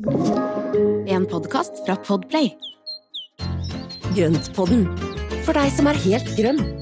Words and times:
En 0.00 1.26
podkast 1.28 1.82
fra 1.84 1.96
Podplay. 2.06 2.54
Grøntpodden, 4.16 4.86
for 5.44 5.52
deg 5.52 5.74
som 5.76 5.90
er 5.90 5.98
helt 6.06 6.30
grønn. 6.38 6.79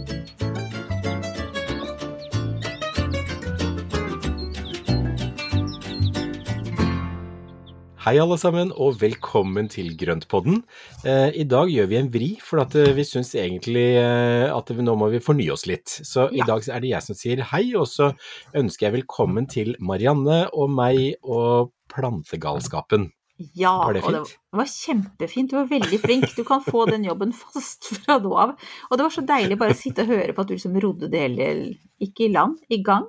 Hei 8.08 8.16
alle 8.22 8.38
sammen, 8.40 8.70
og 8.72 8.94
velkommen 9.02 9.66
til 9.68 9.90
Grøntpodden. 10.00 10.62
Eh, 11.04 11.34
I 11.42 11.44
dag 11.44 11.68
gjør 11.68 11.88
vi 11.90 11.96
en 11.98 12.06
vri, 12.08 12.28
for 12.40 12.62
eh, 12.64 12.94
vi 12.96 13.04
syns 13.04 13.34
egentlig 13.36 13.98
eh, 14.00 14.46
at 14.48 14.70
vi, 14.72 14.80
nå 14.80 14.94
må 14.96 15.10
vi 15.12 15.20
fornye 15.20 15.52
oss 15.52 15.66
litt. 15.68 15.92
Så 16.08 16.24
i 16.32 16.40
dag 16.40 16.64
er 16.72 16.80
det 16.80 16.94
jeg 16.94 17.04
som 17.04 17.18
sier 17.18 17.42
hei, 17.50 17.66
og 17.76 17.84
så 17.90 18.14
ønsker 18.56 18.86
jeg 18.86 18.94
velkommen 18.94 19.44
til 19.52 19.74
Marianne 19.84 20.38
og 20.56 20.72
meg 20.72 21.18
og 21.20 21.74
plantegalskapen. 21.92 23.10
Ja, 23.52 23.74
Var 23.76 23.98
det 23.98 24.06
og 24.06 24.16
det 24.16 24.24
var 24.62 24.72
kjempefint. 24.72 25.52
Du 25.52 25.58
var 25.58 25.68
veldig 25.68 26.00
flink. 26.00 26.32
Du 26.32 26.46
kan 26.48 26.64
få 26.64 26.88
den 26.88 27.04
jobben 27.04 27.36
fast 27.36 27.92
fra 27.92 28.16
nå 28.24 28.32
av. 28.32 28.56
Og 28.88 28.96
det 28.96 29.04
var 29.04 29.16
så 29.18 29.28
deilig 29.34 29.60
bare 29.60 29.76
å 29.76 29.82
sitte 29.84 30.08
og 30.08 30.16
høre 30.16 30.32
på 30.32 30.46
at 30.46 30.48
du 30.48 30.56
liksom 30.56 30.80
rodde 30.80 31.12
det 31.12 31.26
hele 31.26 31.52
Ikke 32.00 32.24
i 32.24 32.32
land, 32.32 32.56
i 32.72 32.80
gang. 32.80 33.04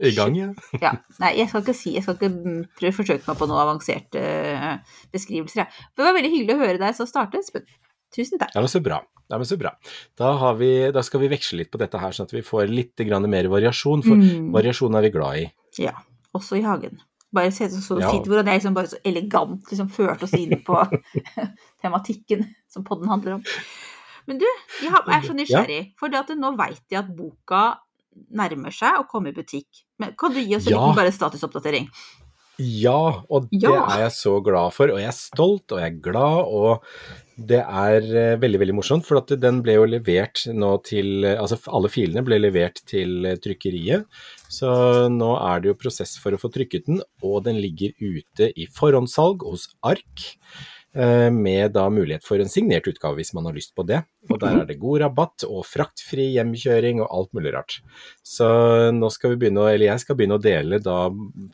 I 0.00 0.10
gang, 0.16 0.34
ja. 0.36 0.48
Ja. 0.84 0.92
Nei, 1.20 1.30
jeg 1.38 1.48
skal 1.48 1.62
ikke 1.64 1.74
si 1.76 1.94
Jeg 1.96 2.02
skal 2.04 2.16
ikke 2.18 2.30
mm, 2.32 2.64
forsøke 2.96 3.24
meg 3.26 3.38
på 3.40 3.46
noen 3.48 3.62
avanserte 3.62 4.20
eh, 4.20 4.98
beskrivelser, 5.12 5.62
jeg. 5.64 5.86
Det 5.96 6.04
var 6.04 6.16
veldig 6.16 6.30
hyggelig 6.34 6.56
å 6.56 6.60
høre 6.64 6.78
deg 6.82 6.96
så 6.98 7.06
starte, 7.08 7.40
Espen. 7.40 7.64
Tusen 8.14 8.40
takk. 8.42 8.50
Ja, 8.56 8.60
men 8.64 8.68
så 8.72 8.80
bra. 8.82 9.00
Ja, 9.30 9.38
men 9.38 9.46
så 9.46 9.54
bra. 9.60 9.70
Da, 10.18 10.32
har 10.40 10.56
vi, 10.58 10.70
da 10.90 11.02
skal 11.06 11.20
vi 11.22 11.28
veksle 11.30 11.60
litt 11.62 11.70
på 11.70 11.78
dette 11.78 12.00
her, 12.02 12.10
sånn 12.16 12.26
at 12.26 12.32
vi 12.34 12.42
får 12.42 12.66
litt 12.72 12.98
grann 13.06 13.28
mer 13.30 13.46
variasjon, 13.52 14.02
for 14.02 14.18
Mm. 14.18 14.48
variasjon 14.56 14.96
er 14.98 15.04
vi 15.06 15.10
glad 15.14 15.36
i. 15.38 15.44
Ja. 15.78 15.92
Også 16.34 16.58
i 16.58 16.64
hagen. 16.66 16.98
Bare 17.32 17.52
se 17.54 17.68
så, 17.70 17.78
så 17.78 18.00
Ja. 18.00 18.10
fint 18.10 18.26
hvordan 18.26 18.46
jeg 18.50 18.58
liksom 18.58 18.74
bare 18.74 18.90
så 18.90 18.98
elegant 19.06 19.62
liksom 19.70 19.88
førte 19.94 20.26
oss 20.26 20.34
inn 20.34 20.56
på 20.66 20.74
tematikken 21.82 22.42
som 22.70 22.82
podden 22.86 23.08
handler 23.10 23.38
om. 23.38 23.44
Men 24.26 24.38
du, 24.42 24.46
jeg 24.82 24.90
er 24.92 25.22
så 25.26 25.34
nysgjerrig, 25.34 25.80
for 25.98 26.10
det 26.12 26.20
at 26.24 26.34
nå 26.38 26.52
veit 26.58 26.82
jeg 26.90 27.00
at 27.04 27.14
boka 27.16 27.62
nærmer 28.30 28.74
seg 28.74 29.00
å 29.00 29.06
komme 29.10 29.30
i 29.30 29.36
butikk. 29.36 29.84
Men 29.98 30.14
kan 30.18 30.32
du 30.34 30.40
gi 30.40 30.56
oss 30.56 30.66
en 30.66 30.74
Ja. 30.74 30.88
liten 30.90 31.12
statusoppdatering? 31.12 31.88
Ja, 32.60 33.22
og 33.30 33.48
det 33.50 33.62
Ja. 33.62 33.86
er 33.88 34.02
jeg 34.04 34.12
så 34.12 34.42
glad 34.44 34.74
for, 34.74 34.90
og 34.92 34.98
jeg 34.98 35.08
er 35.08 35.16
stolt, 35.16 35.72
og 35.72 35.78
jeg 35.80 35.94
er 35.94 36.00
glad, 36.04 36.44
og 36.44 36.82
det 37.38 37.60
er 37.64 38.02
eh, 38.04 38.36
veldig, 38.36 38.58
veldig 38.60 38.74
morsomt, 38.76 39.06
for 39.06 39.16
at 39.16 39.32
den 39.40 39.62
ble 39.62 39.78
jo 39.78 39.86
levert 39.88 40.44
nå 40.52 40.74
til, 40.84 41.24
altså 41.24 41.56
alle 41.72 41.88
filene 41.88 42.22
ble 42.22 42.36
levert 42.38 42.82
til 42.84 43.24
eh, 43.24 43.38
trykkeriet, 43.40 44.04
så 44.50 45.08
nå 45.08 45.30
er 45.40 45.60
det 45.62 45.72
jo 45.72 45.78
prosess 45.80 46.18
for 46.20 46.36
å 46.36 46.40
få 46.42 46.52
trykket 46.52 46.84
den, 46.90 47.00
og 47.24 47.44
den 47.44 47.56
ligger 47.62 47.94
ute 47.96 48.52
i 48.52 48.66
forhåndssalg 48.68 49.40
hos 49.48 49.70
ARK, 49.82 50.36
med 50.90 51.70
da 51.70 51.84
mulighet 51.92 52.24
for 52.26 52.42
en 52.42 52.48
signert 52.50 52.88
utgave 52.90 53.20
hvis 53.20 53.30
man 53.36 53.44
har 53.46 53.54
lyst 53.54 53.76
på 53.78 53.84
det, 53.86 54.00
og 54.26 54.40
der 54.42 54.56
er 54.58 54.64
det 54.66 54.80
god 54.82 55.04
rabatt 55.04 55.44
og 55.46 55.62
fraktfri 55.68 56.24
hjemkjøring 56.34 56.98
og 57.04 57.12
alt 57.14 57.32
mulig 57.36 57.52
rart. 57.54 57.76
Så 58.26 58.48
nå 58.96 59.10
skal 59.14 59.36
vi 59.36 59.44
begynne, 59.44 59.68
eller 59.70 59.92
jeg 59.92 60.02
skal 60.02 60.18
begynne 60.18 60.40
å 60.40 60.42
dele 60.42 60.80
da, 60.82 60.98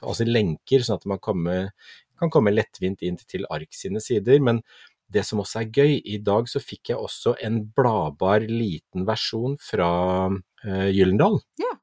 altså 0.00 0.24
lenker, 0.24 0.86
sånn 0.86 0.96
at 0.96 1.04
man 1.12 1.20
kommer, 1.20 1.68
kan 2.16 2.32
komme 2.32 2.54
lettvint 2.54 3.04
inn 3.04 3.20
til 3.28 3.44
ARK 3.52 3.76
sine 3.76 4.00
sider, 4.00 4.40
men 4.40 4.64
det 5.12 5.22
som 5.26 5.40
også 5.42 5.62
er 5.62 5.70
gøy, 5.70 5.96
i 6.02 6.18
dag 6.24 6.48
så 6.50 6.62
fikk 6.62 6.90
jeg 6.92 7.00
også 7.00 7.36
en 7.46 7.60
bladbar 7.76 8.46
liten 8.50 9.06
versjon 9.06 9.54
fra 9.62 9.90
uh, 10.32 10.88
Gyllendal. 10.90 11.38
Ja. 11.62 11.76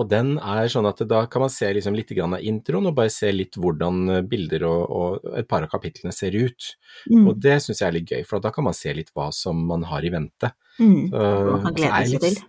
Og 0.00 0.08
den 0.08 0.36
er 0.40 0.70
sånn 0.72 0.88
at 0.88 1.02
da 1.10 1.24
kan 1.28 1.44
man 1.44 1.52
se 1.52 1.68
liksom 1.76 1.96
litt 1.98 2.12
grann 2.16 2.38
av 2.38 2.44
introen, 2.46 2.88
og 2.88 2.94
bare 2.96 3.12
se 3.12 3.28
litt 3.34 3.58
hvordan 3.60 3.98
eh, 4.16 4.22
bilder 4.30 4.64
og, 4.68 4.94
og 4.96 5.34
et 5.40 5.48
par 5.50 5.66
av 5.66 5.72
kapitlene 5.72 6.14
ser 6.16 6.36
ut. 6.38 6.70
Mm. 7.10 7.26
Og 7.28 7.34
det 7.44 7.58
syns 7.60 7.82
jeg 7.82 7.88
er 7.90 7.98
litt 7.98 8.14
gøy, 8.14 8.22
for 8.28 8.40
da 8.40 8.52
kan 8.54 8.64
man 8.64 8.76
se 8.76 8.94
litt 8.96 9.12
hva 9.12 9.28
som 9.36 9.60
man 9.68 9.84
har 9.90 10.06
i 10.06 10.12
vente. 10.14 10.54
Mm. 10.80 11.10
Så, 11.12 11.26
Man 11.50 11.66
kan 11.66 11.74
er 11.74 11.76
glede 11.82 12.08
seg 12.14 12.24
til. 12.24 12.40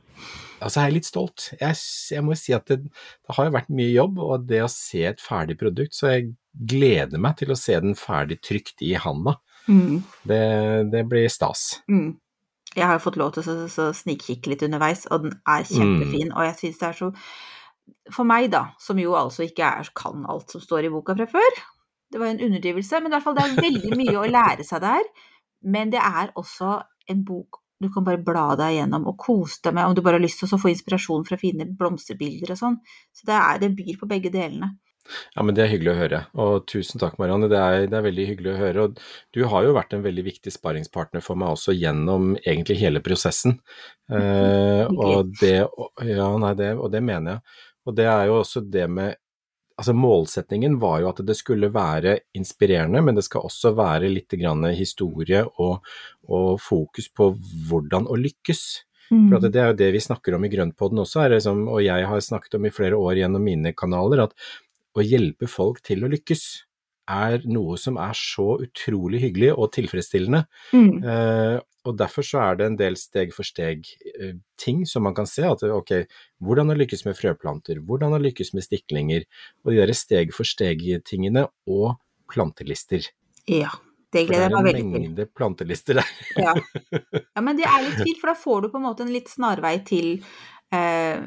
Altså, 0.61 0.77
jeg 0.77 0.85
er 0.91 0.93
litt 0.93 1.07
stolt. 1.09 1.45
Jeg, 1.57 1.77
jeg 2.13 2.23
må 2.23 2.35
si 2.37 2.53
at 2.53 2.67
det, 2.69 2.79
det 2.85 3.35
har 3.35 3.47
jo 3.47 3.53
vært 3.57 3.71
mye 3.73 3.91
jobb, 3.91 4.19
og 4.21 4.43
det 4.47 4.59
å 4.61 4.69
se 4.71 5.03
et 5.09 5.23
ferdig 5.23 5.57
produkt, 5.57 5.97
så 5.97 6.11
jeg 6.13 6.27
gleder 6.53 7.19
meg 7.19 7.39
til 7.39 7.51
å 7.51 7.57
se 7.57 7.79
den 7.81 7.97
ferdig 7.97 8.37
trykt 8.45 8.83
i 8.85 8.93
handa. 9.01 9.39
Mm. 9.65 10.03
Det, 10.29 10.43
det 10.93 11.01
blir 11.09 11.25
stas. 11.33 11.81
Mm. 11.89 12.11
Jeg 12.71 12.87
har 12.87 12.95
jo 12.95 13.03
fått 13.03 13.17
lov 13.19 13.33
til 13.35 13.41
å 13.41 13.45
så- 13.49 13.71
så 13.73 13.89
snikkikke 13.91 14.47
litt 14.53 14.61
underveis, 14.63 15.07
og 15.11 15.25
den 15.25 15.33
er 15.49 15.65
kjempefin. 15.67 16.29
Og 16.31 16.45
jeg 16.45 16.55
syns 16.61 16.77
det 16.79 16.87
er 16.87 16.99
så 17.01 17.09
For 18.11 18.27
meg, 18.27 18.49
da, 18.53 18.65
som 18.81 18.99
jo 18.99 19.15
altså 19.15 19.45
ikke 19.45 19.67
er, 19.67 19.89
kan 19.97 20.25
alt 20.29 20.51
som 20.53 20.63
står 20.63 20.87
i 20.87 20.93
boka 20.93 21.15
fra 21.17 21.27
før, 21.31 21.59
det 22.11 22.19
var 22.19 22.31
en 22.31 22.41
underdrivelse, 22.43 22.99
men 22.99 23.11
i 23.11 23.15
hvert 23.15 23.23
fall 23.23 23.37
det 23.37 23.45
er 23.45 23.61
veldig 23.63 23.97
mye 23.99 24.17
å 24.19 24.27
lære 24.27 24.65
seg 24.67 24.83
der. 24.83 25.05
Men 25.61 25.93
det 25.93 26.01
er 26.01 26.33
også 26.39 26.79
en 27.11 27.25
bok 27.27 27.61
du 27.81 27.89
kan 27.89 28.05
bare 28.05 28.21
bla 28.21 28.51
deg 28.59 28.75
gjennom 28.75 29.07
og 29.09 29.17
kose 29.17 29.57
deg 29.65 29.73
med, 29.73 29.89
om 29.89 29.95
du 29.97 30.03
bare 30.05 30.19
har 30.19 30.21
lyst 30.21 30.43
til 30.43 30.51
å 30.53 30.59
få 30.61 30.69
inspirasjon 30.69 31.25
fra 31.25 31.37
fine 31.41 31.65
blomsterbilder 31.77 32.53
og 32.53 32.59
sånn. 32.59 32.77
Så 33.09 33.25
det, 33.25 33.37
er, 33.37 33.61
det 33.63 33.71
byr 33.79 33.97
på 33.97 34.09
begge 34.11 34.29
delene. 34.33 34.75
Ja, 35.33 35.41
men 35.41 35.55
Det 35.57 35.63
er 35.63 35.71
hyggelig 35.71 35.91
å 35.95 35.97
høre, 35.97 36.19
og 36.37 36.67
tusen 36.69 37.01
takk 37.01 37.17
Marianne, 37.17 37.49
det 37.49 37.57
er, 37.57 37.87
det 37.89 37.97
er 37.97 38.05
veldig 38.05 38.25
hyggelig 38.29 38.51
å 38.51 38.59
høre. 38.59 38.83
og 38.85 38.99
Du 39.33 39.41
har 39.49 39.65
jo 39.65 39.73
vært 39.75 39.95
en 39.97 40.05
veldig 40.05 40.27
viktig 40.27 40.53
sparringspartner 40.53 41.25
for 41.25 41.39
meg 41.41 41.55
også 41.55 41.73
gjennom 41.73 42.35
egentlig 42.37 42.77
hele 42.83 43.01
prosessen. 43.03 43.57
Eh, 44.13 44.85
og, 44.85 45.33
det, 45.41 45.57
ja, 46.05 46.29
nei, 46.43 46.53
det, 46.59 46.75
og 46.77 46.93
det 46.93 47.01
mener 47.07 47.39
jeg. 47.39 47.57
Og 47.87 47.97
det 47.97 48.07
er 48.09 48.29
jo 48.29 48.39
også 48.41 48.63
det 48.63 48.87
med 48.91 49.17
altså 49.81 49.95
Målsetningen 49.97 50.75
var 50.81 50.99
jo 51.01 51.09
at 51.09 51.23
det 51.25 51.33
skulle 51.39 51.71
være 51.73 52.19
inspirerende, 52.37 53.01
men 53.01 53.17
det 53.17 53.23
skal 53.25 53.47
også 53.47 53.71
være 53.73 54.11
litt 54.11 54.35
grann 54.37 54.67
historie 54.77 55.41
og, 55.57 55.81
og 56.29 56.61
fokus 56.61 57.07
på 57.09 57.31
hvordan 57.69 58.05
å 58.05 58.17
lykkes. 58.19 58.61
For 59.11 59.39
at 59.39 59.47
det 59.51 59.59
er 59.59 59.71
jo 59.71 59.79
det 59.81 59.89
vi 59.91 60.03
snakker 60.03 60.37
om 60.37 60.45
i 60.47 60.51
Grøntpodden 60.53 61.01
også, 61.01 61.25
liksom, 61.33 61.65
og 61.67 61.81
jeg 61.83 62.05
har 62.07 62.21
snakket 62.23 62.59
om 62.59 62.67
i 62.67 62.71
flere 62.71 62.95
år 62.95 63.17
gjennom 63.19 63.43
mine 63.43 63.73
kanaler, 63.75 64.21
at 64.23 64.37
å 64.95 65.03
hjelpe 65.03 65.49
folk 65.51 65.81
til 65.83 66.05
å 66.05 66.11
lykkes 66.11 66.45
er 67.11 67.43
noe 67.51 67.77
som 67.79 67.99
er 68.01 68.15
så 68.17 68.55
utrolig 68.63 69.21
hyggelig 69.25 69.51
og 69.55 69.71
tilfredsstillende. 69.75 70.45
Mm. 70.75 71.03
Eh, 71.03 71.57
og 71.89 71.97
derfor 71.97 72.25
så 72.25 72.41
er 72.43 72.59
det 72.59 72.67
en 72.67 72.77
del 72.77 72.97
steg 72.99 73.31
for 73.33 73.47
steg-ting 73.47 74.83
som 74.89 75.05
man 75.07 75.15
kan 75.17 75.29
se. 75.29 75.45
At 75.47 75.63
ok, 75.65 75.95
hvordan 76.45 76.73
å 76.73 76.77
lykkes 76.77 77.07
med 77.07 77.17
frøplanter, 77.17 77.81
hvordan 77.85 78.13
å 78.17 78.21
lykkes 78.21 78.53
med 78.57 78.65
stiklinger, 78.67 79.25
og 79.65 79.73
de 79.73 79.81
der 79.81 79.95
steg 79.97 80.35
for 80.35 80.47
steg-tingene, 80.47 81.47
og 81.69 81.95
plantelister. 82.31 83.09
Ja. 83.49 83.73
Det 84.11 84.25
gleder 84.27 84.49
er 84.49 84.49
jeg 84.49 84.51
meg 84.51 84.59
en 84.59 84.67
veldig 84.67 84.83
til. 84.83 84.91
mengde 84.91 85.25
plantelister 85.31 85.99
der. 86.01 86.15
Ja. 86.35 86.53
ja, 87.37 87.43
men 87.43 87.55
det 87.55 87.63
er 87.63 87.85
litt 87.85 88.01
fint, 88.01 88.17
for 88.19 88.33
da 88.33 88.35
får 88.35 88.65
du 88.65 88.71
på 88.73 88.81
en 88.81 88.87
måte 88.89 89.05
en 89.05 89.13
litt 89.13 89.31
snarvei 89.31 89.77
til 89.87 90.09
eh, 90.75 91.23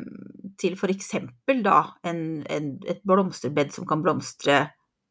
til 0.61 0.77
for 0.78 0.93
eksempel 0.93 1.62
da 1.65 1.78
en, 2.06 2.43
en, 2.53 2.75
et 2.84 3.01
blomsterbed 3.09 3.72
som 3.75 3.89
kan 3.89 4.05
blomstre 4.05 4.66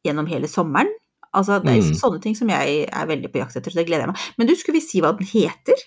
gjennom 0.05 0.27
hele 0.29 0.47
sommeren. 0.51 0.91
Altså, 1.33 1.57
det 1.63 1.71
er 1.73 1.81
Mm. 1.81 1.95
sånne 1.97 2.21
ting 2.21 2.35
som 2.37 2.49
jeg 2.49 2.87
er 2.91 3.05
veldig 3.09 3.31
på 3.33 3.39
jakt 3.41 3.55
etter, 3.57 3.71
så 3.71 3.79
det 3.81 3.87
gleder 3.87 4.05
jeg 4.05 4.13
meg. 4.13 4.25
Men 4.37 4.47
du, 4.47 4.55
skulle 4.55 4.77
vi 4.79 4.85
si 4.85 5.01
hva 5.01 5.15
den 5.17 5.25
heter, 5.25 5.79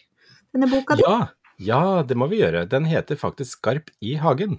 denne 0.55 0.69
boka 0.71 0.97
di? 0.99 1.03
Ja, 1.07 1.29
ja, 1.59 2.03
det 2.03 2.17
må 2.19 2.27
vi 2.29 2.41
gjøre. 2.43 2.69
Den 2.69 2.85
heter 2.85 3.17
faktisk 3.17 3.61
Skarp 3.61 3.91
i 4.03 4.17
hagen. 4.19 4.59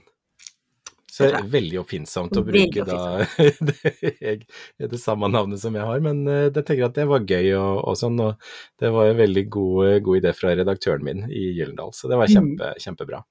Så 1.12 1.26
Det 1.26 1.34
er 1.40 1.48
veldig 1.50 1.80
oppfinnsomt 1.82 2.36
å 2.38 2.44
bruke 2.46 2.84
da 2.86 3.26
det, 3.68 3.94
jeg, 4.22 4.44
det 4.78 5.00
samme 5.02 5.26
navnet 5.34 5.58
som 5.60 5.74
jeg 5.74 5.82
har, 5.84 6.00
men 6.00 6.20
eh, 6.30 6.44
jeg 6.52 6.64
tenker 6.68 6.86
at 6.86 6.94
det 7.00 7.08
var 7.10 7.26
gøy 7.26 7.56
og, 7.58 7.80
og 7.90 7.96
sånn, 7.98 8.20
og 8.22 8.38
det 8.78 8.92
var 8.94 9.10
en 9.10 9.18
veldig 9.18 9.44
god, 9.50 10.04
god 10.06 10.20
idé 10.22 10.34
fra 10.38 10.54
redaktøren 10.54 11.02
min 11.08 11.24
i 11.32 11.48
Gyllendal, 11.58 11.90
så 11.98 12.08
det 12.12 12.20
var 12.22 12.28
Mm. 12.30 12.54
kjempebra. 12.78 13.24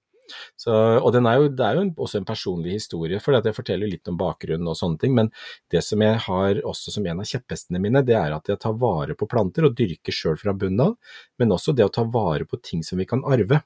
Så, 0.58 0.72
og 0.72 1.12
den 1.14 1.28
er 1.28 1.40
jo, 1.40 1.50
det 1.52 1.66
er 1.66 1.78
jo 1.78 1.84
en, 1.86 1.92
også 2.06 2.20
en 2.20 2.28
personlig 2.28 2.76
historie, 2.76 3.20
for 3.22 3.36
jeg 3.36 3.56
forteller 3.56 3.90
litt 3.90 4.08
om 4.10 4.18
bakgrunnen 4.20 4.70
og 4.70 4.78
sånne 4.78 5.00
ting, 5.02 5.14
men 5.16 5.30
det 5.72 5.82
som 5.86 6.02
jeg 6.02 6.18
har 6.26 6.60
også 6.66 6.94
som 6.96 7.06
en 7.06 7.22
av 7.22 7.30
kjepphestene 7.30 7.82
mine, 7.82 8.02
det 8.06 8.18
er 8.18 8.34
at 8.36 8.50
jeg 8.50 8.60
tar 8.62 8.76
vare 8.80 9.16
på 9.18 9.28
planter 9.30 9.68
og 9.68 9.76
dyrker 9.78 10.14
sjøl 10.14 10.40
fra 10.40 10.56
bunnen 10.56 10.84
av, 10.88 11.14
men 11.40 11.54
også 11.56 11.76
det 11.76 11.86
å 11.86 11.92
ta 11.92 12.06
vare 12.08 12.48
på 12.48 12.60
ting 12.62 12.84
som 12.86 13.00
vi 13.02 13.08
kan 13.08 13.24
arve. 13.26 13.62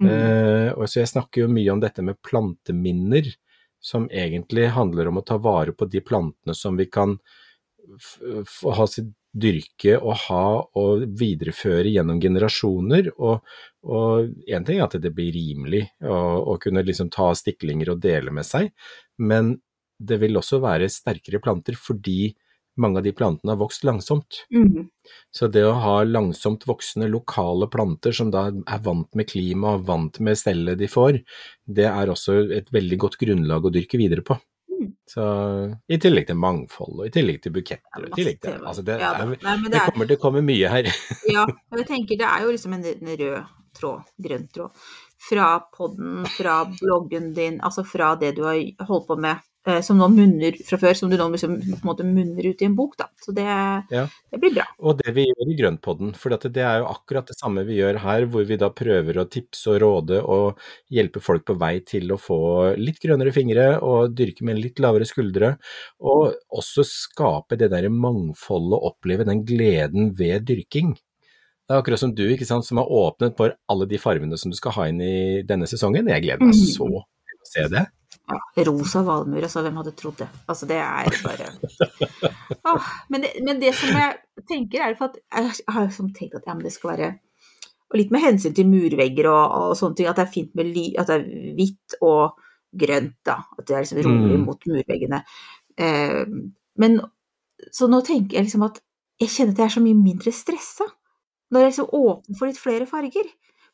Mm. 0.00 0.08
Uh, 0.08 0.68
og 0.78 0.86
så 0.88 1.02
jeg 1.02 1.12
snakker 1.12 1.44
jo 1.44 1.52
mye 1.52 1.72
om 1.74 1.82
dette 1.82 2.04
med 2.04 2.20
planteminner, 2.24 3.28
som 3.80 4.10
egentlig 4.12 4.66
handler 4.76 5.08
om 5.08 5.20
å 5.20 5.24
ta 5.24 5.38
vare 5.40 5.72
på 5.72 5.86
de 5.88 6.02
plantene 6.04 6.52
som 6.56 6.76
vi 6.76 6.84
kan 6.92 7.14
ha 8.76 8.86
sitt 8.86 9.08
dyrke 9.30 9.96
og 10.00 10.16
ha 10.26 10.44
og 10.80 11.06
videreføre 11.20 11.92
gjennom 11.92 12.20
generasjoner. 12.22 13.10
Og 13.20 14.30
én 14.50 14.66
ting 14.66 14.80
er 14.80 14.86
at 14.88 14.98
det 15.00 15.14
blir 15.14 15.32
rimelig 15.36 15.86
å, 16.02 16.18
å 16.54 16.58
kunne 16.62 16.84
liksom 16.86 17.12
ta 17.14 17.30
stiklinger 17.38 17.94
og 17.94 18.02
dele 18.02 18.34
med 18.34 18.46
seg, 18.46 18.72
men 19.22 19.56
det 20.00 20.16
vil 20.22 20.38
også 20.40 20.62
være 20.62 20.88
sterkere 20.92 21.42
planter 21.44 21.76
fordi 21.76 22.32
mange 22.80 23.00
av 23.00 23.04
de 23.04 23.12
plantene 23.12 23.52
har 23.52 23.60
vokst 23.60 23.84
langsomt. 23.84 24.44
Mm. 24.54 24.88
Så 25.34 25.50
det 25.52 25.64
å 25.66 25.74
ha 25.82 25.96
langsomt 26.06 26.64
voksende 26.68 27.10
lokale 27.10 27.68
planter 27.68 28.14
som 28.16 28.30
da 28.32 28.46
er 28.48 28.84
vant 28.84 29.10
med 29.18 29.28
klima 29.28 29.74
og 29.76 29.84
vant 29.90 30.20
med 30.24 30.38
stellet 30.38 30.80
de 30.80 30.88
får, 30.88 31.20
det 31.66 31.88
er 31.90 32.12
også 32.12 32.38
et 32.56 32.70
veldig 32.72 33.00
godt 33.04 33.18
grunnlag 33.20 33.66
å 33.66 33.74
dyrke 33.74 34.00
videre 34.00 34.24
på. 34.24 34.38
Mm. 34.80 34.90
Så 35.12 35.24
I 35.92 35.98
tillegg 36.00 36.26
til 36.30 36.38
mangfold, 36.40 37.00
og 37.02 37.06
i 37.06 37.12
tillegg 37.12 37.42
til 37.44 37.52
buketter. 37.52 37.84
Ja, 38.00 38.10
tillegg 38.16 38.38
til, 38.40 38.56
altså 38.64 38.84
det, 38.86 38.96
Ja 39.02 39.10
er, 39.12 39.26
Nei, 39.28 39.56
det, 39.66 39.72
det 39.74 39.80
er- 39.80 39.90
kommer, 39.90 40.08
det 40.08 40.18
kommer 40.22 40.44
mye 40.46 40.70
her. 40.72 40.88
Ja, 41.34 41.44
og 41.44 41.78
jeg 41.82 41.86
tenker 41.90 42.16
det 42.20 42.28
er 42.30 42.46
jo 42.46 42.54
liksom 42.54 42.72
en, 42.78 42.84
en 42.94 43.12
rød 43.20 43.56
tråd, 43.76 44.08
grønn 44.24 44.48
tråd, 44.54 44.72
fra 45.28 45.50
podden, 45.76 46.24
fra 46.32 46.56
bloggen 46.80 47.28
din, 47.36 47.60
altså 47.60 47.84
fra 47.86 48.14
det 48.18 48.32
du 48.38 48.42
har 48.48 48.56
holdt 48.88 49.06
på 49.10 49.16
med, 49.20 49.36
som 49.84 49.98
nå 50.00 50.06
munner 50.08 50.56
fra 50.64 50.78
før, 50.80 50.94
som 50.96 51.10
du 51.10 51.16
nå 51.20 51.26
liksom 51.34 51.58
på 51.60 51.76
en 51.76 51.88
måte 51.90 52.04
munner 52.06 52.46
ut 52.48 52.62
i 52.62 52.64
en 52.64 52.74
bok, 52.74 52.96
da. 52.96 53.06
Så 53.20 53.34
det, 53.36 53.44
Ja. 53.44 54.06
det 54.32 54.40
blir 54.40 54.54
bra. 54.54 54.64
Og 54.80 54.96
det 54.98 55.12
vi 55.14 55.26
gjør 55.26 55.50
i 55.52 55.56
Grøntpodden, 55.58 56.14
for 56.16 56.30
det 56.30 56.56
er 56.56 56.78
jo 56.80 56.86
akkurat 56.88 57.26
det 57.26 57.36
samme 57.36 57.66
vi 57.66 57.76
gjør 57.76 57.98
her, 58.00 58.24
hvor 58.26 58.46
vi 58.46 58.56
da 58.56 58.70
prøver 58.70 59.14
å 59.20 59.28
tipse 59.28 59.68
og 59.68 59.80
råde 59.82 60.22
og 60.24 60.56
hjelpe 60.90 61.20
folk 61.20 61.44
på 61.44 61.58
vei 61.58 61.80
til 61.84 62.08
å 62.10 62.16
få 62.18 62.76
litt 62.78 62.98
grønnere 63.00 63.32
fingre 63.32 63.82
og 63.82 64.14
dyrke 64.16 64.42
med 64.42 64.56
litt 64.58 64.78
lavere 64.80 65.04
skuldre, 65.04 65.58
og 66.00 66.34
også 66.50 66.82
skape 66.84 67.58
det 67.58 67.70
der 67.70 67.88
mangfoldet 67.90 68.72
og 68.80 68.94
oppleve 68.94 69.26
den 69.26 69.44
gleden 69.44 70.14
ved 70.16 70.46
dyrking. 70.46 70.94
Det 71.68 71.76
er 71.76 71.82
akkurat 71.82 72.00
som 72.00 72.14
du, 72.14 72.24
ikke 72.34 72.46
sant, 72.48 72.64
som 72.64 72.78
har 72.78 72.88
åpnet 72.88 73.36
for 73.36 73.52
alle 73.68 73.86
de 73.86 73.98
farvene 73.98 74.36
som 74.40 74.50
du 74.50 74.56
skal 74.56 74.72
ha 74.72 74.88
inn 74.90 75.00
i 75.04 75.42
denne 75.46 75.68
sesongen. 75.70 76.08
Jeg 76.08 76.22
gleder 76.24 76.40
meg 76.40 76.54
Mhm. 76.56 76.74
så 76.74 76.88
til 76.88 77.38
å 77.38 77.46
se 77.46 77.68
det. 77.68 77.86
Ja, 78.30 78.64
rosa 78.68 79.02
valmuer, 79.06 79.42
altså 79.46 79.62
hvem 79.64 79.76
hadde 79.80 79.92
trodd 79.98 80.18
det? 80.22 80.28
Altså 80.50 80.66
det 80.70 80.76
er 80.78 81.10
bare 81.24 81.48
Åh, 82.70 82.90
men, 83.10 83.24
det, 83.24 83.32
men 83.46 83.60
det 83.62 83.72
som 83.78 83.90
jeg 83.96 84.44
tenker 84.48 84.84
er 84.86 84.96
at 85.06 85.18
jeg 85.20 85.66
har 85.74 85.86
liksom 85.88 86.12
tenkt 86.16 86.36
at 86.38 86.46
ja, 86.48 86.54
det 86.60 86.72
skal 86.74 86.92
være 86.94 87.10
Og 87.90 87.98
litt 87.98 88.12
med 88.14 88.22
hensyn 88.22 88.54
til 88.54 88.68
murvegger 88.70 89.26
og, 89.32 89.56
og 89.60 89.72
sånne 89.78 89.98
ting, 89.98 90.06
at 90.10 90.18
det 90.20 90.26
er 90.26 90.34
fint 90.36 90.52
med 90.58 90.68
ly, 90.70 90.84
at 91.00 91.08
det 91.10 91.16
er 91.18 91.54
hvitt 91.58 91.96
og 92.06 92.36
grønt, 92.80 93.16
da. 93.26 93.40
At 93.58 93.66
det 93.66 93.74
er 93.74 93.82
liksom 93.82 94.02
rolig 94.06 94.36
Mm. 94.38 94.44
mot 94.46 94.66
murveggene. 94.70 95.18
Eh, 95.74 96.22
men 96.78 97.00
så 97.74 97.88
nå 97.90 97.98
tenker 98.06 98.38
jeg 98.38 98.46
liksom 98.46 98.62
at 98.68 98.78
jeg 99.20 99.32
kjenner 99.34 99.52
at 99.56 99.58
jeg 99.58 99.66
er 99.66 99.74
så 99.74 99.82
mye 99.84 99.98
mindre 99.98 100.32
stressa 100.32 100.86
når 101.50 101.64
jeg 101.64 101.72
liksom 101.72 101.90
åpner 101.98 102.38
for 102.38 102.46
litt 102.46 102.60
flere 102.62 102.86
farger. 102.86 103.26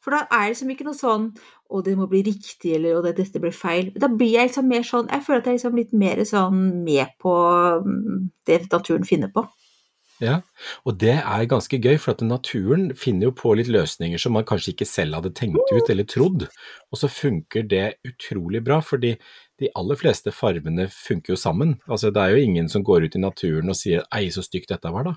For 0.06 0.14
da 0.14 0.22
er 0.30 0.44
det 0.44 0.50
liksom 0.52 0.68
ikke 0.70 0.86
noe 0.86 0.94
sånn 0.94 1.24
'Å, 1.34 1.82
det 1.82 1.96
må 1.98 2.06
bli 2.06 2.22
riktig', 2.22 2.76
eller 2.76 2.94
'Å, 2.94 3.02
dette 3.10 3.40
ble 3.42 3.50
feil'. 3.50 3.90
Da 3.98 4.06
blir 4.06 4.36
jeg 4.38 4.48
liksom 4.52 4.68
mer 4.70 4.84
sånn 4.86 5.10
Jeg 5.10 5.24
føler 5.26 5.40
at 5.42 5.46
jeg 5.46 5.54
er 5.54 5.58
liksom 5.58 5.76
litt 5.76 5.92
mer 5.92 6.22
sånn 6.22 6.84
med 6.86 7.08
på 7.18 7.32
mm, 7.82 8.30
det 8.46 8.60
naturen 8.70 9.04
finner 9.04 9.32
på. 9.34 9.42
Ja, 10.22 10.38
og 10.88 10.96
det 11.02 11.18
er 11.18 11.48
ganske 11.50 11.76
gøy, 11.76 11.98
for 12.00 12.14
at 12.14 12.22
naturen 12.24 12.94
finner 12.96 13.28
jo 13.28 13.34
på 13.36 13.52
litt 13.58 13.68
løsninger 13.68 14.20
som 14.22 14.32
man 14.32 14.46
kanskje 14.48 14.72
ikke 14.72 14.88
selv 14.88 15.18
hadde 15.18 15.34
tenkt 15.36 15.74
ut 15.74 15.90
eller 15.92 16.08
trodd, 16.08 16.46
og 16.88 17.00
så 17.02 17.10
funker 17.12 17.66
det 17.68 17.98
utrolig 18.06 18.62
bra, 18.64 18.78
fordi 18.80 19.16
de 19.60 19.68
aller 19.76 19.98
fleste 20.00 20.32
farvene 20.32 20.88
funker 20.88 21.34
jo 21.34 21.40
sammen. 21.40 21.76
Altså 21.84 22.14
det 22.14 22.22
er 22.22 22.32
jo 22.32 22.46
ingen 22.48 22.70
som 22.72 22.84
går 22.86 23.10
ut 23.10 23.18
i 23.18 23.24
naturen 23.26 23.68
og 23.68 23.76
sier 23.76 24.06
'ei, 24.08 24.30
så 24.30 24.40
stygt 24.46 24.72
dette 24.72 24.88
var', 24.88 25.10
da. 25.10 25.14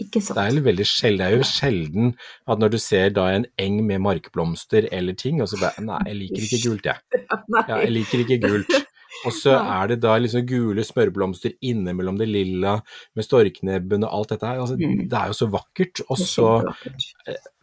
Ikke 0.00 0.20
sant? 0.20 0.36
Det 0.36 0.58
er, 0.58 0.60
veldig 0.62 0.84
sjel- 0.86 1.16
det 1.18 1.26
er 1.26 1.36
jo 1.36 1.42
sjelden 1.48 2.14
at 2.46 2.58
når 2.58 2.70
du 2.70 2.78
ser 2.78 3.10
da 3.10 3.28
en 3.32 3.46
eng 3.58 3.78
med 3.86 4.00
markblomster 4.04 4.88
eller 4.92 5.14
ting, 5.14 5.40
og 5.40 5.48
så 5.48 5.56
bare 5.60 5.80
'nei, 5.80 6.02
jeg 6.06 6.16
liker 6.16 6.42
ikke 6.46 6.62
gult, 6.68 6.82
jeg'. 6.84 7.00
Ja, 7.68 7.76
jeg 7.80 7.92
liker 7.92 8.18
ikke 8.24 8.40
gult. 8.48 8.86
Og 9.24 9.32
så 9.32 9.56
er 9.56 9.86
det 9.88 10.00
da 10.02 10.18
liksom 10.18 10.44
gule 10.46 10.84
smørblomster 10.84 11.54
innimellom 11.62 12.18
det 12.18 12.28
lilla 12.28 12.82
med 13.16 13.24
storknebben 13.24 14.04
og 14.04 14.12
alt 14.12 14.28
dette 14.28 14.46
her. 14.46 14.60
Altså, 14.60 14.76
Mm. 14.76 15.08
Det 15.08 15.16
er 15.18 15.26
jo 15.26 15.32
så 15.32 15.48
vakkert. 15.50 16.00
Og 16.10 16.18
så 16.18 16.74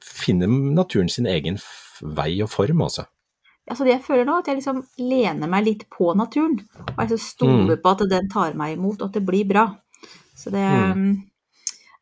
finner 0.02 0.48
naturen 0.74 1.10
sin 1.10 1.26
egen 1.30 1.60
vei 2.02 2.42
og 2.44 2.50
form, 2.50 2.82
altså. 2.82 3.06
Altså 3.70 3.86
det 3.86 3.94
jeg 3.94 4.04
føler 4.04 4.26
nå, 4.28 4.40
at 4.40 4.48
jeg 4.48 4.58
liksom 4.60 4.82
lener 5.00 5.48
meg 5.48 5.64
litt 5.66 5.86
på 5.94 6.14
naturen. 6.18 6.58
Og 6.80 6.98
jeg 6.98 7.10
liksom 7.10 7.20
stoler 7.30 7.78
Mm. 7.78 7.82
på 7.84 7.92
at 7.92 8.10
den 8.10 8.30
tar 8.30 8.54
meg 8.56 8.78
imot, 8.78 9.02
og 9.02 9.08
at 9.10 9.14
det 9.14 9.26
blir 9.26 9.46
bra. 9.48 9.76
Så 10.36 10.52
det 10.52 10.96
Mm. 10.98 11.24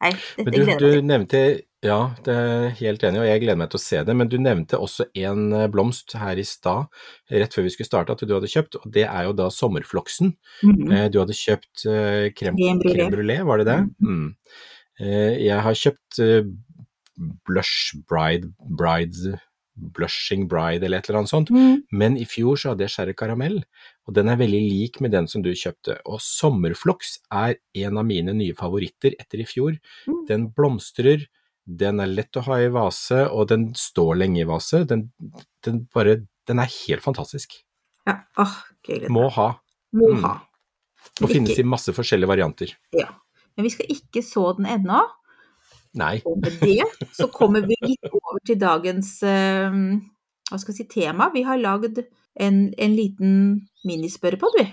Nei, 0.02 0.12
Men 0.38 0.46
dette 0.46 0.58
du, 0.58 0.66
gleder 0.66 0.72
jeg 0.72 0.80
meg 0.80 0.80
til. 0.90 1.06
nevnte 1.12 1.42
Ja, 1.84 1.98
det 2.26 2.34
er 2.38 2.70
helt 2.78 3.04
enig, 3.08 3.20
og 3.22 3.26
jeg 3.26 3.42
gleder 3.42 3.58
meg 3.58 3.70
til 3.74 3.80
å 3.80 3.82
se 3.82 4.04
det. 4.06 4.16
Men 4.16 4.28
du 4.30 4.38
nevnte 4.38 4.78
også 4.78 5.06
en 5.18 5.54
eh, 5.58 5.68
blomst 5.74 6.14
her 6.14 6.38
i 6.38 6.44
stad, 6.46 6.86
rett 7.32 7.54
før 7.58 7.64
vi 7.66 7.70
skulle 7.74 7.90
starte, 7.90 8.12
at 8.14 8.22
du 8.22 8.34
hadde 8.36 8.50
kjøpt, 8.54 8.76
og 8.84 8.92
det 8.94 9.08
er 9.08 9.24
jo 9.26 9.34
da 9.34 9.48
sommerfloksen. 9.50 10.34
Mm 10.64 10.76
-hmm. 10.76 11.10
Du 11.12 11.20
hadde 11.20 11.34
kjøpt 11.34 11.84
krem, 11.86 12.34
crème, 12.34 12.58
Crème 12.58 12.80
brûlée. 12.82 12.96
crème 12.98 13.12
brûlée, 13.16 13.44
var 13.46 13.58
det 13.58 13.66
det? 13.66 13.80
Mm. 14.02 14.36
Eh, 15.00 15.46
Jeg 15.46 15.62
har 15.62 15.74
kjøpt 15.74 16.20
eh, 16.20 16.44
blush 17.46 17.96
bride, 18.10 18.54
bride, 18.78 19.40
blushing 19.76 20.48
bride 20.48 20.84
eller 20.86 20.98
et 21.00 21.10
eller 21.10 21.20
annet 21.20 21.30
sånt, 21.30 21.50
Mm. 21.50 21.84
men 21.92 22.18
i 22.18 22.26
fjor 22.26 22.56
så 22.58 22.70
hadde 22.70 22.82
jeg 22.84 22.90
sherry 22.90 23.14
karamell, 23.14 23.64
og 24.08 24.16
den 24.18 24.30
er 24.32 24.40
veldig 24.40 24.62
lik 24.66 25.00
med 25.04 25.12
den 25.14 25.28
som 25.30 25.44
du 25.46 25.52
kjøpte. 25.54 26.00
Og 26.10 26.20
sommerfloks 26.26 27.20
er 27.32 27.58
en 27.86 28.00
av 28.02 28.06
mine 28.10 28.34
nye 28.36 28.56
favoritter 28.58 29.14
etter 29.22 29.44
i 29.44 29.46
fjor. 29.48 29.78
Mm. 30.10 30.22
Den 30.30 30.48
blomstrer, 30.58 31.28
den 31.66 32.02
er 32.02 32.10
lett 32.10 32.36
å 32.40 32.44
ha 32.48 32.58
i 32.64 32.72
vase, 32.74 33.28
og 33.30 33.48
den 33.52 33.70
står 33.78 34.18
lenge 34.24 34.42
i 34.42 34.48
vase. 34.50 34.84
Den, 34.90 35.10
den 35.66 35.84
bare, 35.94 36.18
den 36.50 36.60
er 36.64 36.72
helt 36.88 37.06
fantastisk. 37.06 37.60
Ja, 38.10 38.18
åh, 38.42 38.56
gøy. 38.88 39.06
Må 39.14 39.28
ha. 39.38 39.52
Må 39.94 40.10
Mm. 40.16 40.24
ha. 40.26 40.34
Og 41.22 41.28
ikke. 41.28 41.34
finnes 41.36 41.60
i 41.60 41.64
masse 41.68 41.94
forskjellige 41.94 42.30
varianter. 42.30 42.72
Ja. 42.98 43.08
Men 43.58 43.66
vi 43.68 43.70
skal 43.74 43.90
ikke 43.94 44.22
så 44.26 44.48
den 44.58 44.66
ennå. 44.66 45.02
Nei. 46.00 46.22
Og 46.26 46.38
med 46.42 46.58
det 46.62 46.86
så 47.14 47.28
kommer 47.30 47.62
vi 47.68 47.76
litt 47.84 48.06
over 48.10 48.40
til 48.48 48.56
dagens 48.62 49.10
eh, 49.28 49.70
hva 50.50 50.60
skal 50.62 50.74
jeg 50.74 50.78
si, 50.86 50.88
tema. 51.02 51.30
Vi 51.34 51.44
har 51.44 51.60
lagd 51.60 52.00
en, 52.40 52.74
en 52.78 52.96
liten 52.96 53.34
minispørrepod, 53.88 54.56
vi. 54.60 54.68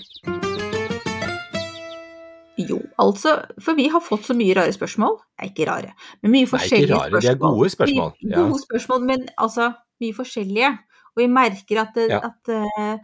Jo, 2.59 2.81
altså, 2.99 3.37
for 3.63 3.79
vi 3.79 3.87
har 3.93 4.03
fått 4.03 4.27
så 4.27 4.35
mye 4.35 4.55
rare 4.59 4.75
spørsmål. 4.75 5.19
Nei, 5.39 5.51
ikke 5.53 5.67
rare, 5.69 5.93
men 6.23 6.33
mye 6.33 6.41
Nei, 6.41 6.47
ikke 6.47 6.55
forskjellige 6.57 6.99
spørsmål. 6.99 7.23
de 7.23 7.31
er 7.31 7.41
gode 7.43 7.71
spørsmål, 7.75 8.13
ja. 8.27 8.41
Gode 8.43 8.63
spørsmål, 8.65 9.05
men 9.07 9.27
altså 9.39 9.69
mye 10.03 10.17
forskjellige. 10.17 10.71
Og 11.15 11.23
vi 11.23 11.27
merker 11.31 11.83
at, 11.85 12.01
Ja. 12.11 12.19
at, 12.31 12.51
eh, 12.55 12.99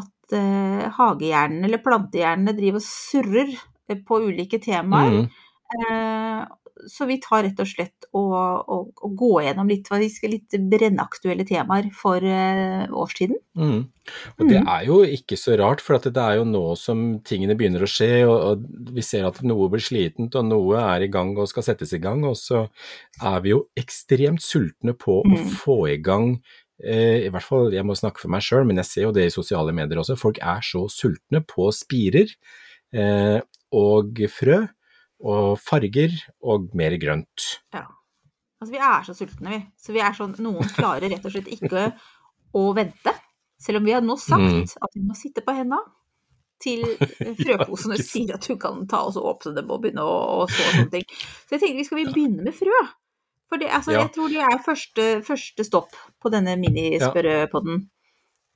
at 0.00 0.34
uh, 0.38 0.82
hagehjernene 0.98 1.66
eller 1.66 1.82
plantehjernene 1.82 2.56
driver 2.58 2.82
og 2.82 2.86
surrer 2.86 3.54
eh, 3.88 3.96
på 4.06 4.20
ulike 4.26 4.58
temaer. 4.62 5.22
Mm. 5.22 5.30
Eh, 5.70 6.44
Så 6.88 7.06
vi 7.08 7.18
tar 7.20 7.42
rett 7.44 7.58
og 7.60 7.66
slett 7.68 8.06
og, 8.16 8.92
går 9.18 9.42
gjennom 9.44 9.68
litt, 9.68 9.88
litt 10.24 10.56
brennaktuelle 10.70 11.44
temaer 11.48 11.90
for 11.92 12.22
eh, 12.24 12.86
årstiden. 12.88 13.36
Mm. 13.58 13.82
Og 14.38 14.48
det 14.48 14.60
Mm. 14.62 14.68
er 14.68 14.84
jo 14.86 15.00
ikke 15.04 15.36
så 15.38 15.56
rart, 15.58 15.80
for 15.80 15.94
at 15.96 16.02
det 16.08 16.16
er 16.16 16.36
jo 16.40 16.44
nå 16.44 16.76
som 16.78 17.20
tingene 17.20 17.54
begynner 17.56 17.82
å 17.84 17.90
skje, 17.90 18.24
og, 18.26 18.38
og 18.62 18.94
vi 18.96 19.02
ser 19.02 19.26
at 19.28 19.42
noe 19.42 19.68
blir 19.70 19.80
slitent, 19.84 20.34
og 20.34 20.44
noe 20.48 20.80
er 20.80 21.02
i 21.02 21.10
gang 21.12 21.36
og 21.38 21.48
skal 21.48 21.62
settes 21.62 21.92
i 21.92 21.98
gang, 22.02 22.24
og 22.24 22.34
så 22.36 22.64
er 23.22 23.40
vi 23.44 23.50
jo 23.54 23.66
ekstremt 23.78 24.42
sultne 24.42 24.94
på 24.96 25.20
å 25.22 25.28
Mm. 25.28 25.46
få 25.60 25.78
i 25.92 25.96
gang 25.98 26.40
eh, 26.82 27.26
i 27.26 27.28
hvert 27.28 27.44
fall, 27.44 27.70
jeg 27.72 27.84
må 27.84 27.92
snakke 27.94 28.18
for 28.22 28.30
meg 28.32 28.40
sjøl, 28.40 28.64
men 28.66 28.76
jeg 28.80 28.86
ser 28.88 29.02
jo 29.02 29.12
det 29.12 29.26
i 29.26 29.34
sosiale 29.34 29.70
medier 29.76 29.98
også. 30.00 30.16
Folk 30.16 30.38
er 30.40 30.62
så 30.64 30.86
sultne 30.88 31.42
på 31.44 31.68
spirer 31.76 32.30
eh, 32.94 33.40
og 33.70 34.16
frø 34.32 34.62
og 35.20 35.58
farger 35.60 36.14
og 36.42 36.68
mer 36.76 36.96
grønt. 37.00 37.46
Ja. 37.74 37.84
Altså, 38.60 38.72
vi 38.74 38.80
er 38.84 39.04
så 39.06 39.14
sultne, 39.16 39.50
vi. 39.54 39.60
Så 39.80 39.92
vi 39.96 40.00
er 40.04 40.12
sånn, 40.16 40.34
noen 40.44 40.68
klarer 40.76 41.08
rett 41.12 41.24
og 41.24 41.32
slett 41.32 41.48
ikke 41.48 41.86
å 42.56 42.64
vente. 42.76 43.14
Selv 43.60 43.80
om 43.80 43.84
vi 43.88 43.92
har 43.92 44.00
nå 44.04 44.16
sagt 44.20 44.40
Mm. 44.40 44.62
at 44.82 44.94
vi 44.96 45.00
må 45.04 45.14
sitte 45.16 45.42
på 45.44 45.52
henda 45.56 45.78
til 46.60 46.82
frøposene 47.40 47.96
sier 48.04 48.34
at 48.36 48.44
du 48.48 48.56
kan 48.60 48.86
ta 48.88 49.02
og 49.06 49.14
så 49.16 49.22
åpne 49.24 49.54
dem 49.56 49.70
og 49.70 49.80
begynne 49.82 50.04
å, 50.04 50.46
så 50.48 50.60
og 50.60 50.74
sånne 50.74 50.90
ting. 50.92 51.04
Så 51.48 51.56
jeg 51.56 51.60
tenker 51.62 51.76
vi 51.80 51.84
skal 51.88 51.98
vi 52.02 52.08
begynne 52.12 52.44
med 52.44 52.56
frø. 52.56 52.80
For 53.50 53.58
det, 53.58 53.68
altså, 53.74 53.92
Ja. 53.92 54.02
jeg 54.04 54.12
tror 54.14 54.28
det 54.28 54.42
er 54.44 54.60
første, 54.64 55.06
første 55.26 55.64
stopp 55.66 55.96
på 56.22 56.30
denne 56.30 56.56
minispørrepodden. 56.60 57.80
Ja, 57.80 57.99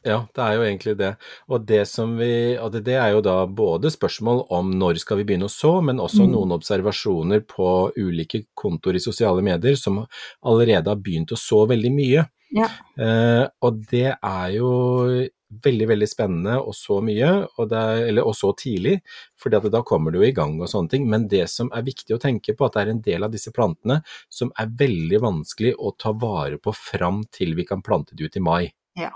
det 0.04 0.42
er 0.44 0.56
jo 0.58 0.64
egentlig 0.66 0.94
det. 1.00 1.12
Og 1.49 1.64
det 1.64 1.82
som 1.88 2.16
vi 2.18 2.56
Og 2.61 2.73
det, 2.76 2.94
er 2.94 3.14
jo 3.14 3.23
da 3.25 3.46
både 3.46 3.90
spørsmål 3.90 4.44
om 4.52 4.75
når 4.78 5.00
skal 5.00 5.18
vi 5.20 5.25
begynne 5.25 5.49
å 5.49 5.52
så, 5.52 5.80
men 5.80 6.02
også 6.02 6.25
Mm. 6.25 6.32
noen 6.32 6.52
observasjoner 6.58 7.40
på 7.49 7.92
ulike 7.96 8.44
kontoer 8.54 8.96
i 8.96 9.00
sosiale 9.00 9.42
medier 9.42 9.76
som 9.76 10.06
allerede 10.44 10.88
har 10.92 11.00
begynt 11.00 11.32
å 11.32 11.40
så 11.40 11.66
veldig 11.66 11.92
mye. 11.92 12.26
Ja. 12.54 12.68
Eh, 12.99 13.49
og 13.62 13.80
det 13.90 14.12
er 14.20 14.50
jo 14.54 15.26
veldig, 15.64 15.87
veldig 15.88 16.08
spennende 16.08 16.58
og 16.61 16.75
så 16.75 17.00
mye, 17.04 17.46
og, 17.58 17.68
det 17.70 17.78
er, 17.78 18.02
eller, 18.08 18.26
og 18.26 18.34
så 18.34 18.52
tidlig, 18.58 19.00
fordi 19.40 19.70
da 19.70 19.82
kommer 19.87 20.11
det 20.11 20.20
jo 20.20 20.28
i 20.28 20.34
gang 20.37 20.56
og 20.61 20.68
sånne 20.70 20.90
ting. 20.90 21.08
Men 21.11 21.28
det 21.28 21.49
som 21.50 21.70
er 21.75 21.87
viktig 21.87 22.16
å 22.16 22.20
tenke 22.23 22.54
på, 22.54 22.66
at 22.66 22.75
det 22.75 22.82
er 22.82 22.92
en 22.94 23.02
del 23.04 23.26
av 23.26 23.34
disse 23.34 23.52
plantene 23.54 24.00
som 24.28 24.52
er 24.58 24.73
veldig 24.84 25.20
vanskelig 25.23 25.75
å 25.78 25.94
ta 25.99 26.12
vare 26.12 26.58
på 26.58 26.75
fram 26.75 27.25
til 27.30 27.54
vi 27.54 27.66
kan 27.68 27.82
plante 27.82 28.16
det 28.16 28.25
ut 28.25 28.37
i 28.37 28.44
mai. 28.44 28.73
Ja. 28.99 29.12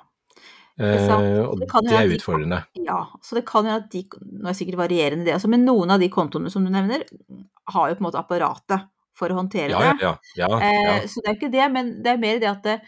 Eh, 0.79 1.43
og 1.45 1.59
Det 1.59 1.67
det 1.69 1.93
er 1.93 2.03
er 2.03 2.09
de- 2.09 2.17
utfordrende. 2.19 2.65
Ja, 2.87 2.99
så 3.23 3.35
det 3.35 3.45
kan 3.47 3.65
jo 3.67 3.71
at 3.77 3.91
de 3.91 4.03
Nå 4.23 4.45
er 4.49 4.53
det 4.53 4.57
sikkert 4.57 4.79
varierende 4.79 5.25
det 5.27 5.35
også, 5.35 5.49
men 5.51 5.65
noen 5.67 5.91
av 5.91 5.99
de 6.01 6.09
kontoene 6.09 6.51
som 6.51 6.65
du 6.65 6.71
nevner, 6.71 7.03
har 7.69 7.89
jo 7.89 7.95
på 7.97 8.01
en 8.05 8.07
måte 8.13 8.21
apparatet 8.23 8.87
for 9.19 9.29
å 9.29 9.35
håndtere 9.41 9.71
Ja, 9.71 9.81
det. 9.81 10.01
ja. 10.03 10.17
ja, 10.37 10.49
ja. 10.49 10.59
Eh, 10.61 11.07
så 11.07 11.21
det 11.21 11.27
er 11.27 11.35
jo 11.35 11.41
ikke 11.41 11.53
det, 11.53 11.73
men 11.73 12.03
det 12.03 12.07
er 12.13 12.17
mer 12.23 12.39
det 12.39 12.49
at 12.49 12.63
det, 12.63 12.81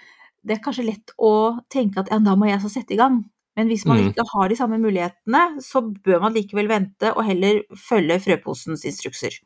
det 0.47 0.57
er 0.59 0.63
kanskje 0.63 0.87
lett 0.87 1.11
å 1.19 1.59
tenke 1.69 1.99
at 2.01 2.09
ja, 2.11 2.19
da 2.19 2.37
må 2.37 2.47
jeg 2.49 2.61
så 2.63 2.71
sette 2.71 2.95
i 2.95 2.97
gang. 2.97 3.25
Men 3.57 3.67
hvis 3.69 3.85
man 3.85 3.99
Mm. 3.99 4.13
ikke 4.15 4.25
har 4.33 4.49
de 4.49 4.55
samme 4.57 4.79
mulighetene, 4.79 5.61
så 5.61 5.83
bør 5.83 6.21
man 6.23 6.33
likevel 6.33 6.69
vente 6.69 7.11
og 7.17 7.25
heller 7.27 7.63
følge 7.77 8.21
frøposens 8.23 8.85
instrukser. 8.87 9.41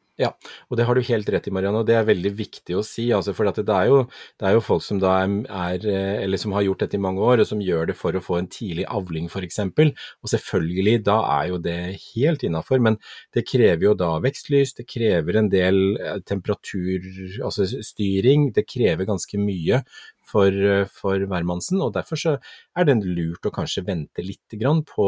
Og 0.71 0.79
det 0.79 0.85
har 0.87 0.95
du 0.95 1.03
helt 1.09 1.31
rett 1.33 1.49
i, 1.49 1.53
Marianne, 1.55 1.81
og 1.83 1.89
det 1.89 1.97
er 1.99 2.07
veldig 2.07 2.31
viktig 2.39 2.77
å 2.79 2.85
si. 2.87 3.09
Altså, 3.15 3.35
for 3.35 3.51
det, 3.51 3.65
er 3.67 3.89
jo, 3.91 4.01
det 4.39 4.47
er 4.49 4.55
jo 4.55 4.63
folk 4.63 4.85
som 4.87 5.01
er, 5.03 5.35
er, 5.51 5.87
eh, 5.91 6.37
som 6.39 6.55
har 6.55 6.67
gjort 6.67 6.85
dette 6.85 6.99
i 6.99 7.03
mange 7.03 7.23
år, 7.25 7.43
og 7.43 7.49
som 7.51 7.63
gjør 7.63 7.91
det 7.91 7.97
for 7.99 8.15
å 8.15 8.23
få 8.23 8.39
en 8.39 8.51
tidlig 8.51 8.87
avling 8.87 9.27
f.eks. 9.27 9.59
Og 9.65 10.31
selvfølgelig, 10.31 11.01
da 11.09 11.19
er 11.41 11.51
jo 11.51 11.61
det 11.65 11.79
helt 12.13 12.47
innafor, 12.47 12.83
men 12.85 12.99
det 13.35 13.47
krever 13.49 13.89
jo 13.89 13.97
da 13.99 14.13
vekstlys, 14.23 14.77
det 14.79 14.87
krever 14.91 15.41
en 15.41 15.51
del 15.53 15.81
temperaturstyring, 16.29 17.43
altså 17.45 17.67
det 18.55 18.67
krever 18.71 19.09
ganske 19.09 19.39
mye 19.41 19.83
for, 20.35 20.51
eh, 20.51 20.89
for 20.91 21.23
hvermannsen, 21.31 21.79
og 21.85 21.95
derfor 21.95 22.19
så 22.19 22.35
er 22.75 22.89
det 22.89 22.99
lurt 23.07 23.47
å 23.47 23.55
kanskje 23.55 23.87
vente 23.87 24.25
litt 24.27 24.59
grann 24.59 24.83
på 24.89 25.07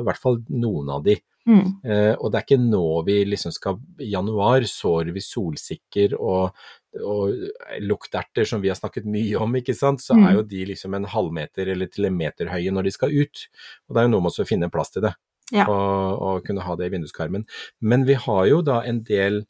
i 0.00 0.06
hvert 0.06 0.22
fall 0.22 0.38
noen 0.54 0.94
av 0.94 1.02
de. 1.08 1.18
Mm. 1.48 1.68
Eh, 1.80 2.14
og 2.20 2.28
det 2.30 2.38
er 2.38 2.44
ikke 2.44 2.60
nå 2.60 2.82
vi 3.06 3.14
liksom 3.24 3.54
skal 3.56 3.78
I 4.04 4.10
januar 4.12 4.66
sår 4.68 5.08
vi 5.14 5.22
solsikker 5.24 6.12
og, 6.18 6.52
og 7.00 7.46
lukterter 7.80 8.44
som 8.44 8.60
vi 8.60 8.68
har 8.68 8.76
snakket 8.76 9.08
mye 9.08 9.40
om, 9.40 9.56
ikke 9.56 9.74
sant. 9.76 10.02
Så 10.04 10.12
Mm. 10.14 10.26
er 10.28 10.34
jo 10.36 10.42
de 10.50 10.64
liksom 10.74 10.94
en 10.98 11.08
halvmeter 11.08 11.70
eller 11.72 11.88
til 11.88 12.04
en 12.04 12.18
meter 12.18 12.52
høye 12.52 12.70
når 12.74 12.84
de 12.84 12.92
skal 12.92 13.16
ut. 13.16 13.46
Og 13.88 13.94
det 13.96 14.02
er 14.02 14.08
jo 14.08 14.12
noe 14.12 14.26
med 14.26 14.36
å 14.44 14.48
finne 14.48 14.70
plass 14.70 14.92
til 14.92 15.06
det. 15.08 15.14
Ja. 15.50 15.64
Og, 15.64 16.20
og 16.20 16.44
kunne 16.44 16.60
ha 16.66 16.76
det 16.76 16.90
i 16.90 16.92
vinduskarmen. 16.98 17.46
Men 17.80 18.04
vi 18.04 18.18
har 18.20 18.44
jo 18.50 18.60
da 18.60 18.82
en 18.84 19.00
del 19.08 19.46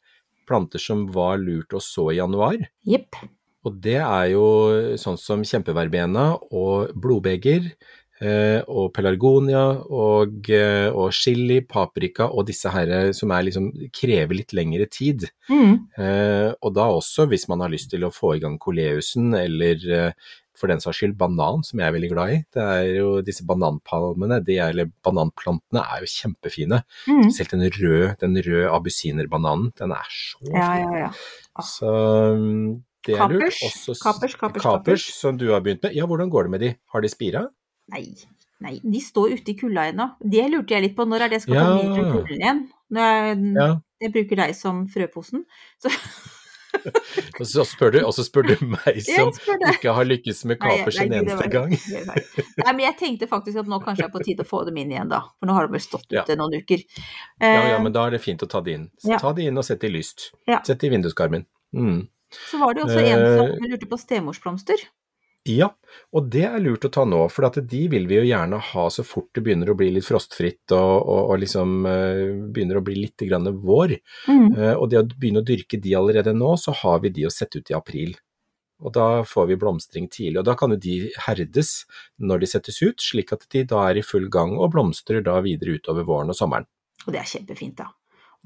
planter 0.47 0.79
som 0.79 1.03
var 1.11 1.37
lurt 1.37 1.75
å 1.75 1.83
så 1.83 2.13
i 2.13 2.17
januar. 2.21 2.63
Jepp. 2.87 3.19
Og 3.67 3.79
det 3.83 3.97
er 3.99 4.27
jo 4.33 4.45
sånn 4.99 5.17
som 5.19 5.43
kjempeverbena 5.43 6.31
og 6.55 6.93
blodbeger 6.95 7.65
eh, 8.23 8.59
og 8.67 8.91
pelargonia 8.95 9.63
og, 9.83 10.49
eh, 10.53 10.87
og 10.89 11.11
chili, 11.15 11.59
paprika 11.67 12.29
og 12.29 12.47
disse 12.47 12.71
her 12.71 13.11
som 13.15 13.33
er 13.35 13.47
liksom, 13.49 13.71
krever 13.95 14.39
litt 14.39 14.55
lengre 14.55 14.87
tid. 14.91 15.27
Mm. 15.51 15.73
Eh, 15.99 16.49
og 16.55 16.75
da 16.77 16.89
også 16.95 17.27
hvis 17.31 17.49
man 17.51 17.65
har 17.65 17.73
lyst 17.73 17.91
til 17.91 18.07
å 18.07 18.13
få 18.13 18.37
i 18.37 18.43
gang 18.43 18.59
koleusen 18.61 19.33
eller 19.37 19.89
eh, 19.91 20.29
for 20.59 20.71
den 20.71 20.81
saks 20.83 20.99
skyld 20.99 21.15
banan, 21.19 21.63
som 21.63 21.79
jeg 21.79 21.87
er 21.87 21.95
veldig 21.95 22.09
glad 22.11 22.33
i. 22.33 22.39
Det 22.51 22.63
er 22.63 22.89
jo 22.97 23.11
disse 23.23 23.45
bananpalmene, 23.47 24.41
de 24.43 24.57
er, 24.57 24.73
eller 24.73 24.91
bananplantene 25.05 25.85
er 25.85 26.03
jo 26.03 26.11
kjempefine. 26.11 26.81
Mm. 27.07 27.23
Spesielt 27.29 27.55
den 27.55 27.65
røde, 27.77 28.11
den 28.19 28.35
røde 28.43 28.73
abusinerbananen, 28.75 29.71
den 29.79 29.95
er 29.95 30.11
så 30.11 30.43
fin. 30.43 30.57
Ja, 30.59 30.69
ja, 30.81 31.05
ja. 31.05 31.63
Så 31.63 31.93
um, 32.35 32.81
det 33.05 33.15
er 33.15 33.27
lurt. 33.29 33.53
Kapers, 33.55 33.61
Også 33.69 33.95
kapers, 34.03 34.35
kapers, 34.35 34.61
kapers, 34.63 35.05
som 35.15 35.37
du 35.37 35.47
har 35.51 35.61
begynt 35.61 35.83
med. 35.83 35.93
Ja, 35.95 36.05
hvordan 36.05 36.29
går 36.29 36.43
det 36.43 36.51
med 36.51 36.59
de? 36.61 36.73
Har 36.93 37.01
de 37.01 37.09
spira? 37.09 37.45
Nei, 37.91 38.03
nei, 38.61 38.79
de 38.83 38.99
står 39.01 39.33
ute 39.37 39.49
i 39.53 39.55
kulda 39.57 39.87
ennå. 39.93 40.09
Det 40.21 40.49
lurte 40.51 40.75
jeg 40.75 40.83
litt 40.89 40.95
på. 40.97 41.05
Når 41.07 41.21
er 41.25 41.29
det 41.29 41.41
skal 41.41 41.55
Ja. 41.55 41.69
med 41.75 41.85
ut 41.85 41.97
i 41.97 42.11
kulden 42.11 42.41
igjen? 42.41 42.65
Når 42.91 43.01
jeg, 43.01 43.53
Ja. 43.55 43.69
jeg 44.01 44.11
bruker 44.13 44.35
deg 44.35 44.55
som 44.55 44.87
frøposen. 44.87 45.45
Så 45.81 45.89
Og 47.39 47.47
så 47.49 47.63
spør 47.65 47.91
du, 47.91 47.97
og 48.05 48.13
så 48.13 48.23
spør 48.23 48.45
du 48.51 48.65
meg 48.69 48.99
som 49.01 49.31
spør 49.33 49.63
ikke 49.73 49.93
har 49.97 50.05
lykkes 50.05 50.43
med 50.45 50.59
kapers 50.61 50.99
en 51.01 51.11
eneste 51.17 51.47
gang. 51.51 51.71
Nei, 51.73 52.71
men 52.75 52.83
jeg 52.85 52.95
tenkte 52.99 53.27
faktisk 53.27 53.57
at 53.63 53.65
nå 53.71 53.79
kanskje 53.83 54.05
er 54.05 54.11
på 54.13 54.21
tide 54.23 54.45
å 54.45 54.47
få 54.47 54.61
dem 54.67 54.77
inn 54.77 54.91
igjen, 54.93 55.09
da. 55.09 55.23
For 55.39 55.49
nå 55.49 55.55
har 55.57 55.65
de 55.67 55.73
vel 55.73 55.81
stått 55.83 56.05
Ja. 56.13 56.21
ute 56.23 56.37
noen 56.37 56.53
uker. 56.61 56.83
Ja, 57.41 57.47
ja, 57.47 57.75
Eh, 57.75 57.81
men 57.83 57.91
da 57.91 58.05
er 58.05 58.11
det 58.11 58.21
fint 58.21 58.39
å 58.45 58.47
ta 58.47 58.61
de 58.61 58.73
inn. 58.77 58.91
Så 59.01 59.19
Ta 59.19 59.33
de 59.33 59.47
inn 59.49 59.57
og 59.57 59.65
sett 59.65 59.83
i 59.83 59.89
lyst. 59.89 60.29
Ja. 60.47 60.61
Sett 60.61 60.83
i 60.83 60.89
vinduskarmen. 60.93 61.45
Mm. 61.73 62.07
Så 62.29 62.59
var 62.61 62.75
det 62.75 62.85
også 62.85 63.01
en 63.01 63.25
Eh, 63.25 63.35
som 63.37 63.69
lurte 63.71 63.89
på 63.89 63.99
stemorsblomster. 63.99 64.87
Ja, 65.47 65.69
og 66.13 66.27
det 66.33 66.43
er 66.49 66.59
lurt 66.61 66.83
å 66.85 66.91
ta 66.91 67.05
nå, 67.07 67.21
for 67.31 67.47
at 67.47 67.57
de 67.71 67.81
vil 67.89 68.05
vi 68.09 68.17
jo 68.19 68.25
gjerne 68.27 68.59
ha 68.59 68.85
så 68.91 69.05
fort 69.07 69.29
det 69.33 69.43
begynner 69.45 69.71
å 69.71 69.77
bli 69.79 69.87
litt 69.95 70.05
frostfritt 70.05 70.73
og, 70.75 70.95
og, 70.99 71.21
og 71.31 71.39
liksom 71.41 71.85
eh, 71.89 72.23
begynner 72.51 72.81
å 72.81 72.83
bli 72.85 72.97
litt 72.99 73.23
grann 73.25 73.47
vår. 73.63 73.95
Mm. 74.27 74.49
Eh, 74.51 74.73
og 74.75 74.89
det 74.91 74.99
å 74.99 75.05
begynne 75.09 75.41
å 75.41 75.47
dyrke 75.47 75.79
de 75.81 75.95
allerede 75.97 76.35
nå, 76.35 76.53
så 76.59 76.75
har 76.83 76.99
vi 77.05 77.13
de 77.15 77.25
å 77.29 77.33
sette 77.33 77.61
ut 77.61 77.71
i 77.71 77.77
april. 77.77 78.17
Og 78.79 78.93
da 78.95 79.07
får 79.27 79.49
vi 79.49 79.59
blomstring 79.59 80.07
tidlig, 80.11 80.39
og 80.39 80.47
da 80.47 80.55
kan 80.59 80.71
jo 80.71 80.79
de 80.79 80.97
herdes 81.25 81.71
når 82.23 82.43
de 82.43 82.51
settes 82.53 82.77
ut, 82.83 83.01
slik 83.03 83.33
at 83.35 83.43
de 83.51 83.65
da 83.67 83.81
er 83.89 83.99
i 83.99 84.05
full 84.05 84.29
gang 84.31 84.53
og 84.55 84.71
blomstrer 84.75 85.23
da 85.25 85.39
videre 85.43 85.79
utover 85.79 86.07
våren 86.07 86.31
og 86.31 86.37
sommeren. 86.37 86.67
Og 87.05 87.15
det 87.15 87.23
er 87.23 87.31
kjempefint, 87.31 87.79
da. 87.79 87.89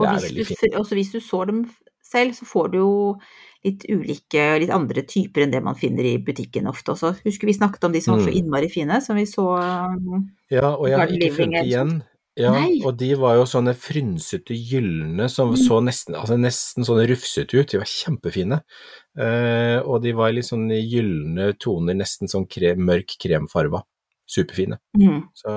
Og 0.02 0.08
hvis, 0.10 0.56
du, 0.58 0.78
også 0.80 0.98
hvis 0.98 1.12
du 1.14 1.20
sår 1.22 1.52
dem 1.52 1.66
selv, 2.06 2.34
så 2.38 2.48
får 2.50 2.72
du 2.74 2.80
jo 2.80 2.94
litt 3.64 3.86
ulike, 3.90 4.42
og 4.56 4.62
litt 4.62 4.70
andre 4.76 5.02
typer 5.08 5.44
enn 5.46 5.52
det 5.52 5.64
man 5.64 5.76
finner 5.76 6.04
i 6.04 6.18
butikken 6.18 6.68
ofte 6.68 6.92
også. 6.96 7.14
Husker 7.24 7.48
vi 7.48 7.54
snakket 7.56 7.84
om 7.88 7.92
de 7.94 8.02
som 8.02 8.16
var 8.18 8.26
så 8.26 8.32
Mm. 8.34 8.38
innmari 8.42 8.70
fine, 8.72 9.02
som 9.02 9.16
vi 9.16 9.24
så 9.26 9.46
Ja, 10.52 10.76
og 10.76 10.88
jeg 10.90 10.98
har 11.00 11.08
ikke 11.08 11.34
funnet 11.38 11.66
igjen. 11.66 12.04
Ja, 12.36 12.50
Nei. 12.52 12.82
og 12.84 12.98
de 12.98 13.14
var 13.14 13.36
jo 13.36 13.44
sånne 13.46 13.76
frynsete 13.78 14.56
gylne 14.58 15.30
som 15.30 15.52
Mm. 15.54 15.56
så 15.68 15.84
nesten, 15.86 16.16
altså 16.16 16.36
nesten 16.36 16.84
sånn 16.84 17.06
rufsete 17.08 17.54
ut. 17.60 17.68
De 17.70 17.78
var 17.78 17.86
kjempefine. 17.86 18.62
Eh, 19.16 19.80
og 19.86 20.02
de 20.02 20.12
var 20.14 20.32
litt 20.32 20.46
sånn 20.46 20.68
gylne 20.70 21.54
toner, 21.60 21.94
nesten 21.94 22.28
sånn 22.28 22.48
krem, 22.50 22.80
mørk 22.80 23.18
kremfarva. 23.22 23.84
Superfine. 24.30 24.78
mm. 24.98 25.22
Så, 25.36 25.54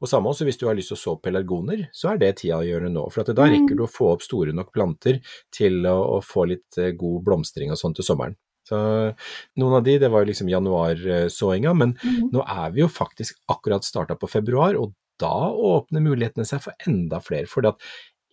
og 0.00 0.08
samme 0.10 0.28
også 0.32 0.44
hvis 0.44 0.58
du 0.58 0.66
har 0.66 0.74
lyst 0.74 0.90
til 0.90 0.96
å 0.96 1.00
så 1.04 1.14
pelargoner, 1.22 1.86
så 1.94 2.10
er 2.12 2.18
det 2.18 2.32
tida 2.40 2.58
å 2.58 2.66
gjøre 2.66 2.90
nå. 2.90 3.04
For 3.12 3.22
da 3.24 3.46
Mm. 3.46 3.52
rekker 3.54 3.76
du 3.76 3.84
å 3.84 3.90
få 3.90 4.12
opp 4.12 4.22
store 4.22 4.52
nok 4.52 4.72
planter 4.74 5.20
til 5.54 5.86
å, 5.86 6.18
å 6.18 6.20
få 6.24 6.46
litt 6.50 6.78
eh, 6.78 6.90
god 6.98 7.22
blomstring 7.24 7.70
og 7.70 7.78
sånn 7.78 7.94
til 7.94 8.04
sommeren. 8.04 8.34
Så 8.66 8.76
noen 9.56 9.76
av 9.78 9.84
de, 9.86 9.98
det 10.02 10.10
var 10.10 10.24
jo 10.24 10.32
liksom 10.32 10.48
januarsåinga, 10.50 11.74
men 11.76 11.94
Mm. 12.02 12.30
nå 12.32 12.42
er 12.46 12.70
vi 12.72 12.80
jo 12.80 12.88
faktisk 12.88 13.36
akkurat 13.48 13.84
starta 13.84 14.16
på 14.18 14.28
februar, 14.28 14.74
og 14.74 14.92
da 15.18 15.30
åpner 15.54 16.02
mulighetene 16.02 16.44
seg 16.44 16.60
for 16.60 16.74
enda 16.86 17.20
flere. 17.22 17.46
For 17.46 17.62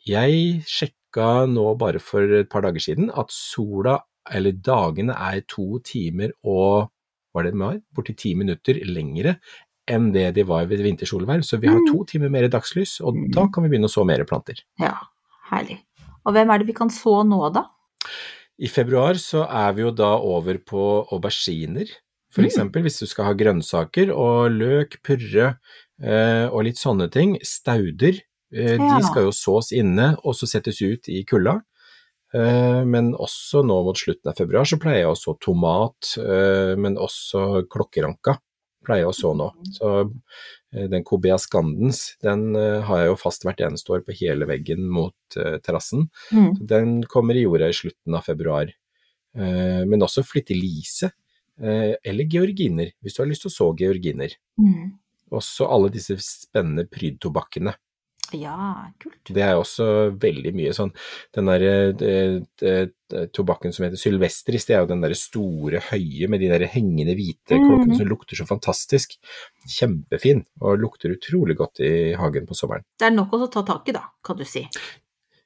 jeg 0.05 0.63
sjekka 0.65 1.45
nå 1.47 1.77
bare 1.77 1.99
for 1.99 2.21
et 2.41 2.49
par 2.49 2.61
dager 2.65 2.79
siden 2.81 3.11
at 3.15 3.29
sola, 3.31 3.99
eller 4.31 4.51
dagene, 4.53 5.13
er 5.13 5.41
to 5.47 5.79
timer 5.83 6.31
og 6.43 6.89
var 7.33 7.43
det 7.43 7.53
var, 7.57 7.79
borti 7.95 8.15
ti 8.15 8.33
minutter 8.35 8.79
lengre 8.85 9.37
enn 9.87 10.11
det 10.13 10.29
de 10.35 10.43
var 10.47 10.65
ved 10.65 10.79
vintersolverv. 10.79 11.43
Så 11.43 11.59
vi 11.59 11.67
har 11.67 11.75
Mm. 11.79 11.87
to 11.91 12.03
timer 12.05 12.29
mer 12.29 12.47
dagslys, 12.47 13.01
og 13.01 13.15
da 13.31 13.47
kan 13.47 13.63
vi 13.63 13.69
begynne 13.69 13.89
å 13.89 13.91
så 13.91 14.05
mer 14.05 14.23
planter. 14.23 14.61
Ja, 14.79 14.95
herlig. 15.51 15.79
Og 16.25 16.33
hvem 16.33 16.49
er 16.53 16.57
det 16.59 16.67
vi 16.67 16.73
kan 16.73 16.89
så 16.89 17.23
nå, 17.27 17.51
da? 17.53 17.65
I 18.59 18.67
februar 18.67 19.15
så 19.19 19.43
er 19.49 19.73
vi 19.73 19.81
jo 19.81 19.91
da 19.91 20.15
over 20.19 20.57
på 20.59 21.07
auberginer, 21.11 21.89
for 22.31 22.41
Mm. 22.43 22.47
eksempel, 22.49 22.81
hvis 22.83 22.99
du 22.99 23.05
skal 23.07 23.25
ha 23.25 23.33
grønnsaker, 23.33 24.09
og 24.15 24.51
løk, 24.51 25.01
purre 25.03 25.57
eh, 26.01 26.47
og 26.49 26.63
litt 26.63 26.75
sånne 26.77 27.09
ting. 27.11 27.37
Stauder, 27.43 28.21
eh, 28.53 28.77
de 28.77 29.03
skal 29.03 29.23
jo 29.23 29.31
sås 29.31 29.71
inne 29.71 30.17
og 30.23 30.33
så 30.33 30.47
settes 30.47 30.81
ut 30.81 31.07
i 31.09 31.23
kulda. 31.23 31.61
Eh, 32.33 32.81
men 32.89 33.11
også 33.13 33.61
nå 33.65 33.75
mot 33.85 33.99
slutten 33.99 34.31
av 34.31 34.39
februar 34.39 34.65
så 34.65 34.79
pleier 34.81 35.03
jeg 35.03 35.11
å 35.11 35.19
så 35.19 35.35
tomat, 35.41 36.15
eh, 36.17 36.73
men 36.79 36.97
også 36.97 37.63
klokkeranka 37.71 38.39
pleier 38.83 39.05
jeg 39.05 39.11
å 39.11 39.15
så 39.15 39.33
nå. 39.37 39.49
Så 39.77 39.91
eh, 40.01 40.87
den 40.91 41.05
Cobea 41.07 41.37
scandens, 41.39 42.17
den 42.25 42.51
har 42.57 43.03
jeg 43.03 43.11
jo 43.11 43.19
fast 43.21 43.45
hvert 43.47 43.61
eneste 43.63 43.93
år 43.95 44.03
på 44.07 44.15
hele 44.19 44.47
veggen 44.49 44.89
mot 44.91 45.15
terrassen. 45.33 46.09
Mm. 46.33 46.49
Den 46.73 46.95
kommer 47.09 47.37
i 47.37 47.45
jorda 47.45 47.69
i 47.71 47.77
slutten 47.77 48.17
av 48.17 48.25
februar. 48.27 48.73
Men 49.33 50.05
også 50.05 50.21
flyttelise, 50.21 51.07
eh, 51.61 51.95
eller 52.05 52.27
georginer, 52.29 52.91
hvis 53.01 53.15
du 53.15 53.23
har 53.23 53.29
lyst 53.31 53.47
til 53.47 53.49
å 53.49 53.55
så 53.55 53.69
georginer. 53.79 54.35
Mm. 54.61 54.91
Også 55.33 55.65
alle 55.65 55.89
disse 55.93 56.19
spennende 56.21 56.85
prydtobakkene. 56.85 57.73
Ja, 58.33 58.89
kult. 58.99 59.19
Det 59.29 59.43
er 59.45 59.53
også 59.59 59.85
veldig 60.17 60.53
mye 60.57 60.71
sånn 60.73 60.89
Den 61.35 61.45
derre 61.51 61.73
eh, 61.93 62.39
eh, 62.65 62.87
eh, 63.13 63.27
tobakken 63.35 63.73
som 63.75 63.85
heter 63.85 63.99
sylvestris, 64.01 64.65
det 64.65 64.75
er 64.75 64.81
jo 64.83 64.89
den 64.89 65.03
derre 65.05 65.17
store, 65.17 65.79
høye 65.91 66.27
med 66.31 66.41
de 66.41 66.49
der 66.49 66.65
hengende 66.73 67.13
hvite 67.17 67.59
Mhm. 67.59 67.67
klokkene 67.69 67.97
som 67.99 68.07
lukter 68.09 68.35
så 68.39 68.47
fantastisk. 68.49 69.13
Kjempefin, 69.69 70.43
og 70.61 70.79
lukter 70.81 71.13
utrolig 71.13 71.55
godt 71.57 71.79
i 71.85 72.13
hagen 72.17 72.47
på 72.49 72.57
sommeren. 72.57 72.83
Det 72.99 73.05
er 73.07 73.15
nok 73.15 73.31
å 73.37 73.51
ta 73.51 73.61
tak 73.63 73.87
i, 73.89 73.91
da, 73.95 74.03
kan 74.23 74.37
du 74.37 74.43
si. 74.45 74.65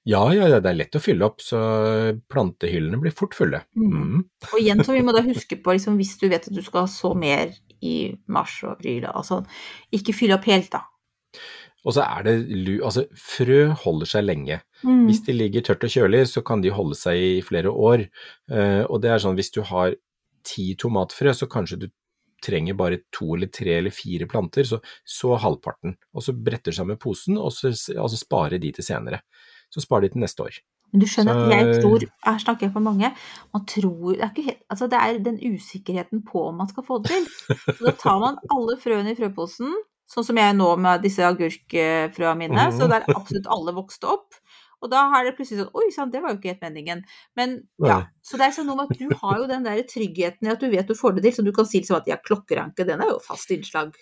Ja, 0.08 0.22
ja, 0.32 0.48
ja, 0.48 0.62
det 0.64 0.70
er 0.72 0.78
lett 0.80 0.96
å 0.96 1.02
fylle 1.04 1.26
opp, 1.28 1.42
så 1.44 1.60
plantehyllene 2.32 3.00
blir 3.02 3.12
fort 3.12 3.36
fulle. 3.36 3.66
Mhm. 3.76 3.98
Mm. 3.98 4.24
Og 4.54 4.60
igjen 4.62 4.84
så 4.86 4.94
vi 4.96 5.02
må 5.04 5.12
da 5.14 5.22
huske 5.26 5.58
på, 5.62 5.74
liksom, 5.76 5.98
hvis 6.00 6.18
du 6.22 6.30
vet 6.30 6.48
at 6.48 6.54
du 6.54 6.62
skal 6.64 6.88
så 6.88 7.12
mer 7.18 7.52
i 7.84 8.16
mars 8.28 8.64
og 8.64 8.78
april, 8.78 9.04
sånn, 9.28 9.46
ikke 9.94 10.16
fylle 10.16 10.38
opp 10.40 10.46
helt, 10.46 10.72
da. 10.72 10.86
Og 11.86 11.94
så 11.96 12.04
er 12.04 12.26
det 12.26 12.36
lu... 12.50 12.74
Altså, 12.84 13.06
frø 13.18 13.68
holder 13.84 14.10
seg 14.10 14.26
lenge. 14.26 14.60
Mm. 14.82 15.06
Hvis 15.08 15.22
de 15.28 15.36
ligger 15.36 15.66
tørt 15.68 15.86
og 15.88 15.94
kjølig, 15.94 16.26
så 16.32 16.44
kan 16.46 16.64
de 16.64 16.74
holde 16.74 16.98
seg 17.00 17.22
i 17.22 17.38
flere 17.46 17.72
år. 17.72 18.08
Uh, 18.52 18.84
og 18.90 19.02
det 19.04 19.14
er 19.14 19.24
sånn, 19.24 19.38
hvis 19.38 19.54
du 19.56 19.62
har 19.70 19.96
ti 20.48 20.72
tomatfrø, 20.80 21.34
så 21.36 21.50
kanskje 21.52 21.82
du 21.86 21.88
trenger 22.44 22.78
bare 22.78 23.02
to 23.14 23.34
eller 23.36 23.50
tre 23.54 23.80
eller 23.80 23.94
fire 23.94 24.28
planter, 24.30 24.68
så, 24.68 24.80
så 25.08 25.38
halvparten. 25.42 25.96
Og 26.14 26.26
så 26.26 26.36
bretter 26.36 26.76
sammen 26.76 27.00
posen, 27.02 27.38
og 27.42 27.54
så 27.56 27.72
altså 27.72 28.20
sparer 28.20 28.62
de 28.62 28.72
til 28.76 28.86
senere. 28.86 29.24
Så 29.74 29.84
sparer 29.84 30.08
de 30.08 30.16
til 30.16 30.24
neste 30.24 30.46
år. 30.46 30.60
Men 30.94 31.04
du 31.04 31.08
skjønner 31.10 31.42
at 31.42 31.52
jeg 31.52 31.80
tror, 31.84 32.04
her 32.24 32.38
snakker 32.40 32.68
jeg 32.68 32.74
for 32.78 32.84
mange, 32.86 33.10
man 33.56 33.64
tror, 33.68 34.14
det 34.14 34.22
er, 34.22 34.30
ikke 34.32 34.46
helt, 34.46 34.62
altså 34.72 34.88
det 34.88 35.00
er 35.04 35.18
den 35.26 35.40
usikkerheten 35.44 36.22
på 36.30 36.46
om 36.48 36.62
man 36.62 36.70
skal 36.72 36.86
få 36.88 37.02
det 37.04 37.12
til. 37.12 37.28
Så 37.50 37.82
da 37.82 37.94
tar 38.00 38.22
man 38.24 38.40
alle 38.54 38.78
frøene 38.80 39.12
i 39.12 39.18
frøposen, 39.18 39.74
sånn 40.08 40.24
som 40.26 40.38
jeg 40.38 40.56
nå 40.56 40.78
med 40.80 41.02
disse 41.04 41.20
agurkfrøa 41.28 42.36
mine. 42.38 42.72
Så 42.72 42.86
Mhm. 42.88 42.90
der 42.90 43.06
absolutt 43.16 43.48
alle 43.48 43.74
vokste 43.74 44.08
opp. 44.08 44.34
Og 44.82 44.92
da 44.92 45.08
er 45.18 45.24
det 45.26 45.36
plutselig 45.38 45.64
sånn 45.66 45.74
Oi 45.74 45.90
sann, 45.92 46.12
det 46.12 46.22
var 46.22 46.30
jo 46.32 46.38
ikke 46.38 46.54
helt 46.54 46.62
meningen. 46.62 47.04
Men 47.36 47.64
ja. 47.84 48.04
Så 48.24 48.38
det 48.38 48.42
er 48.48 48.52
sånn 48.52 48.68
noe 48.68 48.76
med 48.78 48.92
at 48.92 48.98
du 49.00 49.10
har 49.24 49.38
jo 49.40 49.48
den 49.48 49.64
der 49.64 49.82
tryggheten 49.84 50.48
i 50.48 50.52
at 50.52 50.60
du 50.60 50.70
vet 50.70 50.88
du 50.88 50.94
får 50.94 51.16
det 51.16 51.24
til, 51.24 51.32
så 51.32 51.44
du 51.46 51.52
kan 51.52 51.66
si 51.66 51.80
liksom 51.82 51.98
at 51.98 52.06
ja, 52.08 52.16
klokkeranke, 52.18 52.86
den 52.86 53.02
er 53.02 53.08
jo 53.10 53.20
fast 53.20 53.50
innslag. 53.50 53.94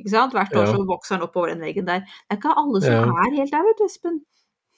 Ikke 0.00 0.10
sant? 0.10 0.32
Hvert 0.32 0.52
år 0.54 0.66
Ja. 0.66 0.72
så 0.72 0.86
vokser 0.86 1.18
den 1.18 1.26
oppover 1.28 1.48
den 1.48 1.60
veggen 1.60 1.84
der. 1.86 2.00
Det 2.00 2.30
er 2.30 2.36
ikke 2.38 2.56
alle 2.56 2.80
som 2.80 2.92
Ja. 2.92 3.02
er 3.02 3.34
helt 3.36 3.50
der, 3.50 3.62
vet 3.62 3.78
du, 3.78 3.84
Espen. 3.84 4.20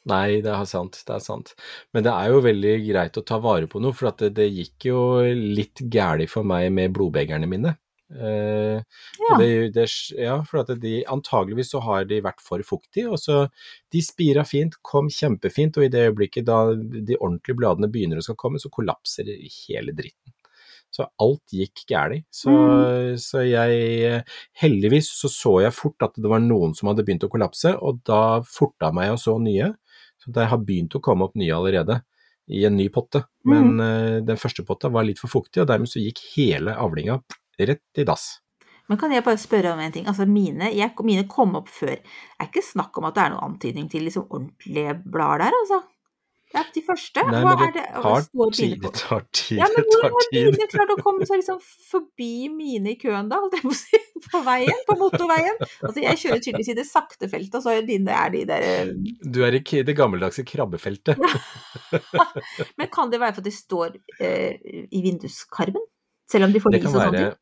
Nei, 0.06 0.40
det 0.40 0.52
er 0.52 0.64
sant, 0.66 1.02
det 1.06 1.14
er 1.14 1.20
sant. 1.20 1.54
Men 1.94 2.02
det 2.04 2.12
er 2.12 2.28
jo 2.28 2.40
veldig 2.40 2.92
greit 2.92 3.12
å 3.16 3.24
ta 3.24 3.38
vare 3.38 3.66
på 3.66 3.80
noe, 3.80 3.92
for 3.92 4.10
det, 4.10 4.34
det 4.34 4.50
gikk 4.52 4.84
jo 4.84 5.20
litt 5.32 5.76
gæli 5.88 6.26
for 6.28 6.42
meg 6.44 6.70
med 6.72 6.92
blodbegerne 6.92 7.46
mine. 7.48 7.76
Eh, 8.14 8.82
Ja. 9.20 9.38
det, 9.38 9.72
det, 9.74 9.86
ja, 10.18 10.36
for 10.46 10.74
de, 10.74 10.94
antageligvis 11.10 11.72
så 11.74 11.80
har 11.82 12.04
de 12.04 12.20
vært 12.22 12.40
for 12.44 12.62
fuktige, 12.62 13.10
og 13.10 13.18
så 13.18 13.48
de 13.92 14.02
spira 14.02 14.44
fint, 14.44 14.76
kom 14.82 15.08
kjempefint, 15.10 15.78
og 15.78 15.86
i 15.86 15.92
det 15.92 16.08
øyeblikket 16.08 16.46
da 16.46 16.74
de 16.74 17.18
ordentlige 17.18 17.58
bladene 17.58 17.90
begynner 17.90 18.20
å 18.20 18.26
skal 18.26 18.38
komme, 18.38 18.62
så 18.62 18.70
kollapser 18.70 19.30
hele 19.34 19.94
dritten. 19.96 20.34
Så 20.94 21.08
alt 21.18 21.50
gikk 21.50 21.82
galt. 21.90 22.22
Så, 22.30 22.52
så 23.18 23.42
jeg 23.42 24.20
Heldigvis 24.60 25.08
så 25.10 25.30
så 25.32 25.54
jeg 25.64 25.74
fort 25.74 26.04
at 26.06 26.14
det 26.14 26.30
var 26.30 26.38
noen 26.44 26.74
som 26.78 26.86
hadde 26.92 27.02
begynt 27.02 27.26
å 27.26 27.30
kollapse, 27.32 27.72
og 27.82 27.98
da 28.06 28.42
forta 28.46 28.92
meg 28.94 29.16
og 29.16 29.18
så 29.18 29.34
nye. 29.42 29.72
Så 30.22 30.30
det 30.30 30.46
har 30.52 30.62
begynt 30.62 30.94
å 30.94 31.02
komme 31.02 31.26
opp 31.26 31.34
nye 31.34 31.50
allerede, 31.56 31.98
i 32.46 32.62
en 32.68 32.76
ny 32.78 32.86
potte. 32.94 33.24
Men 33.48 33.80
eh, 33.82 34.20
den 34.22 34.38
første 34.38 34.62
potta 34.68 34.88
var 34.92 35.06
litt 35.08 35.18
for 35.18 35.32
fuktig, 35.32 35.64
og 35.64 35.68
dermed 35.72 35.90
så 35.90 35.98
gikk 35.98 36.22
hele 36.36 36.76
avlinga 36.78 37.18
rett 37.58 38.02
i 38.02 38.06
dass. 38.08 38.26
Men 38.90 39.00
kan 39.00 39.12
jeg 39.14 39.24
bare 39.24 39.40
spørre 39.40 39.72
om 39.72 39.80
en 39.80 39.92
ting? 39.94 40.06
Altså 40.10 40.26
mine, 40.28 40.68
jeg, 40.76 40.92
mine 41.08 41.24
kom 41.30 41.56
opp 41.56 41.70
før. 41.72 41.96
Det 41.96 42.42
er 42.42 42.50
ikke 42.50 42.64
snakk 42.66 43.00
om 43.00 43.08
at 43.08 43.16
det 43.16 43.24
er 43.24 43.32
noen 43.32 43.52
antydning 43.54 43.88
til 43.92 44.04
liksom 44.04 44.26
ordentlige 44.28 44.98
blader 45.08 45.46
der, 45.46 45.56
altså? 45.62 45.80
Det 46.54 46.60
er 46.60 46.66
de 46.74 46.82
første. 46.86 47.22
Nei, 47.26 47.40
men 47.42 47.48
er 47.50 47.72
det 47.74 47.80
det? 47.80 47.84
tar 48.04 48.50
tid, 48.54 48.74
det 48.78 48.90
tar 48.94 49.22
tid, 49.34 49.56
Ja, 49.58 49.66
men 49.72 49.86
hvor 49.88 50.04
hvordan 50.04 50.36
har 50.36 50.52
mine 50.52 50.66
klart 50.70 50.92
å 50.94 50.96
komme 51.00 51.26
seg 51.26 51.40
liksom 51.40 51.56
forbi 51.90 52.46
mine 52.52 52.92
i 52.92 52.98
køen 53.00 53.30
da, 53.32 53.40
holdt 53.42 53.56
jeg 53.58 53.64
på 53.64 53.72
å 53.72 53.78
si, 53.80 54.00
på 54.28 54.42
veien, 54.46 54.84
på 54.86 54.96
motorveien? 55.00 55.58
Altså 55.64 56.04
jeg 56.04 56.20
kjører 56.20 56.44
tydeligvis 56.44 56.70
i 56.70 56.76
det 56.78 56.86
sakte 56.86 57.30
feltet, 57.32 57.56
og 57.58 57.64
så 57.64 57.74
er 57.74 57.88
dine 57.88 58.14
er 58.14 58.30
de 58.36 58.44
der 58.52 58.68
eh, 58.68 58.92
Du 59.34 59.40
er 59.42 59.58
i 59.58 59.82
det 59.88 59.96
gammeldagse 59.98 60.46
krabbefeltet. 60.46 61.18
Men 62.78 62.92
kan 62.92 63.10
det 63.10 63.18
være 63.24 63.34
for 63.34 63.42
at 63.42 63.50
de 63.50 63.56
står 63.56 63.98
eh, 64.20 64.54
i 64.94 65.02
vinduskarmen? 65.08 65.88
Selv 66.30 66.46
om 66.46 66.54
de 66.54 66.62
får 66.62 66.76
Det 66.76 66.84
lys 66.84 66.92
og 66.92 67.00
sånne 67.00 67.18
ting? 67.18 67.34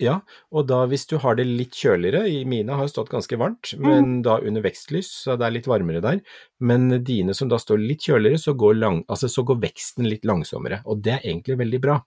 Ja, 0.00 0.18
og 0.50 0.66
da 0.70 0.82
hvis 0.88 1.06
du 1.10 1.18
har 1.20 1.36
det 1.36 1.44
litt 1.48 1.76
kjøligere, 1.76 2.22
i 2.28 2.44
mine 2.48 2.76
har 2.78 2.88
stått 2.88 3.10
ganske 3.12 3.36
varmt, 3.40 3.74
men 3.78 4.22
da 4.26 4.38
under 4.40 4.64
vekstlys, 4.64 5.10
så 5.26 5.36
det 5.36 5.46
er 5.48 5.54
litt 5.58 5.68
varmere 5.70 6.00
der, 6.04 6.22
men 6.60 6.88
dine 7.04 7.34
som 7.36 7.50
da 7.52 7.58
står 7.60 7.82
litt 7.84 8.06
kjøligere, 8.08 8.40
så 8.40 8.54
går, 8.56 8.78
lang, 8.80 9.02
altså, 9.12 9.28
så 9.28 9.44
går 9.44 9.60
veksten 9.66 10.08
litt 10.08 10.24
langsommere, 10.28 10.80
og 10.88 11.02
det 11.04 11.18
er 11.18 11.28
egentlig 11.34 11.58
veldig 11.60 11.82
bra, 11.84 12.00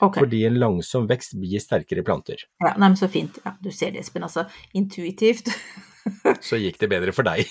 Okay. 0.00 0.22
fordi 0.22 0.44
en 0.46 0.54
langsom 0.62 1.08
vekst 1.10 1.34
gir 1.42 1.60
sterkere 1.60 2.04
planter. 2.06 2.44
ja, 2.62 2.70
nei, 2.78 2.86
men 2.88 2.96
så 2.96 3.08
fint. 3.10 3.40
Ja, 3.44 3.56
du 3.60 3.70
ser 3.74 3.90
det, 3.92 4.04
Espen. 4.04 4.22
Altså, 4.22 4.46
intuitivt. 4.78 5.50
Så 6.46 6.58
gikk 6.58 6.78
det 6.80 6.88
bedre 6.90 7.14
for 7.14 7.26
deg. 7.26 7.48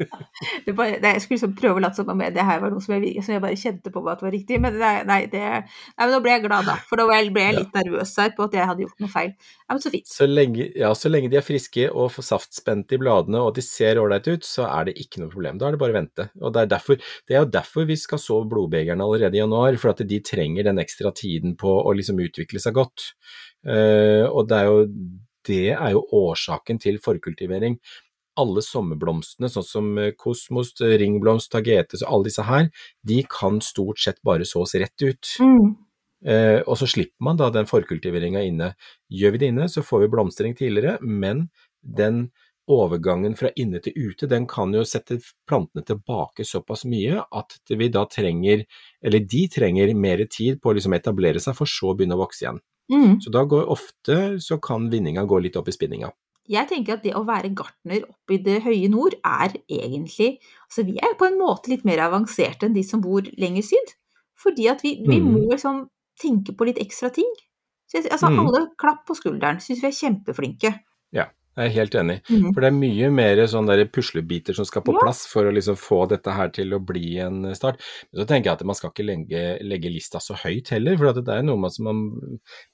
Det 0.64 0.72
bare, 0.76 0.96
nei, 1.02 1.14
jeg 1.16 1.22
skulle 1.24 1.36
liksom 1.36 1.52
prøve 1.58 1.80
å 1.80 1.82
late 1.84 1.98
som 1.98 2.08
om 2.12 2.20
det 2.20 2.44
her 2.46 2.60
var 2.62 2.72
noe 2.72 2.80
som 2.80 2.94
jeg, 2.94 3.20
som 3.24 3.34
jeg 3.34 3.42
bare 3.42 3.58
kjente 3.60 3.90
på 3.92 4.00
at 4.08 4.22
var 4.24 4.32
riktig, 4.32 4.56
men 4.62 4.76
det, 4.76 4.90
nei, 5.08 5.18
det, 5.32 5.40
nei, 5.42 5.98
men 5.98 6.12
nå 6.14 6.20
ble 6.24 6.32
jeg 6.32 6.44
glad 6.46 6.68
da, 6.68 6.76
for 6.88 7.00
da 7.00 7.06
ble 7.08 7.18
jeg, 7.18 7.56
litt 7.58 7.76
ja. 7.76 7.82
nervøs 7.82 8.14
her 8.22 8.32
på 8.36 8.46
at 8.46 8.56
jeg 8.56 8.68
hadde 8.70 8.84
gjort 8.86 9.04
noe 9.04 9.12
feil. 9.12 9.34
Ja, 9.36 9.74
men 9.74 9.82
så 9.84 9.92
fint. 9.92 10.08
Så 10.08 10.28
lenge, 10.28 10.68
ja, 10.78 10.92
så 10.96 11.12
lenge 11.12 11.30
de 11.32 11.40
er 11.40 11.44
friske 11.44 11.88
og 11.90 12.12
får 12.14 12.28
saftspent 12.30 12.96
i 12.96 13.00
bladene 13.02 13.42
og 13.44 13.52
de 13.58 13.64
ser 13.64 14.00
ålreite 14.00 14.36
ut, 14.36 14.46
så 14.46 14.66
er 14.70 14.88
det 14.88 14.96
ikke 15.02 15.22
noe 15.22 15.32
problem. 15.32 15.60
Da 15.60 15.68
er 15.68 15.76
det 15.76 15.82
bare 15.82 15.94
å 15.94 15.98
vente. 15.98 16.28
Og 16.40 16.54
det 16.54 16.64
er, 16.64 16.72
derfor, 16.74 17.00
det 17.28 17.36
er 17.36 17.44
jo 17.44 17.52
derfor 17.58 17.88
vi 17.90 17.98
skal 18.00 18.22
sove 18.22 18.48
blodbegerne 18.50 19.04
allerede 19.04 19.36
i 19.36 19.42
januar, 19.42 19.76
for 19.80 19.92
at 19.92 20.04
de 20.06 20.20
trenger 20.24 20.70
den 20.70 20.80
ekstra 20.82 21.12
tiden 21.16 21.56
på 21.60 21.74
å 21.82 21.96
liksom 21.96 22.20
utvikle 22.22 22.62
seg 22.62 22.76
godt. 22.78 23.10
Uh, 23.66 24.24
og 24.30 24.48
det 24.48 24.56
er, 24.56 24.70
jo, 24.70 24.86
det 25.48 25.74
er 25.74 25.92
jo 25.94 26.06
årsaken 26.20 26.80
til 26.82 27.00
forkultivering. 27.02 27.78
Alle 28.40 28.62
sommerblomstene, 28.64 29.50
sånn 29.52 29.66
som 29.66 29.92
eh, 30.00 30.12
kosmos, 30.18 30.72
ringblomst, 30.80 31.50
tagetes 31.52 32.04
og 32.04 32.14
alle 32.14 32.30
disse 32.30 32.46
her, 32.46 32.68
de 33.06 33.22
kan 33.28 33.60
stort 33.64 34.00
sett 34.02 34.20
bare 34.26 34.46
sås 34.48 34.76
rett 34.80 35.06
ut. 35.06 35.32
Mm. 35.42 35.72
Eh, 36.26 36.60
og 36.66 36.76
så 36.76 36.88
slipper 36.88 37.24
man 37.24 37.40
da 37.40 37.48
den 37.52 37.68
forkultiveringa 37.68 38.44
inne. 38.44 38.74
Gjør 39.12 39.34
vi 39.34 39.42
det 39.42 39.50
inne, 39.54 39.68
så 39.72 39.84
får 39.84 40.04
vi 40.04 40.12
blomstring 40.14 40.56
tidligere, 40.56 40.98
men 41.00 41.48
den 41.80 42.28
overgangen 42.70 43.34
fra 43.38 43.50
inne 43.58 43.80
til 43.82 43.96
ute, 43.96 44.28
den 44.30 44.46
kan 44.50 44.72
jo 44.74 44.84
sette 44.86 45.18
plantene 45.48 45.82
tilbake 45.86 46.46
såpass 46.46 46.84
mye 46.88 47.24
at 47.24 47.56
vi 47.66 47.88
da 47.92 48.04
trenger, 48.10 48.64
eller 49.02 49.24
de 49.26 49.46
trenger 49.50 49.94
mer 49.98 50.22
tid 50.30 50.60
på 50.62 50.70
å 50.70 50.76
liksom 50.78 50.94
etablere 50.96 51.42
seg, 51.42 51.56
for 51.58 51.70
så 51.70 51.90
å 51.90 51.96
begynne 51.98 52.18
å 52.18 52.22
vokse 52.22 52.44
igjen. 52.44 52.60
Mm. 52.90 53.20
Så 53.22 53.30
da 53.30 53.44
går 53.44 53.68
ofte, 53.70 54.16
så 54.42 54.58
kan 54.60 54.88
vinninga 54.90 55.22
gå 55.28 55.38
litt 55.42 55.56
opp 55.56 55.68
i 55.68 55.72
spinninga. 55.72 56.10
Jeg 56.50 56.66
tenker 56.68 56.94
at 56.96 57.02
det 57.04 57.12
å 57.14 57.22
være 57.26 57.54
gartner 57.54 58.02
oppe 58.08 58.34
i 58.34 58.38
det 58.42 58.62
høye 58.64 58.88
nord 58.90 59.14
er 59.22 59.52
egentlig 59.70 60.40
Altså 60.66 60.82
vi 60.84 60.96
er 60.98 61.14
på 61.18 61.28
en 61.28 61.38
måte 61.38 61.68
litt 61.70 61.84
mer 61.86 61.98
avanserte 62.02 62.66
enn 62.66 62.74
de 62.74 62.82
som 62.82 63.00
bor 63.00 63.22
lenger 63.38 63.62
syd. 63.62 63.94
Fordi 64.40 64.66
at 64.70 64.82
vi, 64.82 64.96
vi 65.06 65.20
Mm. 65.20 65.32
må 65.32 65.50
liksom 65.50 65.88
tenke 66.20 66.56
på 66.56 66.66
litt 66.66 66.78
ekstra 66.78 67.12
ting. 67.12 67.28
Så 67.86 67.98
jeg, 68.02 68.10
altså 68.10 68.30
Mm. 68.30 68.38
alle 68.40 68.66
klapp 68.78 69.06
på 69.06 69.14
skulderen. 69.14 69.60
Syns 69.60 69.80
vi 69.82 69.86
er 69.88 69.98
kjempeflinke. 70.00 70.80
Ja, 71.12 71.26
jeg 71.56 71.66
er 71.66 71.74
helt 71.74 71.94
enig. 71.98 72.16
Mhm. 72.30 72.52
For 72.54 72.60
det 72.60 72.68
er 72.70 72.76
mye 72.78 73.10
mer 73.12 73.36
sånne 73.50 73.76
puslebiter 73.92 74.54
som 74.54 74.64
skal 74.64 74.82
på 74.82 74.94
Ja. 74.94 75.00
plass 75.02 75.26
for 75.26 75.44
å 75.44 75.52
liksom 75.52 75.76
få 75.76 76.08
dette 76.08 76.30
her 76.32 76.48
til 76.48 76.70
å 76.72 76.78
bli 76.84 77.18
en 77.18 77.54
start. 77.54 77.80
Men 78.12 78.22
så 78.22 78.28
tenker 78.28 78.44
jeg 78.50 78.52
at 78.60 78.64
man 78.64 78.74
skal 78.74 78.90
ikke 78.90 79.04
legge, 79.06 79.58
legge 79.62 79.90
lista 79.92 80.18
så 80.20 80.34
høyt 80.36 80.68
heller, 80.70 80.96
for 80.96 81.08
at 81.08 81.16
det 81.24 81.28
er 81.28 81.42
noe 81.42 81.66
at 81.66 81.78
man 81.80 82.12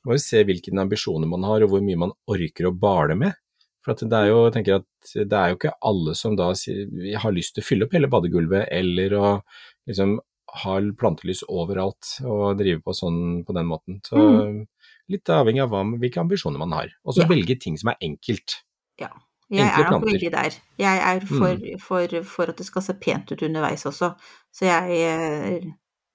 må 0.07 0.13
jo 0.13 0.19
se 0.19 0.45
hvilke 0.45 0.71
ambisjoner 0.77 1.27
man 1.29 1.43
har 1.43 1.63
og 1.63 1.71
hvor 1.71 1.81
mye 1.83 1.97
man 1.99 2.13
orker 2.29 2.67
å 2.71 2.79
bale 2.79 3.17
med. 3.17 3.35
For 3.83 3.93
at 3.93 3.99
det 4.03 4.13
er 4.13 4.27
jo, 4.29 4.51
jeg 4.51 4.69
at 4.75 4.85
det 5.15 5.33
er 5.33 5.49
jo 5.51 5.57
ikke 5.57 5.73
alle 5.83 6.15
som 6.15 6.35
da 6.37 6.49
har 6.53 7.33
lyst 7.33 7.55
til 7.55 7.63
å 7.63 7.67
fylle 7.67 7.85
opp 7.87 7.93
hele 7.93 8.09
badegulvet, 8.09 8.69
eller 8.71 9.11
å 9.15 9.43
liksom 9.89 10.19
ha 10.63 10.81
plantelys 10.99 11.43
overalt 11.49 12.21
og 12.25 12.59
drive 12.59 12.81
på 12.83 12.93
sånn 12.95 13.45
på 13.47 13.55
den 13.55 13.67
måten. 13.67 14.01
Så 14.07 14.67
litt 15.09 15.25
avhengig 15.31 15.63
av 15.63 15.71
hva, 15.71 15.83
hvilke 16.01 16.19
ambisjoner 16.23 16.59
man 16.59 16.73
har. 16.73 16.89
Og 17.05 17.15
så 17.15 17.23
Ja. 17.23 17.29
velge 17.29 17.59
ting 17.61 17.77
som 17.77 17.91
er 17.91 17.97
enkelt. 18.03 18.63
Ja. 19.01 19.11
Jeg 19.53 19.63
Enkle 19.63 19.85
er 19.85 19.93
nok 19.95 20.07
veldig 20.09 20.31
der. 20.35 20.55
Jeg 20.83 21.03
er 21.07 21.27
for, 21.29 21.67
for, 21.79 22.15
for 22.27 22.51
at 22.51 22.59
det 22.59 22.67
skal 22.67 22.83
se 22.83 22.97
pent 22.99 23.31
ut 23.31 23.45
underveis 23.47 23.87
også. 23.87 24.13
Så 24.55 24.67
jeg 24.67 25.03
eh, 25.07 25.67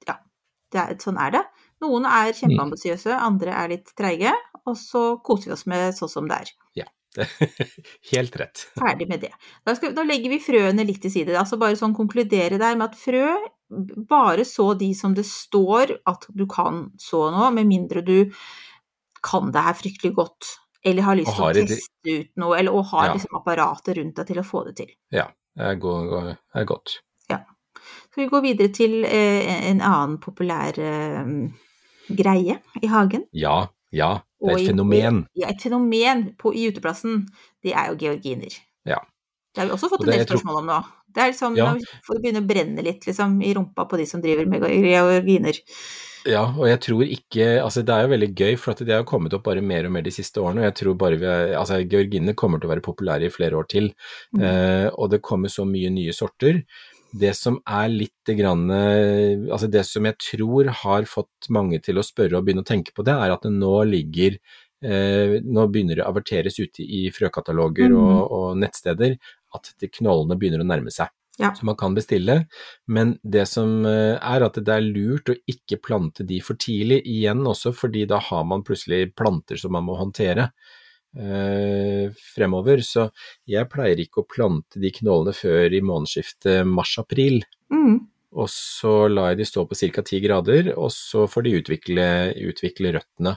Ja. 0.07 0.17
Det 0.71 0.79
er, 0.81 0.97
sånn 1.03 1.19
er 1.19 1.37
det. 1.37 1.43
Noen 1.83 2.05
er 2.07 2.35
kjempeambisiøse, 2.35 3.15
andre 3.15 3.55
er 3.55 3.71
litt 3.71 3.93
treige. 3.97 4.33
Og 4.67 4.75
så 4.77 5.03
koser 5.23 5.51
vi 5.51 5.55
oss 5.55 5.65
med 5.69 5.95
sånn 5.97 6.11
som 6.11 6.27
det 6.29 6.41
er. 6.43 6.51
Ja. 6.83 6.89
Helt 8.11 8.35
rett. 8.39 8.65
Ferdig 8.79 9.07
med 9.09 9.23
det. 9.23 9.31
Da, 9.67 9.75
skal, 9.75 9.95
da 9.95 10.03
legger 10.07 10.31
vi 10.31 10.41
frøene 10.43 10.85
litt 10.87 11.01
til 11.03 11.13
side. 11.13 11.35
Altså 11.39 11.59
bare 11.61 11.79
sånn 11.79 11.95
konkludere 11.97 12.59
der 12.61 12.77
med 12.77 12.91
at 12.91 12.99
frø 12.99 13.31
bare 14.09 14.43
så 14.47 14.73
de 14.75 14.91
som 14.97 15.15
det 15.15 15.25
står 15.27 15.95
at 16.09 16.27
du 16.35 16.43
kan 16.51 16.89
så 16.99 17.29
nå, 17.31 17.47
med 17.55 17.69
mindre 17.69 18.03
du 18.03 18.17
kan 19.23 19.51
det 19.53 19.63
her 19.63 19.77
fryktelig 19.77 20.15
godt, 20.17 20.47
eller 20.85 21.01
har 21.05 21.15
lyst 21.15 21.35
til 21.35 21.43
å 21.43 21.53
teste 21.53 22.15
ut 22.19 22.29
noe, 22.41 22.57
eller 22.59 22.71
og 22.73 22.85
har 22.91 23.05
Ja. 23.07 23.13
liksom 23.13 23.35
apparatet 23.41 23.97
rundt 23.97 24.15
deg 24.15 24.27
til 24.27 24.39
å 24.41 24.43
få 24.45 24.65
det 24.65 24.75
til. 24.77 24.91
Ja, 25.11 25.27
det 25.57 25.63
er, 25.67 25.75
go- 25.75 26.05
go- 26.09 26.35
er 26.55 26.65
godt. 26.65 26.99
Skal 28.11 28.25
vi 28.25 28.29
gå 28.29 28.41
videre 28.43 28.67
til 28.75 29.05
eh, 29.05 29.69
en 29.69 29.79
annen 29.79 30.17
populær 30.19 30.75
eh, 30.77 31.29
greie 32.11 32.57
i 32.81 32.87
hagen? 32.91 33.23
Ja, 33.31 33.67
ja. 33.91 34.19
Det 34.41 34.49
er 34.51 34.57
et 34.57 34.61
i- 34.63 34.67
fenomen. 34.67 35.21
Ja, 35.35 35.47
et 35.53 35.61
fenomen 35.63 36.35
på, 36.37 36.51
i 36.53 36.65
uteplassen, 36.71 37.27
det 37.63 37.71
er 37.73 37.91
jo 37.93 37.95
georginer. 38.01 38.57
Ja. 38.85 38.97
Det 39.53 39.61
har 39.61 39.67
vi 39.69 39.73
også 39.77 39.89
fått 39.93 40.01
Og 40.01 40.07
en 40.07 40.13
del 40.17 40.25
spørsmål 40.27 40.57
om 40.59 40.65
nå. 40.73 40.81
Det 41.13 41.23
er 41.23 41.31
liksom, 41.31 41.55
Ja. 41.57 41.73
Nå 41.73 41.79
får 42.07 42.13
det 42.15 42.21
begynne 42.23 42.43
å 42.43 42.47
brenne 42.47 42.83
litt 42.83 43.05
liksom, 43.07 43.41
i 43.43 43.53
rumpa 43.53 43.85
på 43.87 43.97
de 43.97 44.05
som 44.05 44.21
driver 44.21 44.45
med 44.45 44.61
georginer. 44.61 45.53
Ja, 46.29 46.43
og 46.53 46.67
jeg 46.69 46.77
tror 46.85 47.01
ikke 47.09 47.45
Altså, 47.63 47.81
det 47.85 47.93
er 47.95 48.03
jo 48.05 48.11
veldig 48.13 48.29
gøy, 48.37 48.53
for 48.61 48.75
at 48.75 48.83
det 48.85 48.93
har 48.93 49.05
kommet 49.09 49.33
opp 49.33 49.43
bare 49.47 49.61
mer 49.65 49.87
og 49.87 49.93
mer 49.95 50.03
de 50.05 50.13
siste 50.13 50.37
årene, 50.41 50.61
og 50.61 50.67
jeg 50.69 50.75
tror 50.81 50.97
bare 51.01 51.17
vi 51.17 51.25
er 51.25 51.55
Altså, 51.57 51.79
georginene 51.89 52.35
kommer 52.37 52.61
til 52.61 52.69
å 52.69 52.73
være 52.75 52.85
populære 52.85 53.25
i 53.25 53.33
flere 53.33 53.57
år 53.57 53.67
til, 53.71 53.91
Mm. 54.35 54.41
eh, 54.45 54.89
og 54.97 55.09
det 55.11 55.21
kommer 55.21 55.49
så 55.49 55.65
mye 55.65 55.89
nye 55.89 56.13
sorter. 56.13 56.63
Det 57.11 57.33
som 57.35 57.59
er 57.67 57.89
litt 57.89 58.23
grann, 58.37 58.69
eh, 58.71 59.51
altså 59.51 59.69
det 59.69 59.85
som 59.85 60.05
jeg 60.05 60.15
tror 60.17 60.69
har 60.71 61.03
fått 61.03 61.49
mange 61.49 61.81
til 61.81 61.95
å 61.97 62.03
spørre 62.05 62.37
og 62.37 62.45
begynne 62.45 62.63
å 62.63 62.69
tenke 62.69 62.93
på 62.93 63.03
det, 63.03 63.11
er 63.17 63.31
at 63.33 63.41
det 63.41 63.51
nå 63.51 63.83
ligger 63.89 64.37
eh, 64.83 65.39
Nå 65.43 65.67
begynner 65.69 65.95
det 65.95 66.03
å 66.05 66.09
averteres 66.09 66.57
ute 66.59 66.81
i 66.81 67.09
frøkataloger 67.11 67.89
Mm. 67.89 67.97
og, 67.97 68.31
og 68.31 68.57
nettsteder 68.57 69.17
at 69.53 69.73
de 69.79 69.87
knollene 69.87 70.37
begynner 70.39 70.61
å 70.61 70.65
nærme 70.65 70.89
seg. 70.91 71.09
Ja. 71.41 71.49
som 71.57 71.71
man 71.71 71.77
kan 71.79 71.95
bestille, 71.97 72.35
men 72.87 73.15
det 73.23 73.47
som 73.49 73.81
eh, 73.89 74.17
er 74.17 74.45
at 74.45 74.59
det 74.61 74.75
er 74.75 74.85
lurt 74.85 75.31
å 75.33 75.37
ikke 75.49 75.81
plante 75.81 76.25
de 76.27 76.37
for 76.45 76.59
tidlig, 76.61 77.01
igjen 77.09 77.41
også 77.49 77.73
fordi 77.73 78.05
da 78.09 78.21
har 78.21 78.45
man 78.45 78.63
plutselig 78.67 79.09
planter 79.17 79.57
som 79.57 79.73
man 79.73 79.87
må 79.87 79.97
håndtere. 79.99 80.51
eh, 81.17 82.11
fremover. 82.35 82.83
Så 82.85 83.09
jeg 83.49 83.69
pleier 83.71 83.99
ikke 84.03 84.23
å 84.23 84.29
plante 84.29 84.81
de 84.81 84.91
knollene 84.95 85.35
før 85.35 85.73
i 85.73 85.81
månedsskiftet 85.83 86.67
mars-april. 86.67 87.41
Mm. 87.73 87.99
Og 88.31 88.47
så 88.47 89.09
lar 89.11 89.33
jeg 89.33 89.41
de 89.41 89.45
stå 89.49 89.65
på 89.67 89.75
ca. 89.75 90.01
10 90.01 90.19
grader, 90.23 90.69
og 90.79 90.87
så 90.95 91.25
får 91.27 91.43
de 91.43 91.51
utvikle, 91.59 92.05
utvikle 92.47 92.93
røttene. 92.95 93.33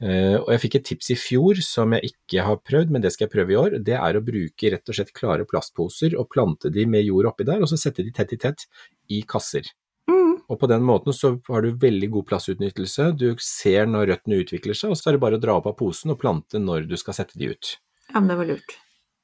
Eh, 0.00 0.36
og 0.40 0.48
jeg 0.54 0.62
fikk 0.62 0.76
et 0.78 0.86
tips 0.88 1.10
i 1.12 1.16
fjor 1.20 1.60
som 1.64 1.92
jeg 1.92 2.12
ikke 2.14 2.46
har 2.46 2.56
prøvd, 2.64 2.90
men 2.94 3.04
det 3.04 3.12
skal 3.12 3.26
jeg 3.26 3.34
prøve 3.34 3.52
i 3.52 3.58
år. 3.60 3.76
Det 3.84 3.98
er 3.98 4.16
å 4.16 4.24
bruke 4.24 4.72
rett 4.72 4.88
og 4.88 4.96
slett 4.96 5.12
klare 5.12 5.44
plastposer 5.44 6.16
og 6.16 6.30
plante 6.32 6.72
de 6.72 6.86
med 6.88 7.04
jord 7.04 7.28
oppi 7.28 7.44
der, 7.44 7.60
og 7.60 7.68
så 7.68 7.76
sette 7.76 8.02
de 8.06 8.14
tett 8.16 8.32
i 8.32 8.40
tett 8.40 8.64
i 9.12 9.20
kasser. 9.28 9.68
Mm. 10.08 10.38
Og 10.48 10.56
på 10.62 10.70
den 10.72 10.80
måten 10.88 11.12
så 11.12 11.34
har 11.50 11.62
du 11.66 11.74
veldig 11.76 12.08
god 12.14 12.28
plassutnyttelse, 12.30 13.10
du 13.20 13.34
ser 13.44 13.84
når 13.84 14.14
røttene 14.14 14.40
utvikler 14.40 14.72
seg, 14.80 14.94
og 14.94 14.96
så 14.96 15.10
er 15.10 15.18
det 15.18 15.24
bare 15.26 15.36
å 15.36 15.42
dra 15.44 15.58
opp 15.60 15.68
av 15.68 15.76
posen 15.76 16.14
og 16.14 16.20
plante 16.22 16.56
når 16.56 16.88
du 16.88 16.96
skal 16.96 17.18
sette 17.20 17.36
de 17.36 17.52
ut. 17.52 17.74
Ja, 18.08 18.16
men 18.22 18.32
det 18.32 18.38
var 18.40 18.48
lurt. 18.48 18.78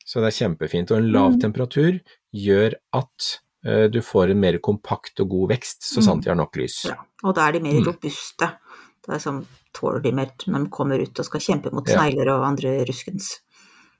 Så 0.05 0.21
det 0.21 0.29
er 0.35 0.37
kjempefint. 0.45 0.91
Og 0.93 0.99
en 1.01 1.09
lav 1.15 1.33
Mm. 1.33 1.41
temperatur 1.41 2.01
gjør 2.37 2.75
at 2.93 3.39
du 3.65 4.01
får 4.05 4.31
en 4.31 4.41
mer 4.41 4.59
kompakt 4.59 5.21
og 5.25 5.29
god 5.31 5.49
vekst, 5.57 5.83
så 5.83 5.99
Mm. 6.01 6.05
sant 6.05 6.25
de 6.25 6.31
har 6.31 6.37
nok 6.37 6.53
lys. 6.57 6.85
Ja. 6.85 6.97
Og 7.25 7.35
da 7.35 7.49
er 7.49 7.53
de 7.53 7.61
mer 7.61 7.81
Mm. 7.81 7.87
robuste. 7.87 8.51
Det 9.07 9.15
er 9.15 9.19
sånn, 9.19 9.45
tåler 9.73 10.03
de 10.03 10.13
mer 10.13 10.31
når 10.47 10.65
de 10.65 10.71
kommer 10.71 11.01
ut 11.01 11.19
og 11.19 11.25
skal 11.25 11.41
kjempe 11.41 11.73
mot 11.73 11.87
Ja. 11.89 11.97
snegler 11.99 12.29
og 12.37 12.45
andre 12.45 12.85
ruskens. 12.85 13.41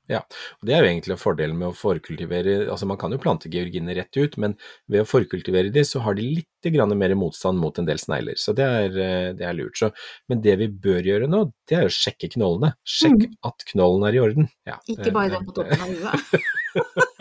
Ja, 0.07 0.19
Og 0.19 0.67
det 0.67 0.75
er 0.75 0.83
jo 0.85 0.91
egentlig 1.01 1.17
fordelen 1.19 1.57
med 1.57 1.69
å 1.69 1.75
forkultivere, 1.75 2.69
altså 2.69 2.85
man 2.87 2.99
kan 2.99 3.11
jo 3.11 3.17
plante 3.17 3.49
georginer 3.49 3.95
rett 3.97 4.15
ut, 4.19 4.37
men 4.37 4.55
ved 4.87 5.01
å 5.01 5.09
forkultivere 5.09 5.73
de, 5.73 5.81
så 5.81 6.03
har 6.03 6.13
de 6.13 6.21
litt 6.21 6.47
grann 6.75 6.93
mer 6.99 7.15
motstand 7.15 7.57
mot 7.59 7.79
en 7.79 7.87
del 7.87 7.97
snegler, 7.97 8.35
så 8.37 8.55
det 8.55 8.67
er, 8.67 8.99
eh, 9.01 9.33
det 9.33 9.41
er 9.49 9.55
lurt. 9.55 9.73
Så, 9.79 9.91
men 10.29 10.43
det 10.43 10.59
vi 10.59 10.69
bør 10.69 11.03
gjøre 11.03 11.27
nå, 11.27 11.51
det 11.67 11.79
er 11.79 11.87
å 11.87 11.89
sjekke 11.89 12.29
knollene. 12.35 12.75
Sjekk 12.85 13.31
Mm. 13.31 13.37
at 13.45 13.65
knollen 13.73 14.07
er 14.07 14.13
i 14.13 14.21
orden. 14.21 14.51
Ja, 14.67 14.77
Ikke 14.87 15.11
bare 15.11 15.31
den 15.31 15.47
på 15.47 15.55
toppen 15.55 15.81
av 15.81 15.89
huet. 15.89 16.43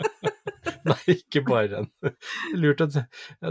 Ikke 1.14 1.42
bare 1.46 1.68
den. 1.70 1.88
Lurt 2.60 2.82
at 2.84 2.98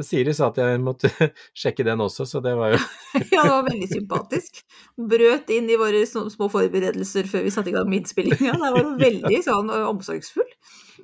Siri 0.05 0.33
sa 0.35 0.49
at 0.51 0.59
jeg 0.61 0.81
måtte 0.83 1.11
sjekke 1.59 1.85
den 1.87 2.03
også, 2.03 2.27
så 2.29 2.41
det 2.43 2.55
var 2.59 2.75
jo 2.75 2.79
Ja, 2.79 3.43
det 3.43 3.51
var 3.51 3.67
veldig 3.69 3.89
sympatisk. 3.91 4.63
Brøt 4.97 5.51
inn 5.53 5.69
i 5.69 5.79
våre 5.79 6.05
små 6.09 6.49
forberedelser 6.51 7.29
før 7.29 7.45
vi 7.47 7.53
satte 7.53 7.73
i 7.73 7.75
gang 7.75 7.89
med 7.89 8.03
innspillinga. 8.03 8.57
Der 8.63 8.77
var 8.77 8.95
veldig 9.01 9.43
sånn 9.45 9.71
omsorgsfull. 9.83 10.49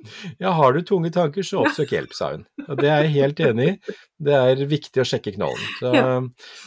Ja, 0.42 0.52
har 0.56 0.72
du 0.72 0.80
tunge 0.86 1.10
tanker, 1.12 1.44
så 1.46 1.64
oppsøk 1.64 1.92
hjelp, 1.94 2.14
sa 2.16 2.32
hun. 2.34 2.44
Og 2.66 2.78
det 2.80 2.88
er 2.90 3.04
jeg 3.04 3.14
helt 3.16 3.42
enig 3.44 3.66
i. 3.70 3.94
Det 4.20 4.34
er 4.36 4.62
viktig 4.68 5.00
å 5.00 5.06
sjekke 5.08 5.32
knollen. 5.36 5.66
Så, 5.78 5.92
Ja. 5.96 6.08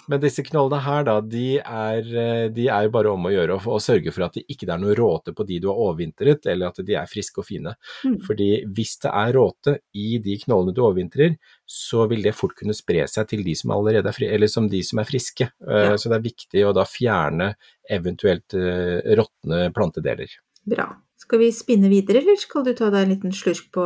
Men 0.09 0.21
disse 0.23 0.43
knollene 0.45 0.81
her, 0.83 1.05
da, 1.07 1.15
de 1.21 1.59
er, 1.59 2.09
eh, 2.23 2.47
de 2.53 2.67
er 2.67 2.89
bare 2.93 3.11
om 3.13 3.27
å 3.29 3.31
gjøre 3.33 3.59
å, 3.61 3.79
sørge 3.81 4.13
for 4.13 4.25
at 4.25 4.37
det 4.37 4.45
ikke 4.51 4.67
er 4.69 4.81
noe 4.81 4.95
råte 4.97 5.33
på 5.35 5.45
de 5.47 5.59
du 5.63 5.69
har 5.69 5.81
overvintret, 5.85 6.47
eller 6.49 6.71
at 6.71 6.81
de 6.85 6.97
er 6.97 7.09
friske 7.09 7.41
og 7.41 7.47
fine. 7.47 7.75
Mm. 8.03 8.19
Fordi 8.25 8.49
hvis 8.73 8.97
det 9.05 9.13
er 9.13 9.33
råte 9.37 9.77
i 9.93 10.17
de 10.23 10.37
knollene 10.45 10.75
du 10.75 10.81
overvintrer, 10.83 11.37
så 11.69 12.07
vil 12.11 12.25
det 12.25 12.35
fort 12.37 12.55
kunne 12.59 12.75
spre 12.75 13.05
seg 13.09 13.29
til 13.29 13.45
de 13.45 13.55
som 13.57 13.73
allerede 13.75 14.09
er, 14.09 14.17
fri, 14.17 14.29
eller 14.33 14.51
som 14.51 14.67
de 14.69 14.81
som 14.85 15.01
er 15.01 15.09
friske. 15.09 15.49
Eh, 15.67 15.81
Ja. 15.83 15.97
Så 15.99 16.09
det 16.09 16.17
er 16.17 16.25
viktig 16.25 16.61
å 16.65 16.73
da 16.75 16.83
fjerne 16.87 17.53
eventuelt 17.91 18.55
uh, 18.55 18.99
råtne 19.19 19.67
plantedeler. 19.75 20.31
Bra. 20.63 20.87
Skal 21.23 21.39
vi 21.39 21.53
spinne 21.55 21.87
videre, 21.87 22.19
eller 22.19 22.35
skal 22.35 22.65
du 22.67 22.73
ta 22.75 22.89
deg 22.91 23.05
en 23.05 23.13
liten 23.13 23.31
slurk 23.31 23.69
på 23.71 23.83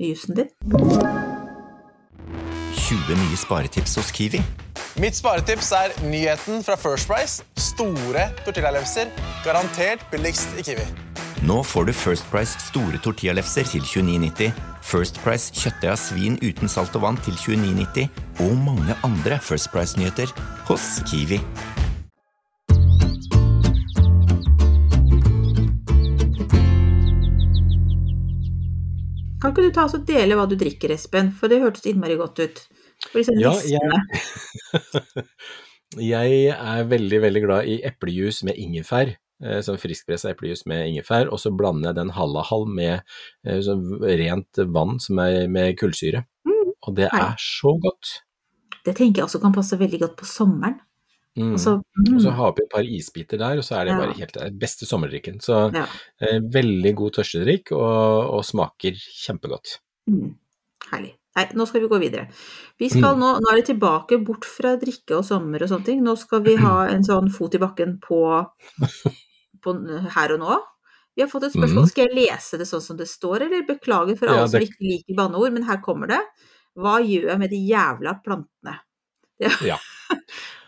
jusen 0.00 0.38
din? 0.38 0.48
20 2.80 3.18
nye 3.18 3.36
sparetips 3.36 3.98
hos 4.00 4.08
Kiwi. 4.16 4.40
Mitt 5.00 5.18
sparetips 5.18 5.68
er 5.76 5.92
nyheten 6.08 6.64
fra 6.64 6.78
First 6.80 7.10
Price. 7.10 7.44
Store 7.60 8.24
tortillalefser. 8.46 9.12
Garantert 9.44 10.06
billigst 10.10 10.56
i 10.56 10.64
Kiwi. 10.64 10.86
Nå 11.44 11.60
får 11.64 11.90
du 11.90 11.92
First 11.96 12.24
Price 12.32 12.56
store 12.70 13.00
tortillalefser 13.04 13.68
til 13.68 13.84
29,90, 13.84 14.56
First 14.84 15.20
Price 15.24 15.52
kjøttdeig 15.52 15.92
av 15.92 16.00
svin 16.00 16.40
uten 16.40 16.72
salt 16.72 16.96
og 16.96 17.04
vann 17.04 17.20
til 17.24 17.36
29,90 17.36 18.08
og 18.46 18.56
mange 18.64 18.96
andre 19.04 19.40
First 19.44 19.72
Price-nyheter 19.76 20.32
hos 20.72 20.98
Kiwi. 21.08 21.40
Kan 29.50 29.64
ikke 29.66 29.72
du 29.72 29.74
ta 29.74 29.84
og 29.90 30.04
dele 30.06 30.36
hva 30.38 30.44
du 30.46 30.54
drikker, 30.58 30.92
Espen? 30.94 31.32
For 31.34 31.50
det 31.50 31.58
hørtes 31.62 31.86
innmari 31.90 32.14
godt 32.20 32.38
ut. 32.38 32.60
Ja, 33.40 33.54
jeg, 33.66 34.02
jeg 36.12 36.42
er 36.54 36.84
veldig, 36.86 37.20
veldig 37.24 37.42
glad 37.46 37.70
i 37.72 37.80
eplejus 37.88 38.42
med 38.46 38.60
ingefær. 38.60 39.10
eh, 39.42 39.58
Sånn 39.66 39.80
friskpressa 39.80 40.30
eplejus 40.30 40.62
med 40.70 40.84
ingefær, 40.92 41.32
og 41.32 41.40
så 41.42 41.50
blander 41.50 41.90
jeg 41.90 41.98
den 41.98 42.12
halv 42.14 42.38
og 42.38 42.46
halv 42.52 42.70
med 42.76 43.02
sånn 43.66 43.86
rent 44.04 44.60
vann 44.70 45.00
som 45.02 45.18
er 45.24 45.48
med 45.50 45.74
kullsyre. 45.80 46.22
Mm. 46.46 46.74
Og 46.86 46.94
det 47.00 47.08
er 47.10 47.34
så 47.42 47.74
godt. 47.82 48.20
Det 48.86 48.94
tenker 48.96 49.24
jeg 49.24 49.26
også 49.26 49.42
kan 49.42 49.56
passe 49.56 49.80
veldig 49.80 50.04
godt 50.04 50.16
på 50.20 50.28
sommeren. 50.28 50.78
Mm. 51.42 51.52
Og 51.56 51.60
så 51.62 51.72
mm, 51.80 52.18
så 52.24 52.30
har 52.36 52.52
vi 52.56 52.62
et 52.64 52.70
par 52.72 52.84
isbiter 52.98 53.38
der, 53.40 53.58
og 53.60 53.64
så 53.66 53.78
er 53.80 53.84
det 53.88 53.94
Ja. 53.94 54.00
bare 54.02 54.16
helt 54.18 54.34
den 54.38 54.58
beste 54.58 54.86
sommerdrikken. 54.86 55.40
Så 55.40 55.60
ja. 55.74 55.86
eh, 56.20 56.38
veldig 56.40 56.92
god 56.98 57.12
tørstedrikk, 57.18 57.72
og, 57.72 58.34
og 58.38 58.44
smaker 58.44 58.92
kjempegodt. 59.24 59.78
Mm. 60.10 60.34
Herlig. 60.90 61.14
Nei, 61.38 61.44
nå 61.54 61.64
skal 61.68 61.80
vi 61.84 61.88
gå 61.92 61.98
videre. 62.02 62.24
Vi 62.80 62.88
skal 62.90 63.14
Mm. 63.14 63.20
nå, 63.22 63.28
nå 63.40 63.50
er 63.52 63.56
det 63.60 63.66
tilbake 63.70 64.18
bort 64.26 64.44
fra 64.44 64.72
drikke 64.76 65.16
og 65.20 65.24
sommer 65.24 65.62
og 65.62 65.68
sånne 65.70 65.86
ting. 65.86 66.02
Nå 66.02 66.16
skal 66.18 66.42
vi 66.42 66.56
ha 66.58 66.88
en 66.90 67.04
sånn 67.06 67.30
fot 67.30 67.54
i 67.54 67.60
bakken 67.62 68.00
på, 68.02 68.18
på 69.62 69.74
her 70.16 70.34
og 70.34 70.40
nå. 70.42 70.58
Vi 71.16 71.22
har 71.22 71.28
fått 71.30 71.44
et 71.48 71.52
spørsmål. 71.54 71.84
Mm. 71.86 71.90
Skal 71.90 72.08
jeg 72.08 72.16
lese 72.18 72.58
det 72.58 72.66
sånn 72.70 72.82
som 72.82 72.96
det 72.98 73.06
står, 73.10 73.42
eller 73.46 73.62
beklager 73.68 74.18
for 74.18 74.26
Ja, 74.30 74.40
alle 74.40 74.48
som 74.50 74.60
ikke 74.66 74.82
liker 74.82 75.14
banneord, 75.18 75.52
men 75.54 75.62
her 75.70 75.80
kommer 75.84 76.10
det. 76.10 76.20
Hva 76.78 76.98
gjør 77.02 77.30
jeg 77.32 77.38
med 77.38 77.50
de 77.50 77.62
jævla 77.70 78.12
plantene? 78.24 78.76
Ja. 79.64 79.78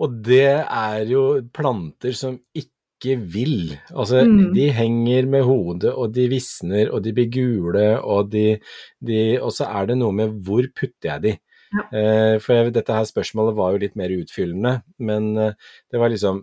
Og 0.00 0.20
det 0.24 0.64
er 0.64 1.04
jo 1.10 1.24
planter 1.52 2.14
som 2.16 2.38
ikke 2.56 3.16
vil. 3.32 3.76
Altså, 3.94 4.24
Mm. 4.26 4.52
de 4.54 4.66
henger 4.76 5.26
med 5.28 5.44
hodet, 5.44 5.92
og 5.92 6.12
de 6.12 6.26
visner, 6.28 6.90
og 6.92 7.02
de 7.04 7.12
blir 7.16 7.30
gule, 7.32 7.86
og 8.00 8.30
de, 8.32 8.58
de 9.04 9.38
Og 9.40 9.52
så 9.56 9.64
er 9.68 9.86
det 9.86 9.96
noe 9.98 10.12
med 10.12 10.40
hvor 10.44 10.64
putter 10.76 11.08
jeg 11.14 11.22
de? 11.22 11.34
Ja. 11.70 11.82
Eh, 11.94 12.38
for 12.42 12.52
jeg, 12.56 12.72
dette 12.74 12.92
her 12.92 13.04
spørsmålet 13.06 13.54
var 13.56 13.72
jo 13.72 13.78
litt 13.84 13.94
mer 13.96 14.10
utfyllende, 14.10 14.82
men 14.98 15.36
eh, 15.38 15.52
det 15.92 16.00
var 16.00 16.10
liksom 16.10 16.42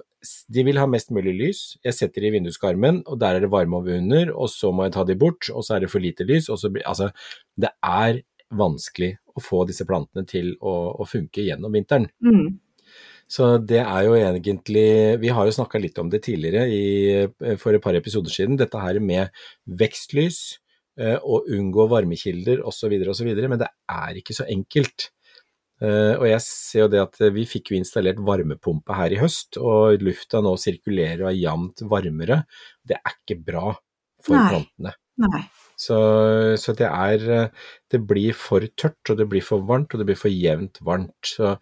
De 0.49 0.63
vil 0.65 0.77
ha 0.81 0.85
mest 0.89 1.11
mulig 1.13 1.33
lys. 1.37 1.59
Jeg 1.85 1.93
setter 1.93 2.21
de 2.21 2.27
i 2.27 2.31
vinduskarmen, 2.33 3.03
og 3.05 3.19
der 3.19 3.35
er 3.35 3.39
det 3.45 3.51
varme 3.51 3.77
over 3.77 3.97
under, 3.99 4.31
og 4.35 4.49
så 4.49 4.71
må 4.73 4.83
jeg 4.87 4.93
ta 4.93 5.03
de 5.05 5.15
bort, 5.15 5.49
og 5.53 5.63
så 5.63 5.75
er 5.75 5.79
det 5.85 5.91
for 5.91 5.99
lite 6.03 6.25
lys, 6.25 6.49
og 6.49 6.57
så 6.57 6.71
blir 6.73 6.83
Altså, 6.89 7.11
det 7.55 7.69
er 7.85 8.21
vanskelig 8.51 9.17
å 9.37 9.43
få 9.43 9.65
disse 9.67 9.85
plantene 9.85 10.25
til 10.27 10.55
å, 10.59 10.73
å 10.99 11.05
funke 11.07 11.45
gjennom 11.45 11.71
vinteren. 11.71 12.09
Mm. 12.23 12.57
Så 13.27 13.57
det 13.59 13.81
er 13.81 14.05
jo 14.07 14.13
egentlig 14.15 15.19
Vi 15.19 15.31
har 15.35 15.47
jo 15.47 15.55
snakka 15.55 15.81
litt 15.83 15.97
om 15.99 16.07
det 16.11 16.21
tidligere 16.23 16.63
i, 16.71 17.27
for 17.59 17.75
et 17.75 17.83
par 17.83 17.97
episoder 17.99 18.31
siden, 18.31 18.55
dette 18.59 18.79
her 18.79 19.01
med 19.03 19.33
vekstlys 19.67 20.39
eh, 20.99 21.17
og 21.19 21.49
unngå 21.51 21.89
varmekilder 21.91 22.63
osv. 22.63 22.95
osv. 23.11 23.33
Men 23.43 23.59
det 23.61 23.69
er 23.91 24.21
ikke 24.21 24.37
så 24.37 24.47
enkelt. 24.47 25.09
Eh, 25.77 26.13
og 26.17 26.25
jeg 26.25 26.41
ser 26.41 26.85
jo 26.85 26.89
det 26.93 27.03
at 27.03 27.19
vi 27.35 27.43
fikk 27.49 27.71
jo 27.71 27.77
installert 27.77 28.21
varmepumpe 28.25 28.95
her 28.97 29.13
i 29.13 29.19
høst, 29.21 29.59
og 29.61 30.01
lufta 30.01 30.41
nå 30.41 30.55
sirkulerer 30.61 31.25
og 31.25 31.31
er 31.33 31.41
jevnt 31.41 31.85
varmere. 31.91 32.41
Det 32.81 32.97
er 32.97 33.19
ikke 33.19 33.41
bra 33.51 33.67
for 34.23 34.39
Nei. 34.39 34.47
plantene. 34.53 34.95
Nei. 35.27 35.43
Så, 35.77 35.97
så 36.57 36.73
det 36.73 36.87
er 36.89 37.23
eh, 37.29 37.67
Det 37.93 37.99
blir 38.09 38.33
for 38.33 38.65
tørt, 38.75 38.97
og 39.11 39.19
det 39.19 39.27
blir 39.29 39.45
for 39.45 39.61
varmt, 39.69 39.93
og 39.93 40.01
det 40.01 40.07
blir 40.09 40.17
for 40.19 40.33
jevnt 40.33 40.81
varmt. 40.85 41.13
Så 41.23 41.53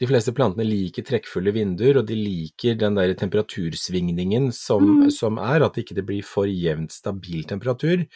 de 0.00 0.06
fleste 0.08 0.32
plantene 0.34 0.64
liker 0.66 1.04
trekkfulle 1.06 1.52
vinduer, 1.54 1.98
og 2.00 2.06
de 2.08 2.16
liker 2.16 2.74
den 2.80 2.96
der 2.98 3.12
temperatursvingningen 3.14 4.50
som, 4.52 4.82
Mm. 5.04 5.10
som 5.10 5.38
er, 5.38 5.62
at 5.62 5.74
ikke 5.78 5.94
det 5.94 6.06
blir 6.06 6.22
for 6.24 6.46
jevnt 6.46 6.90
stabil 6.92 7.44
temperatur. 7.44 8.06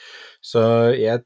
Så 0.42 0.96
jeg 0.98 1.22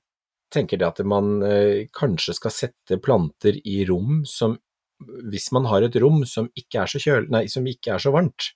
tenker 0.50 0.76
det 0.78 0.86
at 0.88 1.04
man 1.06 1.42
eh, 1.42 1.86
kanskje 1.94 2.34
skal 2.34 2.50
sette 2.50 3.00
planter 3.00 3.56
i 3.64 3.84
rom 3.88 4.24
som 4.26 4.58
Hvis 5.00 5.50
man 5.50 5.64
har 5.64 5.80
et 5.80 5.94
rom 5.96 6.26
som 6.26 6.50
ikke 6.54 6.82
er 6.82 6.86
så, 6.86 6.98
kjøl, 7.00 7.30
nei, 7.30 7.46
som 7.48 7.64
ikke 7.64 7.94
er 7.94 7.98
så 7.98 8.10
varmt, 8.12 8.50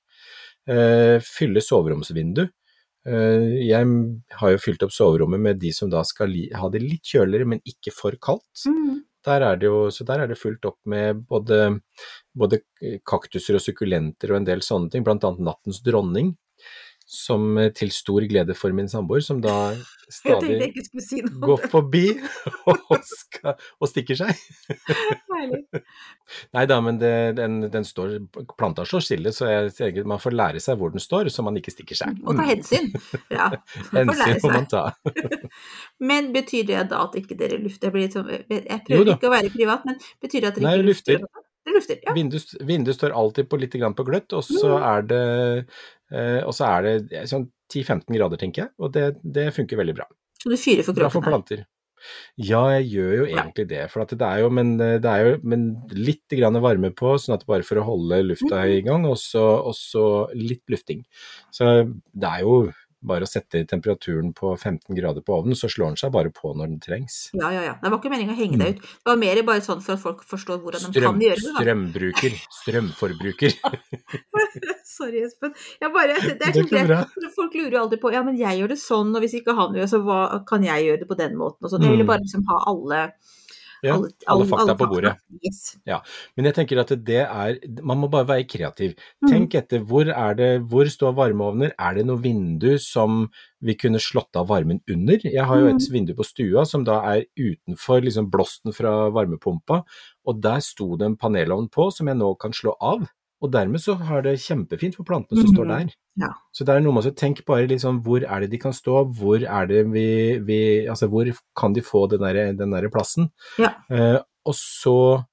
eh, 0.68 1.16
fylle 1.24 1.62
soveromsvindu. 1.64 2.42
Eh, 3.06 3.64
Jeg 3.64 3.86
har 4.30 4.50
jo 4.52 4.58
fylt 4.58 4.82
opp 4.82 4.92
soverommet 4.92 5.40
med 5.40 5.58
de 5.58 5.72
som 5.72 5.88
da 5.88 6.02
skal 6.04 6.28
ha 6.54 6.68
det 6.68 6.82
litt 6.82 7.02
kjøligere, 7.02 7.46
men 7.46 7.60
ikke 7.64 7.90
for 7.96 8.12
kaldt. 8.20 8.66
Mm. 8.68 9.04
Der 9.24 9.40
er 9.40 9.56
det 9.56 9.68
jo, 9.70 9.88
så 9.90 10.04
der 10.04 10.20
er 10.20 10.28
det 10.28 10.36
fullt 10.36 10.66
opp 10.68 10.78
med 10.90 11.22
både, 11.28 11.80
både 12.36 12.60
kaktuser 13.08 13.56
og 13.56 13.64
sukkulenter 13.64 14.32
og 14.32 14.42
en 14.42 14.48
del 14.48 14.64
sånne 14.64 14.92
ting, 14.92 15.06
annet 15.08 15.40
nattens 15.40 15.80
dronning. 15.84 16.34
Som 17.14 17.58
eh, 17.58 17.70
til 17.74 17.92
stor 17.94 18.24
glede 18.28 18.56
for 18.58 18.74
min 18.76 18.88
samboer, 18.90 19.22
som 19.24 19.40
da 19.44 19.74
stadig 20.12 20.72
si 21.00 21.22
går 21.22 21.68
forbi 21.72 22.04
og, 22.70 22.96
skal, 23.08 23.54
og 23.80 23.90
stikker 23.90 24.18
seg. 24.18 24.40
Nei 26.56 26.64
da, 26.70 26.78
men 26.84 26.98
det, 27.00 27.12
den, 27.38 27.60
den 27.72 27.86
står, 27.88 28.16
planta 28.58 28.84
står 28.88 29.06
stille, 29.06 29.32
så 29.34 29.48
jeg 29.48 30.04
man 30.08 30.22
får 30.22 30.36
lære 30.36 30.62
seg 30.62 30.78
hvor 30.80 30.92
den 30.94 31.02
står, 31.02 31.30
så 31.32 31.44
man 31.46 31.56
ikke 31.60 31.74
stikker 31.74 31.98
seg. 31.98 32.18
Og 32.24 32.38
ta 32.38 32.48
hensyn. 32.50 32.90
Ja. 33.32 33.50
Mm. 33.92 34.12
får 34.12 34.22
Hensyn 34.24 34.42
må 34.44 34.52
man 34.58 34.68
ta. 34.70 34.84
Men 36.02 36.32
betyr 36.34 36.68
det 36.68 36.84
da 36.92 37.04
at 37.06 37.16
ikke 37.20 37.38
dere 37.38 37.60
lufter? 37.62 37.88
Jeg, 37.88 37.96
blir 37.96 38.12
sånn, 38.12 38.30
jeg 38.60 38.84
prøver 38.88 39.14
ikke 39.16 39.30
å 39.30 39.34
være 39.34 39.54
privat, 39.54 39.88
men 39.88 39.98
betyr 40.22 40.44
det 40.44 40.52
at 40.52 40.60
dere 40.60 40.68
Nei, 40.68 40.76
ikke 40.80 40.90
lufter. 40.92 41.24
lufter? 41.24 41.43
Lufter, 41.74 41.98
ja. 42.04 42.14
Vinduet, 42.16 42.54
vinduet 42.62 42.96
står 42.98 43.14
alltid 43.18 43.48
på 43.50 43.58
litt 43.60 43.74
grann 43.76 43.94
på 43.98 44.06
gløtt, 44.06 44.32
og 44.32 44.42
så 44.46 44.74
Mm. 44.78 44.88
er 44.92 45.02
det, 45.02 45.66
eh, 46.12 46.40
så 46.54 46.66
er 46.70 46.82
det 46.82 47.28
sånn 47.30 47.48
10-15 47.72 48.14
grader, 48.16 48.36
tenker 48.38 48.62
jeg, 48.66 48.70
og 48.78 48.92
det, 48.92 49.16
det 49.24 49.52
funker 49.54 49.76
veldig 49.80 49.94
bra. 49.96 50.06
Så 50.42 50.50
du 50.52 50.56
fyrer 50.56 50.84
for 50.84 50.92
Bra 50.94 51.08
for 51.08 51.22
planter. 51.24 51.64
Ja, 52.36 52.66
jeg 52.76 52.90
gjør 52.92 53.12
jo 53.16 53.26
egentlig 53.32 53.64
det, 53.70 53.90
for 53.90 54.02
at 54.02 54.10
det 54.12 54.20
er 54.20 54.40
jo, 54.42 54.50
men 54.52 54.74
eh, 54.78 54.98
det 55.00 55.08
er 55.08 55.24
jo 55.24 55.38
men 55.42 55.62
litt 55.90 56.20
varme 56.60 56.90
på, 56.92 57.14
sånn 57.16 57.34
at 57.38 57.46
bare 57.46 57.64
for 57.64 57.76
å 57.80 57.84
holde 57.86 58.18
lufta 58.28 58.60
Mhm. 58.60 58.76
i 58.76 58.80
gang, 58.82 59.06
og 59.06 59.16
så 59.74 60.28
litt 60.34 60.62
lufting. 60.68 61.02
Så 61.50 61.90
det 62.14 62.28
er 62.28 62.40
jo 62.42 62.72
bare 63.04 63.26
å 63.26 63.28
sette 63.28 63.60
temperaturen 63.68 64.32
på 64.36 64.54
15 64.56 64.96
grader 64.96 65.20
på 65.24 65.34
ovnen, 65.36 65.54
så 65.58 65.68
slår 65.68 65.92
den 65.92 66.00
seg 66.00 66.12
bare 66.14 66.30
på 66.34 66.54
når 66.56 66.70
den 66.72 66.80
trengs. 66.80 67.30
Ja, 67.36 67.50
ja, 67.52 67.62
ja. 67.68 67.74
Det 67.82 67.90
var 67.92 67.98
ikke 68.00 68.12
meningen 68.14 68.34
å 68.34 68.38
henge 68.38 68.58
deg 68.60 68.76
ut. 68.78 68.80
Det 69.04 69.10
var 69.12 69.20
mer 69.20 69.42
bare 69.44 69.60
sånn 69.66 69.82
for 69.84 69.94
at 69.98 70.02
folk 70.04 70.24
forstår 70.24 70.62
hvordan 70.64 70.80
de 70.80 70.88
Mm. 70.88 70.94
Strøm, 70.94 71.12
kan 71.12 71.20
gjøre 71.20 71.42
det. 71.44 71.54
strømbruker, 71.58 72.38
strømforbruker. 72.60 73.52
Sorry, 74.94 75.22
Espen. 75.26 75.54
Bare, 75.94 76.16
det, 76.22 76.38
er 76.40 76.52
så 76.54 76.62
sånn 76.64 76.70
det, 76.70 76.84
bra. 76.88 77.30
folk 77.34 77.54
lurer 77.58 77.76
jo 77.76 77.82
alltid 77.84 78.00
på 78.02 78.12
ja, 78.14 78.22
men 78.26 78.36
jeg 78.38 78.60
gjør 78.60 78.72
det 78.74 78.80
sånn, 78.80 79.14
og 79.16 79.24
hvis 79.24 79.36
ikke 79.40 79.54
han 79.58 79.74
gjør 79.78 79.90
så 79.90 80.00
hva 80.04 80.18
kan 80.48 80.64
jeg 80.66 80.86
gjøre 80.88 81.02
det 81.04 81.08
på 81.10 81.18
den 81.18 81.36
måten? 81.40 81.64
Og 81.66 81.72
sånn. 81.72 81.82
Jeg 81.84 81.94
ville 81.96 82.04
Mm. 82.04 82.12
bare 82.12 82.22
liksom 82.24 82.44
ha 82.50 82.58
alle, 82.70 83.00
Ja, 83.84 83.96
alle 84.32 84.46
fakta 84.48 84.72
er 84.72 84.78
på 84.80 84.88
bordet. 84.90 85.12
Yes. 85.44 85.76
Men 86.36 86.48
jeg 86.48 86.56
tenker 86.56 86.80
at 86.80 86.92
det 87.04 87.20
er 87.24 87.58
Man 87.82 88.00
må 88.00 88.08
bare 88.10 88.26
være 88.28 88.46
kreativ. 88.48 88.94
Mm. 89.22 89.28
Tenk 89.30 89.54
etter 89.60 89.84
hvor 89.84 90.04
det 90.36 90.50
Hvor 90.70 90.88
står 90.90 91.14
varmeovner? 91.14 91.72
Er 91.78 91.94
det 91.94 92.06
noe 92.06 92.20
vindu 92.22 92.78
som 92.78 93.28
vi 93.64 93.74
kunne 93.74 94.00
slått 94.02 94.36
av 94.36 94.48
varmen 94.48 94.80
under? 94.90 95.18
Jeg 95.24 95.44
har 95.44 95.60
jo 95.60 95.66
et 95.68 95.80
Mm. 95.84 95.92
vindu 95.92 96.14
på 96.14 96.24
stua 96.24 96.64
som 96.66 96.84
da 96.84 97.00
er 97.14 97.24
utenfor 97.38 98.02
liksom 98.04 98.30
blåsten 98.30 98.72
fra 98.74 99.10
varmepumpa, 99.10 99.84
og 100.26 100.40
der 100.40 100.60
sto 100.60 100.96
det 100.96 101.06
en 101.06 101.16
panelovn 101.16 101.68
på 101.70 101.92
som 101.92 102.06
jeg 102.08 102.16
nå 102.16 102.38
kan 102.38 102.52
slå 102.52 102.76
av. 102.80 103.08
Og 103.44 103.50
dermed 103.52 103.82
så 103.84 103.94
har 104.08 104.22
det 104.24 104.38
kjempefint 104.40 104.96
for 104.96 105.04
plantene 105.04 105.42
som 105.44 105.50
står 105.52 105.66
Mhm. 105.68 105.72
der. 105.74 105.94
Ja. 106.24 106.30
Så 106.54 106.64
det 106.64 106.74
er 106.76 106.80
noe 106.80 106.94
med 106.96 107.04
å 107.04 107.14
tenke 107.14 107.44
bare 107.44 107.68
sånn 107.78 108.00
hvor 108.02 108.24
er 108.24 108.40
det 108.40 108.50
de 108.54 108.58
kan 108.62 108.72
stå, 108.72 109.04
hvor 109.18 109.42
er 109.44 109.66
det 109.68 109.84
vi, 109.92 110.38
vi 110.40 110.86
Altså 110.88 111.08
hvor 111.12 111.28
kan 111.54 111.74
de 111.74 111.82
få 111.84 112.08
den 112.08 112.20
der, 112.24 112.52
den 112.56 112.70
der 112.72 112.88
plassen? 112.88 113.28
Ja. 113.58 113.74
Eh, 113.90 114.18
og 114.46 114.54
så 114.54 115.26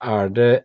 er 0.00 0.28
det 0.30 0.64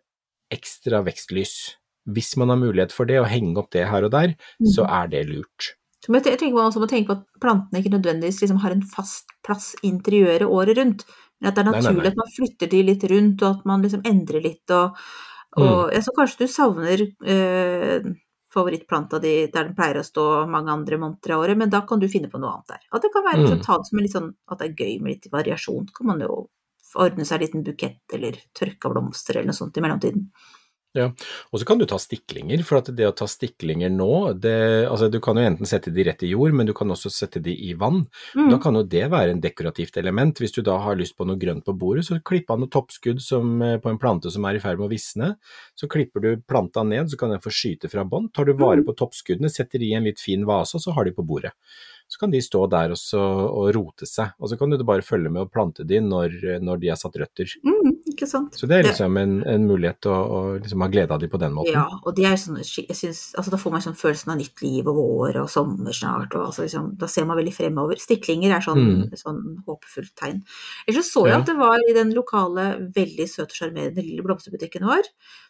ekstra 0.54 1.02
vekstlys. 1.04 1.76
Hvis 2.10 2.36
man 2.38 2.50
har 2.50 2.58
mulighet 2.58 2.92
for 2.92 3.06
det, 3.06 3.18
å 3.22 3.26
henge 3.30 3.58
opp 3.58 3.72
det 3.72 3.88
her 3.88 4.04
og 4.04 4.12
der, 4.12 4.36
så 4.64 4.86
Mhm. 4.86 4.92
er 5.04 5.08
det 5.08 5.28
lurt. 5.30 5.76
Men 6.10 6.22
jeg 6.24 6.38
tenker 6.40 6.58
også 6.58 6.80
også 6.80 6.82
må 6.82 6.90
tenke 6.90 7.08
på 7.08 7.18
at 7.18 7.26
plantene 7.40 7.78
ikke 7.84 7.94
nødvendigvis 7.94 8.42
liksom 8.42 8.58
har 8.60 8.72
en 8.72 8.82
fast 8.82 9.26
plass 9.44 9.76
i 9.84 9.90
interiøret 9.92 10.48
året 10.50 10.76
rundt. 10.78 11.06
Men 11.40 11.48
at 11.50 11.56
det 11.56 11.62
er 11.62 11.72
Nei, 11.72 11.80
nei, 11.80 11.82
naturlig 11.82 12.04
nei. 12.04 12.08
at 12.12 12.18
man 12.18 12.32
flytter 12.38 12.70
de 12.70 12.84
litt 12.84 13.04
rundt, 13.10 13.42
og 13.44 13.58
at 13.60 13.66
man 13.66 13.82
liksom 13.84 14.02
endrer 14.04 14.42
litt. 14.44 14.70
Og, 14.72 14.96
Mm. 15.58 15.64
og 15.68 15.92
jeg 15.92 16.04
så 16.06 16.12
kanskje 16.16 16.38
du 16.46 16.48
savner 16.48 17.02
eh, 17.28 18.06
favorittplanta 18.54 19.20
di 19.20 19.48
der 19.52 19.66
den 19.68 19.76
pleier 19.76 20.00
å 20.00 20.04
stå 20.06 20.26
mange 20.48 20.72
andre 20.72 20.98
måneder 21.00 21.34
av 21.36 21.44
året, 21.44 21.58
men 21.58 21.70
da 21.70 21.82
kan 21.88 22.00
du 22.00 22.08
finne 22.12 22.30
på 22.32 22.40
noe 22.40 22.52
annet 22.54 22.68
der. 22.74 22.82
At 22.92 23.02
det 23.04 23.12
kan 23.14 23.24
være 23.24 23.42
liksom, 23.44 23.60
Mm. 23.60 23.66
ta 23.66 23.78
det 23.78 23.88
som 23.88 23.98
en 24.00 24.04
litt 24.04 24.16
sånn 24.16 24.34
at 24.52 24.60
det 24.60 24.70
er 24.70 24.80
gøy 24.86 25.02
med 25.02 25.12
litt 25.14 25.28
variasjon. 25.32 25.88
Kan 25.96 26.08
man 26.08 26.20
jo 26.20 26.50
ordne 26.96 27.26
seg 27.26 27.40
en 27.40 27.46
liten 27.48 27.64
bukett 27.64 28.14
eller 28.14 28.36
tørka 28.54 28.90
blomster 28.92 29.38
eller 29.38 29.52
noe 29.52 29.60
sånt 29.60 29.78
i 29.78 29.82
mellomtiden. 29.82 30.32
Og 31.52 31.62
så 31.62 31.68
kan 31.68 31.80
du 31.80 31.86
ta 31.88 31.98
stiklinger, 32.02 32.64
for 32.68 32.82
at 32.82 32.90
det 32.96 33.08
å 33.08 33.14
ta 33.16 33.28
stiklinger 33.30 33.92
nå, 33.94 34.12
det, 34.44 34.56
altså 34.92 35.08
du 35.12 35.20
kan 35.24 35.40
jo 35.40 35.46
enten 35.48 35.70
sette 35.70 35.94
de 35.94 36.06
rett 36.08 36.26
i 36.28 36.32
jord, 36.34 36.56
men 36.58 36.68
du 36.68 36.74
kan 36.78 36.92
også 36.92 37.12
sette 37.14 37.42
de 37.44 37.54
i 37.54 37.72
vann. 37.80 38.04
Mm. 38.36 38.50
Da 38.52 38.60
kan 38.64 38.76
jo 38.76 38.84
det 38.84 39.06
være 39.14 39.36
en 39.36 39.44
dekorativt 39.44 40.00
element. 40.02 40.42
Hvis 40.42 40.56
du 40.58 40.62
da 40.68 40.78
har 40.84 41.00
lyst 41.00 41.16
på 41.18 41.28
noe 41.28 41.40
grønt 41.40 41.64
på 41.68 41.76
bordet, 41.78 42.08
så 42.08 42.20
klipp 42.28 42.52
av 42.52 42.60
noe 42.62 42.72
toppskudd 42.72 43.24
som, 43.24 43.54
eh, 43.62 43.78
på 43.82 43.92
en 43.92 44.02
plante 44.02 44.32
som 44.34 44.46
er 44.46 44.60
i 44.60 44.64
ferd 44.64 44.82
med 44.82 44.90
å 44.90 44.92
visne. 44.92 45.36
Så 45.80 45.88
klipper 45.92 46.22
du 46.22 46.44
planta 46.44 46.84
ned, 46.84 47.08
så 47.08 47.18
kan 47.18 47.32
den 47.32 47.44
få 47.44 47.54
skyte 47.56 47.90
fra 47.92 48.04
bånn. 48.04 48.32
Tar 48.34 48.46
du 48.46 48.54
vare 48.54 48.84
på 48.84 48.96
toppskuddene, 48.96 49.50
setter 49.50 49.80
de 49.80 49.92
i 49.92 49.96
en 49.96 50.04
litt 50.04 50.20
fin 50.20 50.46
vase, 50.46 50.76
og 50.76 50.84
så 50.84 50.94
har 50.94 51.08
de 51.08 51.16
på 51.16 51.26
bordet. 51.26 51.56
Så 52.12 52.20
kan 52.20 52.32
de 52.32 52.42
stå 52.44 52.66
der 52.68 52.92
og 52.92 53.70
rote 53.72 54.06
seg, 54.10 54.34
og 54.38 54.50
så 54.52 54.58
kan 54.60 54.70
du 54.70 54.84
bare 54.84 55.06
følge 55.06 55.32
med 55.32 55.46
og 55.46 55.52
plante 55.54 55.86
de 55.88 56.02
når, 56.04 56.60
når 56.60 56.82
de 56.82 56.90
har 56.92 57.00
satt 57.00 57.16
røtter. 57.16 57.48
Mm, 57.64 58.01
ikke 58.22 58.30
sant. 58.30 58.54
Så 58.62 58.68
det 58.70 58.78
er 58.78 58.86
liksom 58.86 59.18
en, 59.18 59.32
en 59.50 59.64
mulighet 59.66 59.98
til 60.06 60.12
å, 60.14 60.20
å 60.22 60.42
liksom 60.60 60.84
ha 60.86 60.90
glede 60.94 61.16
av 61.16 61.24
de 61.24 61.30
på 61.32 61.40
den 61.42 61.56
måten. 61.58 61.74
Ja, 61.74 61.88
og 62.06 62.14
det 62.20 62.28
er 62.30 62.38
sånn, 62.38 62.60
jeg 62.62 62.96
synes, 63.00 63.24
altså 63.40 63.56
da 63.56 63.60
får 63.62 63.72
man 63.74 63.82
sånn 63.88 63.98
følelsen 63.98 64.34
av 64.36 64.38
nytt 64.42 64.62
liv 64.62 64.86
og 64.92 65.00
vår 65.00 65.40
og 65.42 65.50
sommer 65.50 65.96
snart, 65.98 66.36
og 66.38 66.50
altså 66.52 66.68
liksom, 66.68 66.92
da 67.02 67.10
ser 67.10 67.26
man 67.26 67.40
veldig 67.42 67.56
fremover. 67.58 67.98
Stiklinger 68.04 68.54
er 68.60 68.62
sånn, 68.68 68.84
Mm. 68.84 69.18
sånn 69.18 69.42
håpefullt 69.66 70.14
tegn. 70.20 70.44
Ellers 70.88 71.08
så 71.10 71.22
så 71.22 71.26
jeg 71.28 71.34
Ja. 71.36 71.40
at 71.42 71.46
det 71.52 71.58
var 71.58 71.78
i 71.90 71.94
den 71.94 72.14
lokale, 72.14 72.64
veldig 72.96 73.28
søte 73.30 73.52
og 73.54 73.58
sjarmerende 73.60 74.02
lille 74.06 74.24
blomsterbutikken 74.26 74.82
vår, 74.86 75.04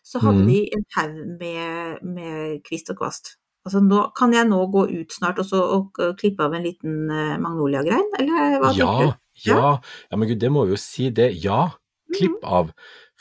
så 0.04 0.20
hadde 0.20 0.42
Mm. 0.44 0.48
de 0.48 0.70
en 0.76 0.84
haug 0.96 1.40
med, 1.40 2.04
med 2.04 2.64
kvist 2.64 2.90
og 2.92 2.98
kvast. 3.00 3.36
Altså 3.66 3.80
nå, 3.80 4.12
kan 4.18 4.34
jeg 4.34 4.48
nå 4.50 4.58
gå 4.74 4.88
ut 5.02 5.12
snart 5.14 5.38
og, 5.40 5.46
så, 5.46 5.62
og, 5.62 5.92
og 6.00 6.18
klippe 6.18 6.44
av 6.44 6.54
en 6.58 6.64
liten 6.64 7.10
uh, 7.12 7.38
magnoliagrein, 7.38 8.08
eller 8.20 8.60
hva 8.60 8.72
Ja, 8.76 8.86
tenker 8.88 9.06
du? 9.06 9.14
ja, 9.46 9.80
ja, 10.12 10.18
men 10.18 10.28
gud, 10.28 10.40
det 10.40 10.50
må 10.52 10.66
vi 10.66 10.72
jo 10.74 10.78
si 10.82 11.10
det. 11.12 11.32
Ja, 11.44 11.70
klipp 12.15 12.43
av. 12.43 12.71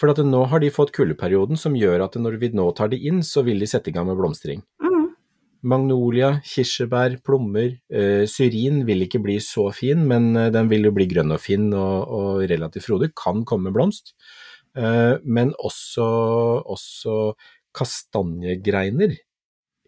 For 0.00 0.12
at 0.12 0.20
nå 0.24 0.44
har 0.48 0.62
de 0.62 0.72
fått 0.72 0.94
kuldeperioden 0.96 1.60
som 1.60 1.76
gjør 1.76 2.06
at 2.06 2.16
når 2.16 2.38
vi 2.40 2.52
nå 2.56 2.70
tar 2.76 2.92
de 2.92 3.00
inn, 3.10 3.20
så 3.26 3.44
vil 3.46 3.60
de 3.60 3.68
sette 3.68 3.92
i 3.92 3.94
gang 3.96 4.08
med 4.08 4.18
blomstring. 4.20 4.62
Mhm. 4.82 5.08
Magnolia, 5.62 6.38
kirsebær, 6.40 7.18
plommer, 7.20 7.74
uh, 7.92 8.24
syrin 8.24 8.86
vil 8.88 9.04
ikke 9.04 9.20
bli 9.20 9.36
så 9.44 9.66
fin, 9.76 10.06
men 10.08 10.32
eh, 10.32 10.48
den 10.48 10.70
vil 10.70 10.88
jo 10.88 10.94
bli 10.96 11.04
grønn 11.10 11.34
og 11.36 11.42
fin 11.44 11.66
og, 11.76 12.08
og 12.08 12.44
relativt 12.48 12.86
frodig, 12.86 13.10
kan 13.12 13.44
komme 13.44 13.68
blomst. 13.74 14.14
Uh, 14.72 15.20
men 15.20 15.52
også, 15.60 16.06
også 16.64 17.34
kastanjegreiner. 17.76 19.18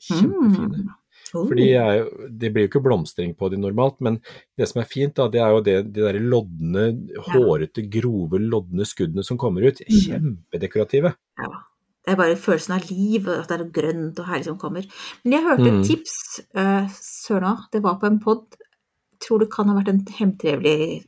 Kjempefine. 0.03 0.83
Mm. 0.85 1.02
Oh. 1.35 1.47
For 1.49 1.57
det 1.57 2.51
blir 2.53 2.67
jo 2.67 2.69
ikke 2.71 2.83
blomstring 2.85 3.35
på 3.39 3.49
de 3.53 3.57
normalt, 3.57 3.99
men 4.05 4.19
det 4.59 4.69
som 4.69 4.83
er 4.83 4.89
fint, 4.91 5.15
da, 5.17 5.29
det 5.33 5.41
er 5.41 5.55
jo 5.55 5.61
det, 5.65 5.77
de 5.95 6.05
der 6.05 6.19
lodne, 6.21 6.87
hårete, 7.33 7.87
grove, 7.89 8.41
lodne 8.43 8.85
skuddene 8.89 9.25
som 9.25 9.39
kommer 9.41 9.65
ut. 9.65 9.81
Mhm. 9.89 10.03
Kjempedekorative. 10.53 11.15
Ja. 11.41 11.53
Det 12.03 12.11
er 12.13 12.19
bare 12.19 12.35
følelsen 12.35 12.75
av 12.75 12.89
liv, 12.91 13.29
at 13.31 13.47
det 13.47 13.55
er 13.55 13.61
noe 13.63 13.71
grønt 13.77 14.19
og 14.19 14.27
herlig 14.27 14.45
som 14.49 14.59
kommer. 14.59 14.87
Men 15.23 15.37
jeg 15.37 15.45
hørte 15.47 15.69
et 15.69 15.79
Mm. 15.79 15.85
tips, 15.87 16.41
uh, 16.59 16.89
søren 16.91 17.47
òg, 17.47 17.71
det 17.71 17.83
var 17.85 18.01
på 18.01 18.07
en 18.11 18.19
pod. 18.19 18.57
Tror 19.23 19.39
det 19.39 19.53
kan 19.53 19.69
ha 19.69 19.77
vært 19.79 19.89
en 19.89 20.05
hemtrevelig 20.19 21.05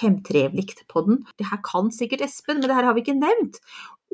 hemtrevlikt-podden. 0.00 1.24
Det 1.38 1.46
her 1.50 1.58
kan 1.64 1.90
sikkert 1.90 2.20
Espen, 2.26 2.60
men 2.60 2.68
det 2.68 2.76
her 2.76 2.84
har 2.84 2.94
vi 2.94 3.02
ikke 3.02 3.18
nevnt. 3.18 3.60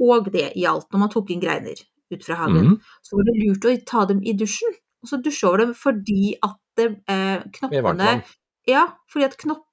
Og 0.01 0.31
det 0.33 0.53
gjaldt 0.59 0.89
når 0.93 1.03
man 1.05 1.13
tok 1.13 1.31
inn 1.31 1.43
greiner 1.43 1.77
ut 2.13 2.25
fra 2.25 2.37
hagen. 2.43 2.67
Mm. 2.75 2.81
Så 3.03 3.17
var 3.19 3.29
det 3.29 3.37
lurt 3.41 3.67
å 3.69 3.75
ta 3.89 4.05
dem 4.07 4.23
i 4.25 4.33
dusjen, 4.37 4.75
og 5.03 5.11
så 5.11 5.19
dusje 5.25 5.49
over 5.49 5.65
dem 5.65 5.75
fordi 5.75 6.35
at 6.43 6.57
det, 6.79 6.89
eh, 7.11 7.43
knoppene 7.59 8.23
ja, 8.69 8.87
fordi 9.11 9.25
at 9.25 9.37
knoppene 9.41 9.72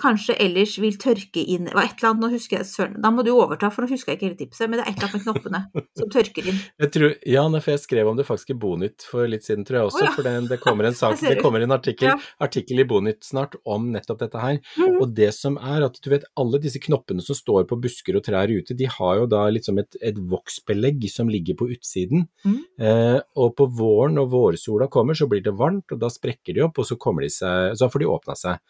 kanskje 0.00 0.36
ellers 0.40 0.76
vil 0.80 0.96
tørke 1.00 1.42
inn 1.42 1.66
Det 1.66 1.74
var 1.74 1.88
et 1.88 1.98
eller 1.98 2.10
annet, 2.10 2.22
nå 2.22 2.28
husker 2.32 2.60
jeg 2.60 2.68
søren 2.70 3.00
Da 3.02 3.10
må 3.12 3.24
du 3.26 3.32
overta, 3.34 3.70
for 3.70 3.84
nå 3.84 3.90
husker 3.90 4.12
jeg 4.12 4.18
ikke 4.18 4.28
hele 4.28 4.38
tipset, 4.38 4.70
men 4.70 4.80
det 4.80 4.86
er 4.86 4.92
et 4.92 4.96
eller 4.96 5.08
annet 5.08 5.18
med 5.18 5.24
knoppene 5.26 5.84
som 5.98 6.12
tørker 6.12 6.48
inn. 6.50 6.60
Jeg 6.80 6.92
tror, 6.94 7.14
ja, 7.28 7.42
for 7.60 7.72
jeg 7.74 7.80
skrev 7.82 8.08
om 8.08 8.16
det 8.16 8.24
faktisk 8.26 8.52
i 8.54 8.56
Bonytt 8.62 9.04
for 9.06 9.28
litt 9.28 9.44
siden, 9.44 9.64
tror 9.66 9.76
jeg 9.76 9.88
også. 9.90 10.00
Oh, 10.00 10.06
ja. 10.06 10.12
For 10.16 10.26
det, 10.26 10.32
det 10.50 10.58
kommer 10.62 10.88
en 10.88 10.96
sak, 10.96 11.18
det 11.30 11.36
kommer 11.42 11.64
en 11.64 11.74
artikkel, 11.74 12.08
Ja. 12.10 12.16
artikkel 12.42 12.82
i 12.82 12.86
Bonytt 12.88 13.26
snart 13.26 13.56
om 13.68 13.90
nettopp 13.92 14.22
dette 14.22 14.40
her. 14.40 14.60
Mhm. 14.78 14.96
Og 15.02 15.14
det 15.16 15.30
som 15.36 15.58
er 15.60 15.84
at 15.86 15.98
du 16.00 16.08
vet, 16.12 16.24
alle 16.40 16.60
disse 16.62 16.80
knoppene 16.82 17.24
som 17.24 17.36
står 17.36 17.66
på 17.70 17.78
busker 17.82 18.16
og 18.18 18.24
trær 18.26 18.50
ute, 18.52 18.76
de 18.76 18.88
har 18.90 19.20
jo 19.20 19.28
da 19.30 19.42
liksom 19.52 19.80
et, 19.82 19.98
et 20.00 20.18
voksbelegg 20.32 21.04
som 21.12 21.30
ligger 21.32 21.58
på 21.60 21.68
utsiden. 21.74 22.26
Mm. 22.46 22.60
Eh, 22.80 23.18
og 23.40 23.54
på 23.58 23.68
våren 23.80 24.16
når 24.18 24.30
vårsola 24.32 24.88
kommer, 24.92 25.18
så 25.18 25.28
blir 25.30 25.44
det 25.44 25.56
varmt, 25.58 25.90
og 25.92 26.00
da 26.00 26.10
sprekker 26.12 26.56
de 26.56 26.64
opp, 26.66 26.80
og 26.80 26.88
så 26.88 26.98
kommer 27.00 27.26
de 27.26 27.32
seg, 27.34 27.76
så 27.78 27.90
får 27.92 28.04
de 28.04 28.10
åpna 28.10 28.38
seg. 28.38 28.60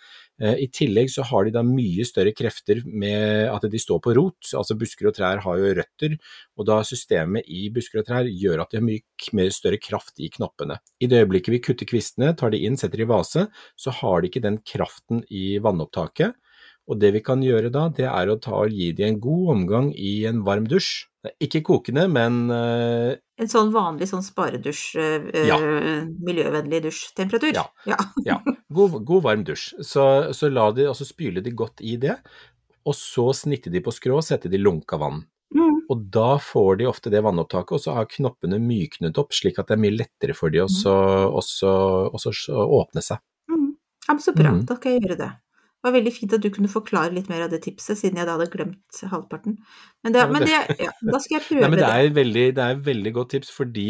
Eh, 0.41 0.57
I 0.65 0.69
tillegg 0.73 1.11
så 1.13 1.25
har 1.29 1.47
de 1.47 1.55
da 1.55 1.63
mye 1.67 2.07
større 2.09 2.33
krefter 2.37 2.83
med 2.87 3.51
at 3.53 3.67
de 3.71 3.81
står 3.81 4.01
på 4.05 4.15
rot, 4.17 4.53
altså 4.57 4.77
busker 4.81 5.11
og 5.11 5.17
trær 5.19 5.43
har 5.45 5.61
jo 5.61 5.73
røtter, 5.81 6.17
og 6.57 6.69
da 6.71 6.81
systemet 6.87 7.49
i 7.49 7.69
busker 7.75 8.03
og 8.03 8.09
trær 8.09 8.29
gjør 8.29 8.65
at 8.65 8.73
de 8.73 8.81
har 8.81 8.87
mye 8.87 9.35
mer 9.37 9.53
større 9.55 9.81
kraft 9.83 10.21
i 10.23 10.31
knoppene. 10.33 10.81
I 11.01 11.11
det 11.11 11.25
øyeblikket 11.25 11.55
vi 11.55 11.65
kutter 11.65 11.89
kvistene, 11.89 12.33
tar 12.37 12.55
de 12.55 12.63
inn, 12.65 12.79
setter 12.81 13.05
i 13.05 13.09
vase, 13.11 13.49
så 13.77 13.97
har 14.01 14.21
de 14.21 14.31
ikke 14.31 14.45
den 14.45 14.61
kraften 14.65 15.25
i 15.29 15.59
vannopptaket, 15.63 16.37
og 16.91 16.99
det 16.99 17.13
vi 17.15 17.23
kan 17.23 17.43
gjøre 17.45 17.71
da, 17.71 17.87
det 17.95 18.09
er 18.09 18.31
å 18.33 18.39
ta 18.43 18.65
og 18.65 18.75
gi 18.75 18.91
de 18.97 19.07
en 19.07 19.21
god 19.23 19.55
omgang 19.55 19.93
i 19.95 20.25
en 20.27 20.41
varm 20.47 20.67
dusj. 20.71 21.07
Ikke 21.45 21.61
kokende, 21.63 22.07
men 22.11 22.49
eh, 22.55 23.19
En 23.41 23.49
sånn 23.49 23.71
vanlig 23.73 24.11
sånn 24.11 24.23
sparedusj, 24.25 24.97
eh, 25.01 25.47
Ja. 25.49 25.57
miljøvennlig 25.59 26.83
dusjtemperatur? 26.85 27.55
Ja. 27.57 27.65
ja. 27.89 27.97
Ja, 28.29 28.37
god, 28.69 28.99
god 29.09 29.23
varm 29.25 29.45
dusj. 29.49 29.75
Så, 29.81 30.05
så 30.37 30.51
la 30.53 30.71
de, 30.77 30.87
og 30.91 30.97
så 30.99 31.07
spyle 31.09 31.41
de 31.43 31.51
godt 31.57 31.81
i 31.81 31.97
det, 31.97 32.19
og 32.85 32.95
så 32.97 33.31
snitte 33.37 33.73
de 33.73 33.81
på 33.85 33.93
skrå 33.93 34.19
og 34.21 34.25
sette 34.27 34.51
de 34.53 34.61
lunka 34.61 34.99
vann. 35.01 35.23
Mm. 35.57 35.81
Og 35.91 36.05
da 36.15 36.37
får 36.39 36.77
de 36.79 36.87
ofte 36.87 37.11
det 37.11 37.23
vannopptaket, 37.25 37.73
og 37.75 37.81
så 37.83 37.95
har 37.97 38.07
knoppene 38.13 38.61
myknet 38.63 39.17
opp, 39.19 39.33
slik 39.35 39.59
at 39.59 39.67
det 39.73 39.75
er 39.79 39.83
mye 39.83 39.97
lettere 39.97 40.37
for 40.37 40.53
de 40.53 40.61
å 40.63 40.69
åpne 42.85 43.03
seg. 43.03 43.19
Mm. 43.51 43.73
Ja, 44.07 44.15
men 44.15 44.23
så 44.23 44.33
bra, 44.37 44.51
Mm. 44.53 44.65
da 44.67 44.77
skal 44.77 44.93
jeg 44.93 45.03
gjøre 45.03 45.19
det. 45.19 45.31
Det 45.81 45.89
var 45.89 45.95
veldig 45.95 46.11
fint 46.13 46.35
at 46.37 46.43
du 46.45 46.51
kunne 46.53 46.69
forklare 46.69 47.15
litt 47.17 47.31
mer 47.33 47.47
av 47.47 47.53
det 47.55 47.63
tipset, 47.65 47.97
siden 47.97 48.19
jeg 48.21 48.29
da 48.29 48.35
hadde 48.35 48.51
glemt 48.53 48.99
halvparten. 49.09 49.55
Men, 50.05 50.13
det, 50.13 50.25
men 50.29 50.45
det, 50.45 50.59
ja, 50.77 50.91
da 51.09 51.21
skal 51.25 51.39
jeg 51.39 51.45
prøve 51.47 51.63
Nei, 51.63 51.71
men 51.73 51.81
det 51.81 51.87
er 51.89 52.11
veldig, 52.19 52.43
det 52.59 52.67
er 52.67 52.75
et 52.75 52.83
veldig 52.91 53.13
godt 53.17 53.31
tips, 53.33 53.53
fordi 53.57 53.87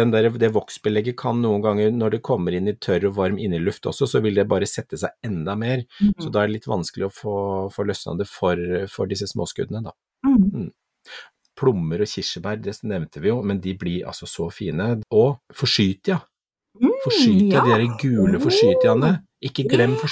den 0.00 0.10
der, 0.10 0.26
det 0.42 0.50
voksbelegget 0.56 1.14
kan 1.20 1.38
noen 1.44 1.62
ganger, 1.62 1.92
når 1.94 2.16
det 2.16 2.20
kommer 2.26 2.56
inn 2.58 2.66
i 2.72 2.74
tørr 2.74 3.06
og 3.12 3.14
varm 3.20 3.38
inneluft 3.38 3.86
også, 3.86 4.08
så 4.10 4.22
vil 4.24 4.34
det 4.40 4.48
bare 4.50 4.66
sette 4.66 4.98
seg 4.98 5.14
enda 5.30 5.54
mer. 5.58 5.86
Så 6.18 6.26
Mm. 6.26 6.32
da 6.34 6.42
er 6.42 6.50
det 6.50 6.56
litt 6.56 6.66
vanskelig 6.70 7.06
å 7.06 7.14
få, 7.14 7.36
få 7.70 7.86
løsna 7.86 8.16
det 8.18 8.26
for, 8.26 8.58
for 8.90 9.06
disse 9.06 9.30
småskuddene, 9.30 9.84
da. 9.86 9.94
Mm. 10.26 10.72
Plommer 11.58 12.02
og 12.02 12.10
kirsebær, 12.10 12.58
det 12.62 12.74
nevnte 12.82 13.22
vi 13.22 13.30
jo, 13.30 13.38
men 13.46 13.62
de 13.62 13.78
blir 13.78 14.10
altså 14.10 14.26
så 14.26 14.50
fine. 14.50 14.90
Og 15.14 15.38
forsytia. 15.54 16.18
Forsytia, 17.04 17.60
ja. 17.60 17.64
de 17.64 17.78
der 17.78 17.96
gule 18.02 18.42
forsytiaene. 18.42 19.14
Ikke 19.44 19.64
glem 19.70 19.94
Det 19.94 20.10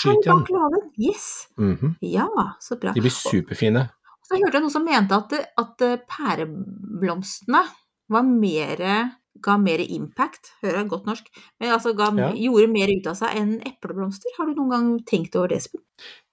Yes! 0.98 1.48
Mm! 1.58 1.72
Mhm. 1.74 1.94
Ja, 2.00 2.28
så 2.60 2.78
bra. 2.78 2.92
De 2.94 3.00
blir 3.02 3.10
superfine. 3.14 3.88
Så 4.26 4.38
hørte 4.38 4.58
jeg 4.58 4.62
noen 4.62 4.74
som 4.74 4.84
mente 4.86 5.14
at, 5.14 5.32
at 5.58 5.82
eh, 5.86 5.96
pæreblomstene 6.10 7.62
var 8.10 8.22
mer 8.26 8.82
ga 9.44 9.56
mer 9.60 9.82
impact, 9.84 10.52
hører 10.62 10.80
jeg 10.80 10.88
godt 10.92 11.08
norsk, 11.10 11.26
men 11.60 11.72
altså 11.74 11.92
ga, 11.96 12.10
Ja. 12.16 12.30
gjorde 12.32 12.70
mer 12.72 12.88
ut 12.88 13.06
av 13.06 13.16
seg 13.18 13.34
enn 13.36 13.60
epleblomster. 13.68 14.32
Har 14.38 14.46
du 14.46 14.54
noen 14.54 14.70
gang 14.70 14.88
tenkt 15.04 15.36
over 15.36 15.48
det, 15.48 15.58
Espen? 15.58 15.80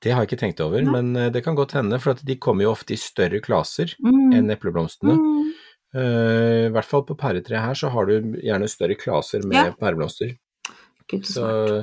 Det 0.01 0.11
har 0.13 0.23
jeg 0.23 0.31
ikke 0.31 0.39
tenkt 0.45 0.61
over, 0.63 0.81
Nei. 0.81 0.91
men 0.91 1.15
eh, 1.15 1.29
det 1.29 1.43
kan 1.43 1.55
godt 1.55 1.73
hende, 1.73 1.99
for 1.99 2.13
de 2.13 2.35
kommer 2.37 2.63
jo 2.63 2.71
ofte 2.71 2.93
i 2.93 2.97
større 2.97 3.41
klaser 3.41 3.95
Mm. 3.99 4.33
enn 4.33 4.49
epleblomstene. 4.51 5.17
Mm. 5.17 5.53
Uh, 5.95 6.65
I 6.67 6.71
hvert 6.73 6.85
fall 6.89 7.03
på 7.05 7.13
pæretreet 7.15 7.61
her 7.61 7.73
så 7.77 7.89
har 7.93 8.05
du 8.07 8.33
gjerne 8.41 8.67
større 8.67 8.95
klaser 8.95 9.43
med 9.45 9.53
Ja. 9.65 9.71
pæreblomster. 9.77 10.37
Gud, 11.09 11.25
så 11.27 11.33
Så 11.33 11.81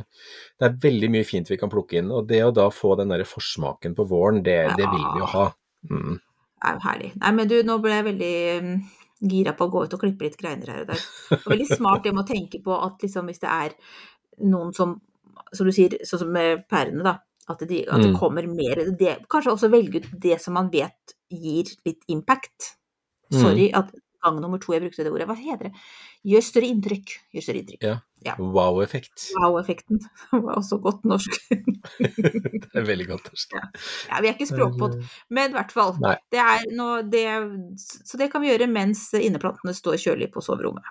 det 0.61 0.67
er 0.69 0.79
veldig 0.83 1.11
mye 1.15 1.27
fint 1.29 1.51
vi 1.51 1.59
kan 1.61 1.71
plukke 1.73 1.99
inn, 2.01 2.11
og 2.13 2.27
det 2.29 2.43
å 2.45 2.53
da 2.55 2.69
få 2.75 2.95
den 3.01 3.13
derre 3.13 3.27
forsmaken 3.29 3.95
på 3.97 4.07
våren, 4.09 4.43
det, 4.47 4.59
det 4.77 4.87
vil 4.89 5.05
vi 5.05 5.23
jo 5.23 5.29
ha. 5.35 5.45
Mm. 5.91 6.17
Det 6.21 6.69
er 6.69 6.75
jo 6.77 6.83
herlig. 6.85 7.13
Nei, 7.23 7.31
men 7.39 7.49
du, 7.49 7.55
nå 7.65 7.79
ble 7.81 7.95
jeg 7.95 8.07
veldig 8.11 8.35
mm, 8.65 8.75
gira 9.31 9.55
på 9.57 9.69
å 9.69 9.73
gå 9.73 9.85
ut 9.87 9.95
og 9.97 10.03
klippe 10.03 10.27
litt 10.27 10.37
greiner 10.41 10.73
her 10.75 10.83
og 10.85 10.91
der. 10.93 11.07
Det 11.31 11.39
er 11.39 11.55
veldig 11.55 11.69
smart 11.71 12.05
det 12.05 12.13
med 12.17 12.25
å 12.25 12.29
tenke 12.29 12.61
på 12.65 12.77
at 12.77 13.07
liksom 13.07 13.31
hvis 13.33 13.41
det 13.41 13.55
er 13.55 13.77
noen 14.51 14.75
som, 14.77 14.95
som 15.53 15.69
du 15.69 15.73
sier, 15.73 15.97
sånn 16.09 16.25
som 16.25 16.35
med 16.37 16.67
pærene, 16.69 17.05
da, 17.07 17.17
at, 17.51 17.65
de, 17.69 17.81
at 17.89 18.05
det 18.05 18.13
Mm. 18.13 18.19
kommer 18.21 18.47
mer 18.47 18.85
det, 18.99 19.17
Kanskje 19.29 19.53
også 19.57 19.71
velge 19.73 20.05
ut 20.05 20.13
det 20.23 20.37
som 20.41 20.55
man 20.55 20.69
vet 20.71 21.17
gir 21.31 21.73
litt 21.87 22.05
impact. 22.09 22.75
Mm. 23.33 23.41
Sorry 23.41 23.71
at 23.73 23.91
gang 24.23 24.41
nummer 24.41 24.61
to 24.61 24.73
jeg 24.75 24.83
brukte 24.85 25.05
det 25.05 25.13
ordet. 25.13 25.27
Hva 25.31 25.37
heter 25.39 25.71
det? 25.71 25.75
Gjør 26.29 26.45
større 26.45 26.69
inntrykk. 26.69 27.13
Gjør 27.35 27.47
større 27.47 27.63
inntrykk. 27.63 27.85
Ja. 27.89 27.97
Ja. 28.27 28.35
Wow-effekt. 28.39 29.31
Wow-effekten 29.39 30.01
var 30.45 30.59
også 30.59 30.79
godt 30.85 31.05
norsk. 31.09 31.39
det 31.99 32.77
er 32.77 32.87
veldig 32.87 33.07
godt. 33.09 33.31
norsk. 33.33 33.57
Ja, 34.11 34.21
vi 34.21 34.29
er 34.29 34.37
ikke 34.37 34.51
språkpod, 34.51 34.99
men 35.33 35.55
i 35.55 35.57
hvert 35.57 35.73
fall. 35.73 35.95
Det 36.33 36.43
er 36.43 36.67
noe, 36.77 37.01
det, 37.09 37.27
så 37.81 38.21
det 38.21 38.31
kan 38.33 38.45
vi 38.45 38.53
gjøre 38.53 38.69
mens 38.71 39.07
inneplantene 39.17 39.75
står 39.77 40.01
kjølig 40.05 40.31
på 40.35 40.45
soverommet. 40.45 40.85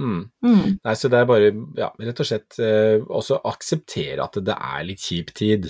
Mm. 0.00 0.20
Mm. 0.46 0.78
Nei, 0.80 0.94
så 0.96 1.10
det 1.12 1.18
er 1.20 1.26
bare, 1.28 1.50
ja, 1.76 1.90
rett 2.00 2.20
og 2.22 2.28
slett 2.30 2.56
eh, 2.64 3.02
også 3.04 3.36
akseptere 3.50 4.24
at 4.24 4.38
det 4.46 4.54
er 4.56 4.86
litt 4.88 5.02
kjip 5.04 5.32
tid. 5.36 5.68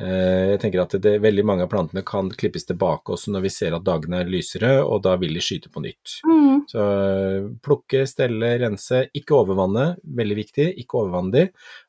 Eh, 0.00 0.54
jeg 0.54 0.60
tenker 0.62 0.82
at 0.82 0.96
det, 1.04 1.12
veldig 1.24 1.44
mange 1.48 1.66
av 1.66 1.70
plantene 1.72 2.02
kan 2.06 2.30
klippes 2.32 2.64
tilbake 2.68 3.12
også 3.14 3.34
når 3.34 3.44
vi 3.46 3.52
ser 3.52 3.76
at 3.76 3.84
dagene 3.84 4.22
er 4.24 4.32
lysere, 4.32 4.72
og 4.84 5.02
da 5.04 5.14
vil 5.20 5.36
de 5.36 5.44
skyte 5.44 5.72
på 5.72 5.84
nytt. 5.84 6.16
Mm. 6.24 6.64
Så 6.72 6.84
plukke, 7.64 8.02
stelle, 8.10 8.54
rense, 8.64 9.04
ikke 9.16 9.36
overvanne, 9.38 9.90
veldig 10.18 10.38
viktig, 10.40 10.68
ikke 10.82 11.02
overvanne 11.02 11.34
de. 11.36 11.44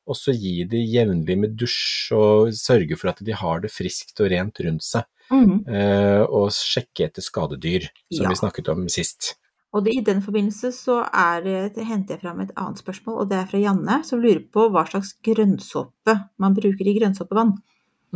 Og 0.07 0.19
så 0.19 0.35
gi 0.35 0.59
de 0.69 0.83
jevnlig 0.83 1.39
med 1.39 1.55
dusj, 1.59 2.13
og 2.17 2.53
sørge 2.55 2.99
for 2.99 3.11
at 3.15 3.23
de 3.25 3.35
har 3.35 3.63
det 3.63 3.71
friskt 3.73 4.19
og 4.23 4.31
rent 4.35 4.59
rundt 4.67 4.85
seg. 4.85 5.07
Mm. 5.31 5.57
Eh, 5.67 6.21
og 6.23 6.51
sjekke 6.55 7.09
etter 7.09 7.25
skadedyr, 7.25 7.89
som 8.13 8.23
Ja. 8.27 8.29
vi 8.31 8.39
snakket 8.39 8.69
om 8.71 8.87
sist. 8.87 9.33
Og 9.77 9.85
det, 9.85 9.93
i 9.93 10.03
den 10.05 10.23
forbindelse 10.25 10.71
så 10.73 10.99
er 11.05 11.45
henter 11.77 12.15
jeg 12.15 12.23
fram 12.23 12.41
et 12.41 12.53
annet 12.57 12.81
spørsmål, 12.81 13.21
og 13.21 13.31
det 13.31 13.39
er 13.39 13.49
fra 13.51 13.61
Janne, 13.61 14.01
som 14.07 14.21
lurer 14.23 14.41
på 14.41 14.67
hva 14.73 14.87
slags 14.89 15.13
grønnsåpe 15.25 16.17
man 16.41 16.57
bruker 16.57 16.89
i 16.89 16.95
grønnsåpevann. 16.97 17.57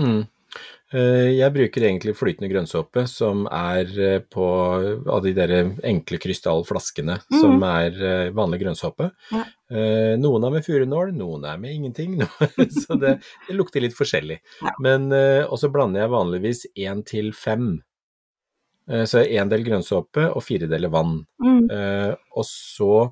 Mm. 0.01 0.23
Eh, 0.91 1.37
Jeg 1.37 1.53
bruker 1.55 1.85
egentlig 1.87 2.15
flytende 2.19 2.49
grønnsåpe, 2.51 3.05
som 3.07 3.45
er 3.47 3.91
eh, 3.95 4.17
på 4.27 4.47
av 5.07 5.21
de 5.23 5.31
der 5.35 5.53
enkle 5.87 6.19
krystallflaskene, 6.19 7.15
som 7.31 7.63
er 7.63 8.01
eh, 8.09 8.31
vanlig 8.35 8.61
grønnsåpe. 8.65 9.11
Ja. 9.31 9.45
Noen 10.19 10.43
er 10.43 10.51
med 10.51 10.65
furunål, 10.65 11.13
noen 11.15 11.45
er 11.47 11.59
med 11.61 11.71
ingenting, 11.71 12.17
så 12.81 12.97
det, 12.99 13.13
det 13.47 13.55
lukter 13.55 13.79
litt 13.79 13.95
forskjellig. 13.95 14.41
Ja. 14.59 14.73
Men 14.83 15.07
også 15.13 15.47
Og 15.47 15.61
så 15.61 15.69
blander 15.71 16.03
jeg 16.03 16.11
vanligvis 16.11 16.65
én 16.75 17.05
til 17.07 17.31
fem. 17.31 17.77
Eh, 18.91 19.05
Så 19.07 19.23
én 19.23 19.49
del 19.49 19.63
grønnsåpe 19.63 20.27
og 20.35 20.43
fire 20.43 20.67
deler 20.67 20.91
vann. 20.91 21.21
Mm. 21.43 21.63
Eh, 21.71 22.13
og 22.35 22.45
så 22.47 23.11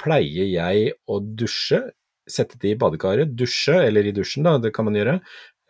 pleier 0.00 0.48
jeg 0.48 0.92
å 1.10 1.20
dusje, 1.20 1.82
sette 2.28 2.58
de 2.60 2.72
i 2.72 2.78
badekaret, 2.78 3.34
dusje, 3.36 3.76
eller 3.86 4.06
i 4.06 4.12
dusjen 4.12 4.44
da, 4.46 4.58
det 4.58 4.72
kan 4.76 4.86
man 4.88 4.96
gjøre. 4.98 5.18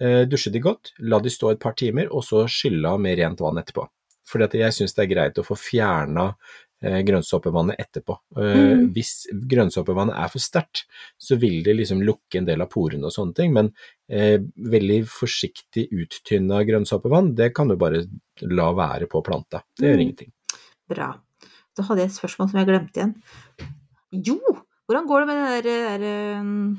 Eh, 0.00 0.24
dusje 0.30 0.52
de 0.54 0.62
godt, 0.62 0.92
la 1.00 1.18
de 1.22 1.30
stå 1.32 1.52
et 1.52 1.62
par 1.62 1.74
timer, 1.78 2.10
og 2.12 2.22
så 2.26 2.44
skylle 2.50 2.86
av 2.86 3.00
med 3.02 3.18
rent 3.18 3.40
vann 3.40 3.58
etterpå. 3.58 3.86
Fordi 4.28 4.44
at 4.44 4.54
jeg 4.58 4.76
syns 4.76 4.94
det 4.94 5.06
er 5.06 5.12
greit 5.14 5.38
å 5.40 5.46
få 5.46 5.56
fjerna 5.56 6.34
grønnsåpevannet 6.82 7.76
etterpå. 7.82 8.16
Eh, 8.36 8.56
Mm. 8.78 8.92
Hvis 8.94 9.26
grønnsåpevannet 9.50 10.14
er 10.16 10.28
for 10.28 10.38
sterkt, 10.38 10.84
så 11.18 11.36
vil 11.38 11.62
det 11.64 11.74
liksom 11.76 12.00
lukke 12.02 12.38
en 12.38 12.44
del 12.46 12.60
av 12.62 12.68
porene 12.70 13.04
og 13.04 13.12
sånne 13.12 13.34
ting, 13.34 13.52
men 13.52 13.72
eh, 14.08 14.38
veldig 14.56 15.00
forsiktig 15.08 15.88
uttynna 15.90 16.62
grønnsåpevann, 16.64 17.34
det 17.34 17.52
kan 17.54 17.68
du 17.68 17.76
bare 17.76 18.04
la 18.42 18.72
være 18.72 19.06
på 19.10 19.22
planta. 19.24 19.62
Det 19.76 19.88
gjør 19.88 19.94
Mm. 19.98 20.00
ingenting. 20.06 20.32
Bra. 20.88 21.14
Da 21.76 21.82
hadde 21.82 22.00
jeg 22.00 22.10
et 22.10 22.16
spørsmål 22.20 22.50
som 22.50 22.58
jeg 22.58 22.66
glemte 22.66 22.96
igjen. 22.96 23.14
Jo, 24.12 24.38
hvordan 24.88 25.06
går 25.06 25.20
det 25.20 25.26
med 25.26 25.64
det 25.64 25.64
der, 25.64 25.98
der 25.98 26.40
um, 26.40 26.78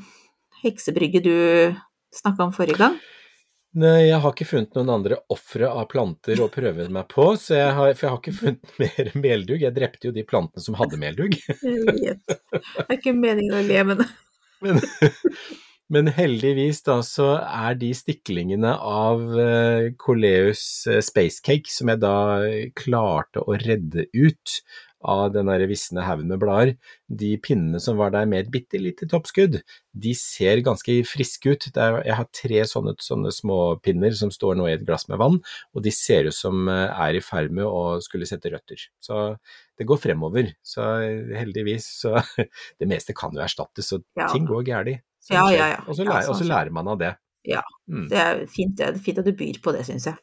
heksebrygget 0.63 1.23
du 1.23 1.75
snakka 2.11 2.43
om 2.43 2.51
forrige 2.51 2.77
gang? 2.77 2.99
Nei, 3.77 4.07
jeg 4.07 4.17
har 4.23 4.33
ikke 4.33 4.47
funnet 4.49 4.73
noen 4.79 4.89
andre 4.95 5.19
ofre 5.29 5.67
av 5.69 5.85
planter 5.91 6.39
å 6.41 6.47
prøve 6.49 6.87
meg 6.89 7.05
på, 7.11 7.27
så 7.37 7.53
jeg 7.59 7.75
har, 7.77 7.91
for 7.93 8.07
jeg 8.07 8.13
har 8.15 8.21
ikke 8.23 8.37
funnet 8.39 8.79
mer 8.81 9.11
meldugg. 9.27 9.61
Jeg 9.61 9.75
drepte 9.75 10.09
jo 10.09 10.15
de 10.15 10.23
plantene 10.25 10.63
som 10.63 10.77
hadde 10.79 10.97
meldugg. 11.01 11.37
Det 11.61 12.15
er 12.87 12.95
ikke 12.97 13.13
meningen 13.13 13.59
å 13.59 13.61
le, 13.65 13.83
men 13.91 14.03
Men, 14.59 14.81
men 15.93 16.09
heldigvis 16.11 16.81
da, 16.83 16.97
så 17.05 17.29
er 17.39 17.77
de 17.79 17.93
stiklingene 17.95 18.73
av 18.75 19.21
eh, 19.39 19.91
Coleus 20.01 20.65
spacecake 20.83 21.05
Space 21.05 21.45
Cake, 21.45 21.71
som 21.71 21.93
jeg 21.93 22.01
da 22.03 22.15
klarte 22.75 23.45
å 23.45 23.55
redde 23.61 24.09
ut 24.17 24.57
av 24.99 25.29
den 25.31 25.47
der 25.47 25.63
visne 25.69 26.03
haugen 26.03 26.27
med 26.27 26.41
blader, 26.41 26.73
de 27.07 27.31
pinnene 27.39 27.79
som 27.79 27.99
var 27.99 28.11
der 28.11 28.27
med 28.27 28.43
et 28.43 28.51
bitte 28.51 28.81
lite 28.81 29.07
toppskudd, 29.09 29.59
de 29.95 30.13
ser 30.17 30.59
ganske 30.65 30.97
friske 31.07 31.53
ut. 31.55 31.69
Er, 31.75 32.01
jeg 32.07 32.17
har 32.19 32.27
tre 32.35 32.65
sånne, 32.67 32.95
sånne 33.03 33.31
små 33.35 33.59
pinner 33.83 34.15
som 34.17 34.31
står 34.33 34.59
nå 34.59 34.67
i 34.67 34.75
et 34.75 34.85
glass 34.87 35.07
med 35.11 35.21
vann, 35.21 35.39
og 35.73 35.85
de 35.85 35.93
ser 35.95 36.27
ut 36.29 36.35
som 36.35 36.67
eh, 36.71 36.91
er 36.91 37.19
i 37.19 37.23
ferd 37.23 37.55
med 37.55 37.67
å 37.67 37.99
skulle 38.03 38.27
sette 38.29 38.51
røtter. 38.51 38.89
Så 38.99 39.21
det 39.79 39.87
går 39.87 40.01
fremover. 40.03 40.51
Så 40.65 40.83
heldigvis, 41.35 41.87
så 42.03 42.17
Det 42.79 42.87
meste 42.89 43.15
kan 43.15 43.33
jo 43.35 43.43
erstattes, 43.43 43.89
så 43.91 44.01
Ja. 44.19 44.27
ting 44.33 44.45
går 44.47 44.65
galt. 44.67 44.99
Ja, 45.29 45.49
ja, 45.53 45.67
ja. 45.75 45.81
Og 45.87 45.95
så 45.95 46.05
lærer, 46.07 46.27
sånn 46.33 46.49
lærer 46.49 46.73
man 46.73 46.87
av 46.91 46.99
det. 46.99 47.13
Ja. 47.47 47.61
Mm. 47.87 48.07
det 48.11 48.19
er 48.19 48.41
fint, 48.51 48.75
det 48.77 48.87
er 48.87 48.97
fint 49.01 49.19
at 49.21 49.27
du 49.27 49.31
byr 49.37 49.59
på 49.63 49.71
det, 49.75 49.85
syns 49.87 50.09
jeg. 50.09 50.17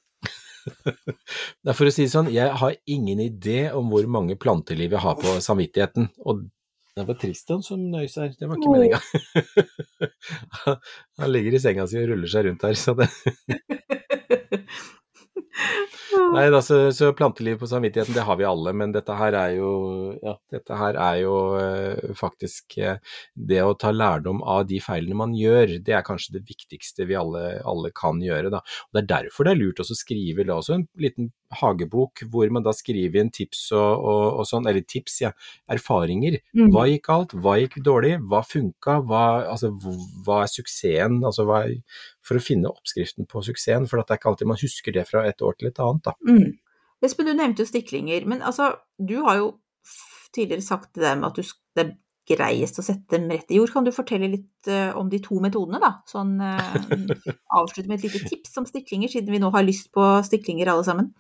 Det 0.67 1.73
er 1.73 1.77
for 1.77 1.89
å 1.89 1.95
si 1.95 2.07
det 2.07 2.13
sånn, 2.13 2.31
jeg 2.35 2.51
har 2.61 2.77
ingen 2.91 3.23
idé 3.23 3.71
om 3.77 3.91
hvor 3.93 4.07
mange 4.11 4.39
planteliv 4.41 4.97
jeg 4.97 5.03
har 5.05 5.17
på 5.21 5.37
samvittigheten. 5.43 6.11
Og 6.27 6.47
det 6.97 7.05
var 7.05 7.19
Tristan 7.21 7.63
som 7.65 7.83
nøys 7.93 8.17
her, 8.17 8.33
det 8.39 8.49
var 8.49 8.57
ikke 8.57 8.73
meninga. 8.73 9.01
Han 11.21 11.33
ligger 11.33 11.59
i 11.59 11.61
senga 11.61 11.85
si 11.91 12.01
og 12.01 12.09
ruller 12.13 12.31
seg 12.33 12.49
rundt 12.49 12.65
her, 12.65 12.79
så 12.79 12.97
det 12.97 13.11
Nei, 16.35 16.47
da, 16.53 16.61
så, 16.63 17.13
planteliv 17.17 17.59
på 17.61 17.69
samvittigheten, 17.71 18.15
det 18.17 18.25
har 18.27 18.37
vi 18.41 18.47
alle, 18.49 18.73
men 18.77 18.93
dette 18.95 19.15
her 19.17 19.37
er 19.39 19.55
jo, 19.57 19.71
ja, 20.23 20.35
dette 20.53 20.79
her 20.79 20.99
er 21.01 21.21
jo 21.23 21.37
eh, 21.61 22.13
faktisk 22.19 22.79
eh, 22.83 22.99
det 23.35 23.63
å 23.65 23.77
ta 23.79 23.93
lærdom 23.95 24.43
av 24.43 24.67
de 24.69 24.81
feilene 24.83 25.17
man 25.19 25.35
gjør, 25.37 25.79
det 25.87 25.97
er 25.97 26.05
kanskje 26.07 26.37
det 26.39 26.45
viktigste 26.49 27.09
vi 27.09 27.19
alle, 27.19 27.45
alle 27.65 27.93
kan 27.97 28.21
gjøre. 28.23 28.53
Da. 28.53 28.63
Og 28.63 28.97
Det 28.99 29.05
er 29.05 29.11
derfor 29.15 29.49
det 29.49 29.55
er 29.55 29.63
lurt 29.63 29.83
å 29.83 29.89
skrive 29.89 30.47
la 30.47 30.61
også 30.61 30.77
en 30.77 30.87
liten 31.01 31.33
hagebok 31.57 32.25
hvor 32.31 32.51
man 32.53 32.65
da 32.67 32.73
skriver 32.75 33.23
inn 33.23 33.31
tips 33.35 33.69
og, 33.77 34.03
og, 34.03 34.25
og 34.41 34.49
sånn, 34.49 34.67
eller 34.69 34.85
tips, 34.87 35.21
ja, 35.23 35.33
erfaringer. 35.73 36.41
Mm. 36.57 36.71
Hva 36.75 36.87
gikk 36.91 37.07
galt, 37.07 37.37
hva 37.39 37.57
gikk 37.61 37.79
dårlig, 37.87 38.17
hva 38.27 38.43
funka, 38.47 38.99
hva, 39.07 39.25
altså, 39.53 39.73
hva 40.27 40.43
er 40.45 40.53
suksessen? 40.53 41.23
Altså, 41.27 41.47
hva 41.49 41.63
er, 41.67 41.79
for 42.27 42.39
å 42.39 42.43
finne 42.43 42.71
oppskriften 42.73 43.29
på 43.31 43.43
suksessen, 43.47 43.87
for 43.91 44.01
det 44.01 44.15
er 44.15 44.21
ikke 44.21 44.33
alltid 44.33 44.51
man 44.51 44.61
husker 44.61 44.97
det 44.97 45.07
fra 45.09 45.23
et 45.29 45.45
år 45.45 45.59
til 45.59 45.71
et 45.71 45.83
annet. 45.83 46.09
Da. 46.09 46.17
Mm. 46.27 46.57
Espen, 47.07 47.29
du 47.29 47.37
nevnte 47.37 47.63
jo 47.63 47.71
stiklinger, 47.71 48.27
men 48.29 48.43
altså, 48.43 48.73
du 48.99 49.21
har 49.27 49.39
jo 49.43 49.55
tidligere 50.35 50.65
sagt 50.65 50.97
det 50.97 51.07
der 51.07 51.17
med 51.21 51.31
at 51.31 51.39
du, 51.39 51.55
det 51.77 51.85
er 51.85 51.95
greiest 52.27 52.81
å 52.81 52.85
sette 52.85 53.15
dem 53.15 53.31
rett 53.31 53.53
i 53.55 53.61
jord. 53.61 53.71
Kan 53.73 53.87
du 53.87 53.93
fortelle 53.95 54.29
litt 54.33 54.71
uh, 54.71 54.97
om 54.99 55.11
de 55.13 55.21
to 55.23 55.39
metodene, 55.43 55.79
da? 55.83 55.93
Sånn 56.11 56.37
uh, 56.43 56.77
avslutte 57.61 57.87
med 57.87 58.01
et 58.01 58.09
lite 58.09 58.27
tips 58.27 58.57
om 58.61 58.67
stiklinger, 58.69 59.13
siden 59.13 59.35
vi 59.35 59.43
nå 59.43 59.53
har 59.55 59.67
lyst 59.67 59.93
på 59.95 60.05
stiklinger 60.27 60.73
alle 60.73 60.87
sammen. 60.89 61.13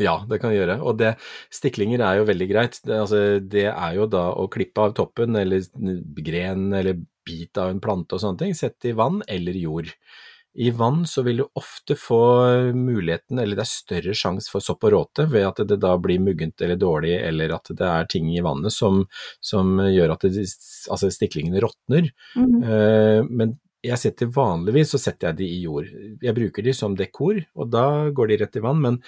Ja, 0.00 0.16
det 0.28 0.40
kan 0.40 0.50
jeg 0.50 0.62
gjøre. 0.62 0.78
Og 0.88 0.98
det, 0.98 1.14
stiklinger 1.52 2.02
er 2.02 2.18
jo 2.18 2.26
veldig 2.28 2.48
greit. 2.50 2.80
Det, 2.82 2.98
altså, 3.04 3.22
det 3.38 3.68
er 3.70 3.96
jo 3.98 4.08
da 4.10 4.30
å 4.34 4.48
klippe 4.50 4.88
av 4.88 4.96
toppen, 4.98 5.36
eller 5.38 5.62
gren, 6.18 6.70
eller 6.74 6.98
bit 7.26 7.58
av 7.60 7.70
en 7.70 7.82
plante 7.82 8.16
og 8.16 8.24
sånne 8.24 8.42
ting. 8.42 8.56
Sette 8.58 8.90
i 8.90 8.96
vann 8.98 9.20
eller 9.30 9.58
jord. 9.58 9.92
I 10.54 10.70
vann 10.76 11.06
så 11.06 11.22
vil 11.24 11.40
du 11.40 11.46
ofte 11.56 11.96
få 11.96 12.20
muligheten, 12.76 13.38
eller 13.40 13.56
det 13.56 13.64
er 13.64 13.70
større 13.70 14.14
sjanse 14.16 14.52
for 14.52 14.64
sopp 14.64 14.84
og 14.84 14.92
råte 14.92 15.24
ved 15.32 15.46
at 15.48 15.62
det 15.68 15.78
da 15.80 15.94
blir 16.00 16.20
muggent 16.20 16.60
eller 16.60 16.76
dårlig, 16.76 17.14
eller 17.24 17.54
at 17.56 17.72
det 17.72 17.88
er 17.88 18.08
ting 18.12 18.28
i 18.34 18.42
vannet 18.44 18.74
som, 18.74 19.06
som 19.40 19.78
gjør 19.80 20.12
at 20.16 20.26
det, 20.28 20.44
altså 20.92 21.08
stiklingene 21.12 21.62
råtner. 21.64 22.10
Eh, 22.36 23.24
men 23.24 23.56
jeg 23.82 23.98
setter 23.98 24.28
vanligvis 24.30 24.92
så 24.94 25.00
setter 25.00 25.30
jeg 25.30 25.40
de 25.40 25.48
i 25.48 25.62
jord. 25.64 25.88
Jeg 26.22 26.36
bruker 26.36 26.62
de 26.62 26.76
som 26.76 26.94
dekor, 26.98 27.40
og 27.58 27.72
da 27.72 28.12
går 28.14 28.30
de 28.30 28.38
rett 28.44 28.60
i 28.60 28.62
vann, 28.62 28.78
men 28.84 29.00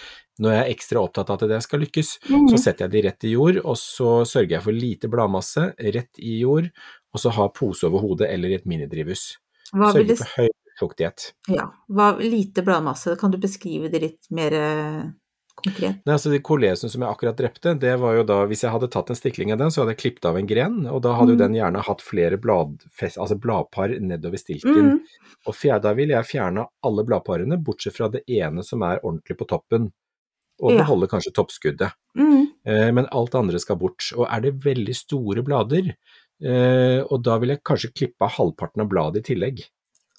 når 0.42 0.56
jeg 0.56 0.62
er 0.64 0.72
ekstra 0.72 1.04
opptatt 1.04 1.30
av 1.30 1.38
at 1.38 1.46
det 1.52 1.60
skal 1.62 1.84
lykkes, 1.84 2.16
så 2.24 2.58
setter 2.58 2.88
jeg 2.88 2.94
de 2.96 3.04
rett 3.06 3.28
i 3.28 3.36
jord, 3.36 3.60
og 3.62 3.78
så 3.78 4.16
sørger 4.26 4.56
jeg 4.56 4.66
for 4.66 4.80
lite 4.80 5.12
bladmasse 5.12 5.68
rett 5.94 6.18
i 6.18 6.40
jord, 6.40 6.72
og 7.14 7.22
så 7.22 7.30
ha 7.36 7.46
pose 7.54 7.86
over 7.86 8.02
hodet 8.02 8.32
eller 8.32 8.50
i 8.50 8.58
et 8.58 8.66
minidrivhus. 8.66 9.34
Hva 9.70 9.92
vil 9.94 10.10
det 10.10 10.18
fuktighet. 10.80 11.32
Ja, 11.48 11.68
hva, 11.88 12.12
lite 12.20 12.62
bladmasse. 12.66 13.16
Kan 13.20 13.30
du 13.30 13.38
beskrive 13.38 13.90
det 13.92 14.00
litt 14.02 14.30
mer 14.34 14.52
eh, 14.58 15.02
konkret? 15.54 16.00
Nei, 16.04 16.14
altså 16.16 16.30
De 16.32 16.40
kolesene 16.44 16.90
som 16.90 17.02
jeg 17.04 17.10
akkurat 17.14 17.36
drepte, 17.38 17.74
det 17.78 17.92
var 18.02 18.16
jo 18.18 18.24
da 18.26 18.40
Hvis 18.50 18.64
jeg 18.66 18.72
hadde 18.74 18.88
tatt 18.90 19.10
en 19.10 19.16
stikling 19.18 19.52
av 19.54 19.58
den, 19.62 19.70
så 19.70 19.82
hadde 19.82 19.94
jeg 19.94 20.00
klippet 20.02 20.24
av 20.30 20.36
en 20.40 20.46
gren, 20.50 20.80
og 20.90 21.02
da 21.06 21.14
hadde 21.14 21.34
jo 21.36 21.38
Mm. 21.38 21.42
den 21.44 21.54
gjerne 21.60 21.82
hatt 21.86 22.02
flere 22.02 22.36
bladfest, 22.42 23.18
altså 23.18 23.38
bladpar 23.40 23.94
nedover 24.00 24.36
stilken. 24.38 24.98
Mm. 24.98 25.00
Og 25.46 25.54
fjerde, 25.54 25.82
da 25.82 25.92
ville 25.94 26.14
jeg 26.18 26.24
fjerne 26.34 26.66
alle 26.82 27.04
bladparene, 27.04 27.62
bortsett 27.62 27.94
fra 27.96 28.08
det 28.08 28.24
ene 28.28 28.62
som 28.64 28.82
er 28.82 28.98
ordentlig 29.04 29.38
på 29.38 29.46
toppen. 29.46 29.92
Og 30.62 30.70
Ja. 30.72 30.78
beholde 30.84 31.08
kanskje 31.10 31.32
toppskuddet. 31.34 31.92
Mm. 32.16 32.46
Eh, 32.66 32.90
men 32.92 33.06
alt 33.10 33.34
andre 33.34 33.58
skal 33.58 33.76
bort. 33.76 34.12
Og 34.16 34.26
er 34.30 34.40
det 34.40 34.60
veldig 34.62 34.94
store 34.94 35.42
blader, 35.42 35.94
eh, 36.42 37.00
og 37.10 37.22
da 37.22 37.38
vil 37.38 37.48
jeg 37.50 37.62
kanskje 37.64 37.92
klippe 37.94 38.22
av 38.22 38.30
halvparten 38.38 38.82
av 38.82 38.88
bladet 38.88 39.18
i 39.22 39.34
tillegg. 39.34 39.64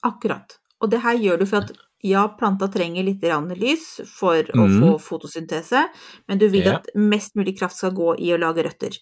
Akkurat. 0.05 0.59
Og 0.83 0.91
det 0.91 1.01
her 1.05 1.17
gjør 1.17 1.41
du 1.41 1.45
for 1.49 1.65
at 1.65 1.73
ja, 2.05 2.27
planta 2.37 2.67
trenger 2.69 3.05
litt 3.07 3.23
lys 3.57 3.85
for 4.05 4.45
å 4.53 4.67
mm. 4.67 4.77
få 4.81 4.91
fotosyntese, 5.01 5.87
men 6.27 6.37
du 6.37 6.47
vil 6.49 6.67
Ja. 6.67 6.77
at 6.77 6.91
mest 6.93 7.35
mulig 7.35 7.57
kraft 7.57 7.77
skal 7.79 7.95
gå 7.97 8.15
i 8.19 8.33
å 8.35 8.37
lage 8.37 8.63
røtter. 8.67 8.99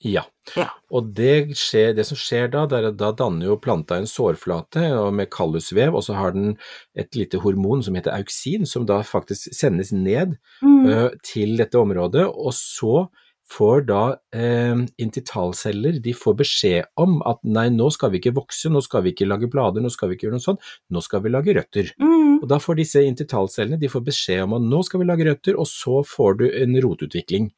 Ja. 0.00 0.22
Ja. 0.54 0.68
Og 0.94 1.10
det, 1.18 1.56
skjer, 1.58 1.90
det 1.98 2.04
som 2.06 2.16
skjer 2.16 2.48
da, 2.52 2.62
er 2.70 2.86
at 2.92 2.98
da 3.00 3.10
danner 3.12 3.50
jo 3.50 3.56
planta 3.58 3.96
en 3.98 4.06
sårflate 4.06 4.84
med 5.12 5.28
kallusvev, 5.34 5.96
og 5.98 6.04
så 6.06 6.14
har 6.14 6.32
den 6.36 6.56
et 6.94 7.18
lite 7.18 7.40
hormon 7.42 7.82
som 7.82 7.98
heter 7.98 8.14
auksin, 8.14 8.64
som 8.64 8.86
da 8.86 9.00
faktisk 9.02 9.50
sendes 9.52 9.92
ned 9.92 10.38
Mm. 10.62 10.86
ø, 10.86 11.10
til 11.22 11.56
dette 11.58 11.78
området, 11.78 12.24
og 12.26 12.52
så 12.54 13.08
får 13.52 13.86
da 13.88 14.02
eh, 14.36 14.84
intitalceller 15.00 15.98
de 16.04 16.14
får 16.16 16.36
beskjed 16.42 16.90
om 17.00 17.18
at 17.28 17.40
nei, 17.48 17.68
nå 17.74 17.88
skal 17.94 18.12
vi 18.12 18.20
ikke 18.22 18.36
vokse, 18.36 18.70
nå 18.72 18.82
skal 18.84 19.06
vi 19.06 19.14
ikke 19.14 19.28
lage 19.28 19.50
blader, 19.50 19.84
nå 19.84 19.92
skal 19.92 20.10
vi 20.10 20.18
ikke 20.18 20.28
gjøre 20.28 20.38
noe 20.38 20.44
sånt, 20.44 20.72
nå 20.92 21.02
skal 21.04 21.24
vi 21.24 21.32
lage 21.32 21.56
røtter. 21.56 21.92
Mm. 22.02 22.18
Og 22.38 22.46
da 22.50 22.58
får 22.62 22.78
disse 22.78 23.02
intitalcellene 23.02 23.80
de 23.80 23.90
får 23.90 24.04
beskjed 24.06 24.44
om 24.44 24.56
at 24.58 24.66
nå 24.68 24.82
skal 24.86 25.02
vi 25.02 25.08
lage 25.08 25.26
røtter, 25.26 25.58
og 25.58 25.66
så 25.70 26.02
får 26.06 26.38
du 26.40 26.44
en 26.48 26.76
rotutvikling. 26.84 27.50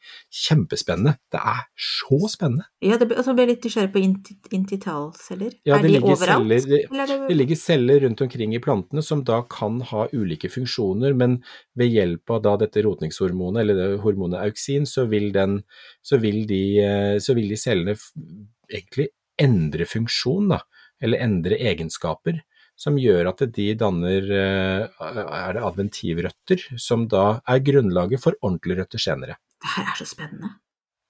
Kjempespennende. 0.43 1.17
Det 1.33 1.41
er 1.53 1.65
så 1.75 2.21
spennende. 2.33 2.69
Ja, 2.85 2.97
det, 3.01 3.11
og 3.13 3.25
så 3.27 3.35
ble 3.37 3.47
jeg 3.47 3.55
litt 3.55 3.69
nysgjerrig 3.69 3.93
på 3.95 4.05
intitalceller. 4.57 5.57
Ja, 5.69 5.79
er 5.79 5.87
de 5.87 6.01
overalt? 6.01 6.47
celler- 6.47 7.03
er 7.03 7.13
det... 7.13 7.19
Det 7.29 7.37
ligger 7.37 7.61
celler 7.61 8.05
rundt 8.07 8.25
omkring 8.25 8.55
i 8.57 8.63
plantene 8.63 9.05
som 9.05 9.25
da 9.27 9.43
kan 9.51 9.81
ha 9.91 10.07
ulike 10.15 10.51
funksjoner, 10.53 11.17
men 11.17 11.41
ved 11.79 11.93
hjelp 11.93 12.37
av 12.37 12.45
da 12.47 12.57
dette 12.65 12.85
rotningshormonet, 12.87 13.63
eller 13.63 13.79
det 13.79 14.03
hormonet 14.05 14.41
auksin, 14.47 14.89
så 14.89 15.07
vil, 15.11 15.31
den, 15.37 15.61
så 16.03 16.21
vil, 16.23 16.45
de, 16.49 16.63
eh, 16.85 17.17
så 17.23 17.37
vil 17.39 17.51
de 17.53 17.59
cellene 17.61 17.97
egentlig 18.71 19.11
endre 19.41 19.87
funksjon, 19.89 20.53
da, 20.55 20.61
eller 21.03 21.23
endre 21.25 21.59
egenskaper, 21.71 22.41
som 22.81 22.97
gjør 23.01 23.29
at 23.33 23.43
de 23.57 23.67
danner 23.79 24.31
eh, 24.33 25.03
er 25.05 25.57
det 25.57 25.65
adventivrøtter, 25.69 26.65
som 26.81 27.05
da 27.11 27.41
er 27.49 27.63
grunnlaget 27.65 28.23
for 28.23 28.37
ordentlige 28.41 28.81
røtter 28.81 29.03
senere. 29.03 29.37
Det 29.61 29.75
her 29.75 29.91
er 29.93 30.01
så 30.01 30.09
spennende. 30.09 30.55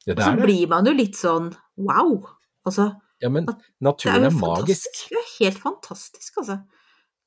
Ja, 0.09 0.17
så 0.17 0.33
blir 0.41 0.67
man 0.71 0.89
jo 0.89 0.95
litt 0.97 1.19
sånn 1.19 1.51
wow. 1.79 2.17
Altså, 2.67 2.89
Ja, 3.21 3.29
men 3.29 3.47
naturen 3.85 4.25
er 4.25 4.31
er 4.31 4.37
magisk. 4.39 5.03
Det 5.11 5.19
er 5.21 5.33
helt 5.37 5.61
fantastisk, 5.61 6.41
altså. 6.41 6.63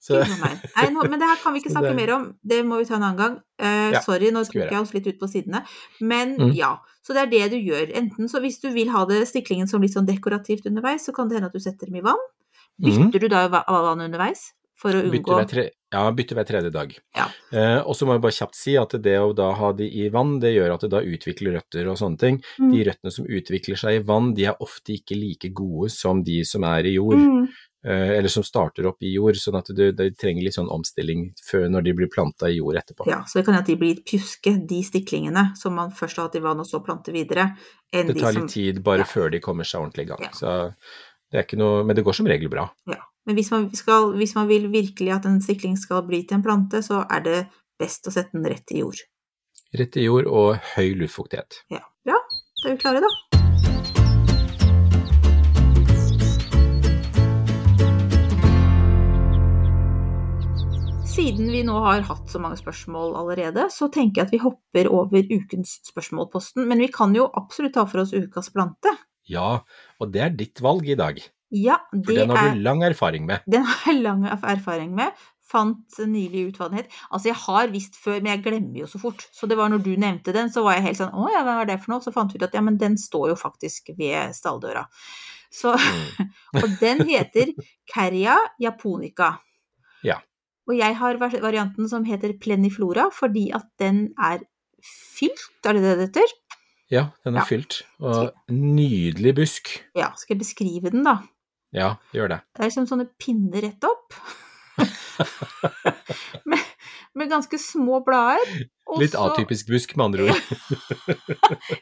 Så, 0.03 0.17
Nei, 0.19 0.87
nå, 0.91 1.05
men 1.07 1.15
det 1.21 1.27
her 1.29 1.37
kan 1.39 1.53
vi 1.55 1.59
ikke 1.63 1.71
snakke 1.71 1.93
det- 1.93 1.95
mer 2.01 2.11
om, 2.17 2.25
det 2.43 2.57
må 2.67 2.77
vi 2.81 2.87
ta 2.89 2.97
en 2.97 3.05
annen 3.07 3.19
gang. 3.21 3.35
Uh, 3.61 3.91
Ja, 3.95 4.01
sorry, 4.03 4.31
nå 4.35 4.41
tok 4.43 4.57
jeg 4.67 4.79
oss 4.81 4.91
litt 4.93 5.07
ut 5.07 5.19
på 5.21 5.29
sidene. 5.31 5.61
Men 6.01 6.35
Mm. 6.37 6.51
ja, 6.57 6.73
så 7.05 7.13
det 7.15 7.21
er 7.23 7.31
det 7.31 7.51
du 7.53 7.57
gjør. 7.71 7.93
Enten 7.95 8.27
så 8.27 8.41
hvis 8.43 8.59
du 8.59 8.67
vil 8.73 8.89
ha 8.91 9.05
det 9.07 9.21
stiklingen 9.29 9.67
som 9.71 9.81
litt 9.81 9.93
sånn 9.95 10.05
dekorativt 10.09 10.65
underveis, 10.67 11.05
så 11.07 11.13
kan 11.15 11.29
det 11.29 11.37
hende 11.39 11.47
at 11.47 11.55
du 11.55 11.59
setter 11.63 11.87
dem 11.87 11.95
i 12.01 12.03
vann. 12.03 12.19
Bytter 12.81 13.05
Bytter 13.05 13.19
du 13.19 13.27
da 13.29 13.47
va- 13.47 13.63
vann 13.69 14.01
underveis 14.01 14.51
for 14.75 14.91
å 14.91 15.03
unngå 15.05 15.35
hver, 15.37 15.47
tre, 15.47 15.63
ja, 15.93 16.11
bytter 16.11 16.35
hver 16.35 16.47
tredje 16.49 16.71
dag. 16.73 16.91
Ja. 17.15 17.27
Uh, 17.53 17.79
og 17.87 17.95
så 17.95 18.03
må 18.09 18.15
jeg 18.17 18.23
bare 18.25 18.35
kjapt 18.35 18.55
si 18.57 18.73
at 18.75 18.89
det 19.05 19.13
å 19.21 19.29
da 19.37 19.53
ha 19.55 19.71
de 19.71 19.85
i 19.87 20.09
vann, 20.11 20.39
det 20.41 20.51
gjør 20.57 20.73
at 20.73 20.81
det 20.81 20.89
da 20.91 20.99
utvikler 20.99 21.53
røtter 21.55 21.87
og 21.87 21.95
sånne 22.01 22.19
ting. 22.19 22.41
Mm. 22.59 22.71
De 22.73 22.83
røttene 22.89 23.13
som 23.13 23.25
utvikler 23.29 23.77
seg 23.79 24.01
i 24.01 24.03
vann, 24.03 24.33
de 24.33 24.47
er 24.49 24.57
ofte 24.59 24.97
ikke 24.97 25.15
like 25.15 25.53
gode 25.53 25.91
som 25.93 26.23
de 26.25 26.41
som 26.43 26.65
er 26.67 26.83
i 26.89 26.95
jord, 26.97 27.15
Mm. 27.21 27.47
Eller 27.83 28.31
som 28.31 28.45
starter 28.47 28.85
opp 28.87 29.03
i 29.03 29.13
jord, 29.13 29.35
sånn 29.39 29.57
at 29.59 29.67
du, 29.75 29.83
de 29.91 30.09
trenger 30.15 30.45
litt 30.45 30.55
sånn 30.55 30.71
omstilling 30.71 31.25
før 31.43 31.65
når 31.71 31.87
de 31.87 31.93
blir 31.97 32.11
planta 32.11 32.47
i 32.47 32.57
jord 32.57 32.79
etterpå. 32.79 33.07
Ja, 33.11 33.21
så 33.27 33.39
det 33.39 33.45
kan 33.45 33.57
hende 33.57 33.65
at 33.65 33.71
de 33.73 33.77
blir 33.81 34.03
pjuske, 34.07 34.55
de 34.69 34.79
stiklingene 34.87 35.49
som 35.59 35.75
man 35.75 35.91
først 35.95 36.19
har 36.19 36.29
hatt 36.29 36.37
i 36.39 36.43
vann 36.43 36.63
og 36.63 36.69
så 36.69 36.79
plante 36.85 37.11
videre, 37.15 37.51
Det 37.91 38.05
de 38.07 38.19
tar 38.19 38.31
som 38.31 38.45
litt 38.45 38.55
tid 38.55 38.83
bare 38.85 39.03
ja. 39.03 39.09
før 39.09 39.33
de 39.33 39.41
kommer 39.43 39.67
seg 39.67 39.83
ordentlig 39.83 40.07
i 40.07 40.11
gang. 40.13 40.23
Ja. 40.29 40.31
Så 40.37 40.53
det 41.33 41.41
er 41.41 41.47
ikke 41.47 41.59
noe, 41.59 41.83
men 41.83 41.97
det 41.97 42.05
går 42.07 42.15
som 42.19 42.29
regel 42.29 42.51
bra. 42.53 42.69
Ja. 42.89 43.01
Men 43.25 43.39
hvis 43.39 43.51
man, 43.51 43.69
skal, 43.75 44.11
hvis 44.19 44.35
man 44.35 44.49
vil 44.51 44.67
virkelig 44.71 45.13
at 45.15 45.27
en 45.27 45.39
stikling 45.43 45.77
skal 45.79 46.03
bli 46.07 46.23
til 46.27 46.39
en 46.39 46.45
plante, 46.45 46.83
så 46.83 47.05
er 47.07 47.23
det 47.25 47.39
best 47.79 48.07
å 48.07 48.15
sette 48.15 48.35
den 48.35 48.47
rett 48.51 48.75
i 48.75 48.83
jord. 48.83 48.99
Rett 49.73 49.97
i 49.97 50.05
jord 50.05 50.27
og 50.29 50.59
høy 50.75 50.93
luftfuktighet. 50.99 51.63
Ja, 51.73 51.81
bra. 52.05 52.19
Da 52.63 52.69
er 52.69 52.75
vi 52.75 52.83
klare, 52.83 53.03
da. 53.03 53.42
Siden 61.13 61.51
vi 61.53 61.59
nå 61.61 61.75
har 61.77 62.01
hatt 62.07 62.31
så 62.31 62.39
mange 62.41 62.57
spørsmål 62.57 63.11
allerede, 63.19 63.67
så 63.69 63.85
tenker 63.93 64.23
jeg 64.23 64.25
at 64.25 64.31
vi 64.33 64.39
hopper 64.41 64.87
over 64.89 65.27
ukens 65.29 65.75
spørsmålposten. 65.85 66.65
Men 66.65 66.81
vi 66.81 66.87
kan 66.89 67.13
jo 67.13 67.27
absolutt 67.37 67.75
ta 67.75 67.83
for 67.85 68.01
oss 68.01 68.15
ukas 68.17 68.49
plante. 68.49 68.89
Ja, 69.29 69.59
og 70.01 70.09
det 70.15 70.23
er 70.25 70.33
ditt 70.33 70.63
valg 70.65 70.89
i 70.89 70.97
dag, 70.97 71.21
Ja, 71.53 71.77
det 71.93 72.07
for 72.07 72.17
den 72.17 72.33
har 72.33 72.49
er 72.49 72.57
du 72.57 72.63
lang 72.65 72.81
erfaring 72.87 73.27
med. 73.29 73.45
Den 73.45 73.61
har 73.61 73.93
jeg 73.93 74.01
lang 74.01 74.25
erfaring 74.25 74.97
med. 74.97 75.13
Fant 75.53 76.01
nylig 76.01 76.47
ut 76.47 76.57
hva 76.57 76.71
den 76.71 76.81
het. 76.81 76.97
Altså, 77.11 77.29
jeg 77.29 77.37
har 77.43 77.69
visst 77.75 78.01
før, 78.01 78.17
men 78.17 78.33
jeg 78.33 78.43
glemmer 78.49 78.81
jo 78.81 78.89
så 78.89 79.03
fort. 79.05 79.27
Så 79.37 79.45
det 79.45 79.59
var 79.61 79.69
når 79.69 79.85
du 79.85 79.93
nevnte 79.93 80.33
den, 80.33 80.49
så 80.49 80.65
var 80.65 80.79
jeg 80.79 80.87
helt 80.87 81.03
sånn 81.03 81.13
Å 81.13 81.29
ja, 81.29 81.45
hva 81.45 81.59
er 81.61 81.69
det 81.69 81.77
for 81.83 81.93
noe? 81.93 82.01
Så 82.01 82.15
fant 82.15 82.33
vi 82.33 82.41
ut 82.41 82.47
at 82.49 82.57
ja, 82.57 82.65
men 82.65 82.81
den 82.81 82.97
står 82.97 83.35
jo 83.35 83.37
faktisk 83.37 83.93
ved 84.01 84.33
stalldøra. 84.33 84.87
Så 85.53 85.77
Mm. 85.77 86.33
Og 86.63 86.69
den 86.81 87.05
heter 87.05 87.53
Carria 87.93 88.39
japonica. 88.57 89.35
Ja. 90.01 90.23
Og 90.69 90.77
jeg 90.79 90.95
har 90.95 91.17
varianten 91.19 91.89
som 91.91 92.05
heter 92.07 92.33
pleniflora, 92.39 93.09
fordi 93.11 93.49
at 93.55 93.65
den 93.79 94.13
er 94.17 94.39
fylt, 94.83 95.49
er 95.65 95.73
det 95.77 95.83
det 95.83 95.97
det 95.97 96.07
heter? 96.09 96.33
Ja, 96.91 97.03
den 97.25 97.35
er 97.35 97.41
Ja. 97.41 97.45
fylt. 97.49 97.81
Og 97.99 98.31
nydelig 98.49 99.35
busk. 99.35 99.83
Ja, 99.95 100.11
skal 100.15 100.35
jeg 100.35 100.43
beskrive 100.45 100.91
den, 100.91 101.03
da? 101.03 101.17
Ja, 101.73 101.95
gjør 102.13 102.29
det. 102.29 102.41
Det 102.53 102.61
er 102.63 102.69
liksom 102.69 102.87
sånne 102.87 103.09
pinner 103.17 103.61
rett 103.65 103.83
opp. 103.83 104.13
med, 106.49 106.59
med 107.15 107.29
ganske 107.31 107.59
små 107.61 108.01
blader. 108.05 108.63
Litt 108.99 109.15
atypisk 109.15 109.69
busk, 109.71 109.93
med 109.97 110.05
andre 110.09 110.25
ord. 110.27 110.41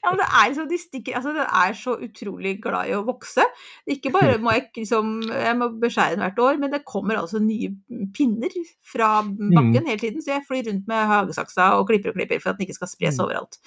Ja, 0.02 0.12
men 0.12 0.20
det 0.20 0.26
er 0.28 0.50
liksom, 0.52 0.68
de 0.70 0.78
stikker, 0.80 1.16
altså 1.18 1.32
den 1.36 1.44
er 1.48 1.74
så 1.78 1.94
utrolig 2.06 2.54
glad 2.64 2.90
i 2.92 2.94
å 2.96 3.02
vokse. 3.08 3.44
Ikke 3.90 4.12
bare 4.14 4.38
må 4.42 4.54
jeg 4.54 4.68
liksom, 4.78 5.10
jeg 5.28 5.58
må 5.60 5.68
beskjære 5.82 6.16
den 6.16 6.24
hvert 6.24 6.40
år, 6.46 6.60
men 6.62 6.72
det 6.74 6.82
kommer 6.88 7.20
altså 7.20 7.42
nye 7.44 7.72
pinner 8.16 8.54
fra 8.94 9.10
Mm. 9.22 9.52
bakken 9.56 9.88
hele 9.90 10.00
tiden, 10.02 10.22
så 10.24 10.36
jeg 10.36 10.46
flyr 10.48 10.66
rundt 10.70 10.88
med 10.90 11.08
hagesaksa 11.10 11.72
og 11.80 11.88
klipper 11.90 12.12
og 12.14 12.18
klipper 12.20 12.40
for 12.42 12.52
at 12.54 12.60
den 12.60 12.68
ikke 12.68 12.78
skal 12.80 12.92
spres 12.94 13.18
Mm. 13.20 13.26
overalt. 13.26 13.60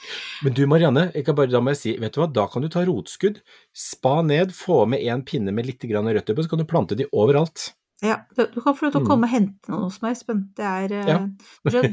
Men 0.46 0.56
du 0.56 0.62
Marianne, 0.70 1.06
jeg 1.14 1.24
kan 1.26 1.34
bare, 1.38 1.50
da 1.52 1.60
må 1.60 1.74
jeg 1.74 1.80
si, 1.82 1.96
vet 2.00 2.14
du 2.14 2.20
hva, 2.22 2.30
da 2.32 2.46
kan 2.50 2.62
du 2.64 2.68
ta 2.72 2.84
rotskudd, 2.86 3.40
spa 3.74 4.20
ned, 4.22 4.54
få 4.56 4.84
med 4.88 5.02
en 5.04 5.22
pinne 5.26 5.52
med 5.54 5.66
litt 5.66 5.84
grann 5.90 6.06
røtter 6.08 6.34
på, 6.38 6.44
så 6.46 6.50
kan 6.54 6.62
du 6.62 6.68
plante 6.70 6.96
de 6.96 7.06
overalt. 7.12 7.72
Ja, 8.04 8.18
du 8.36 8.60
kan 8.60 8.74
få 8.76 8.86
lov 8.86 8.92
til 8.92 9.00
å 9.00 9.04
Mm. 9.04 9.08
komme 9.08 9.24
og 9.28 9.32
hente 9.32 9.70
noen 9.72 9.86
hos 9.88 10.00
meg, 10.02 10.12
Espen. 10.16 10.42
Det 10.56 10.64
er, 10.64 10.92
eh, 10.92 11.06
Ja. 11.08 11.18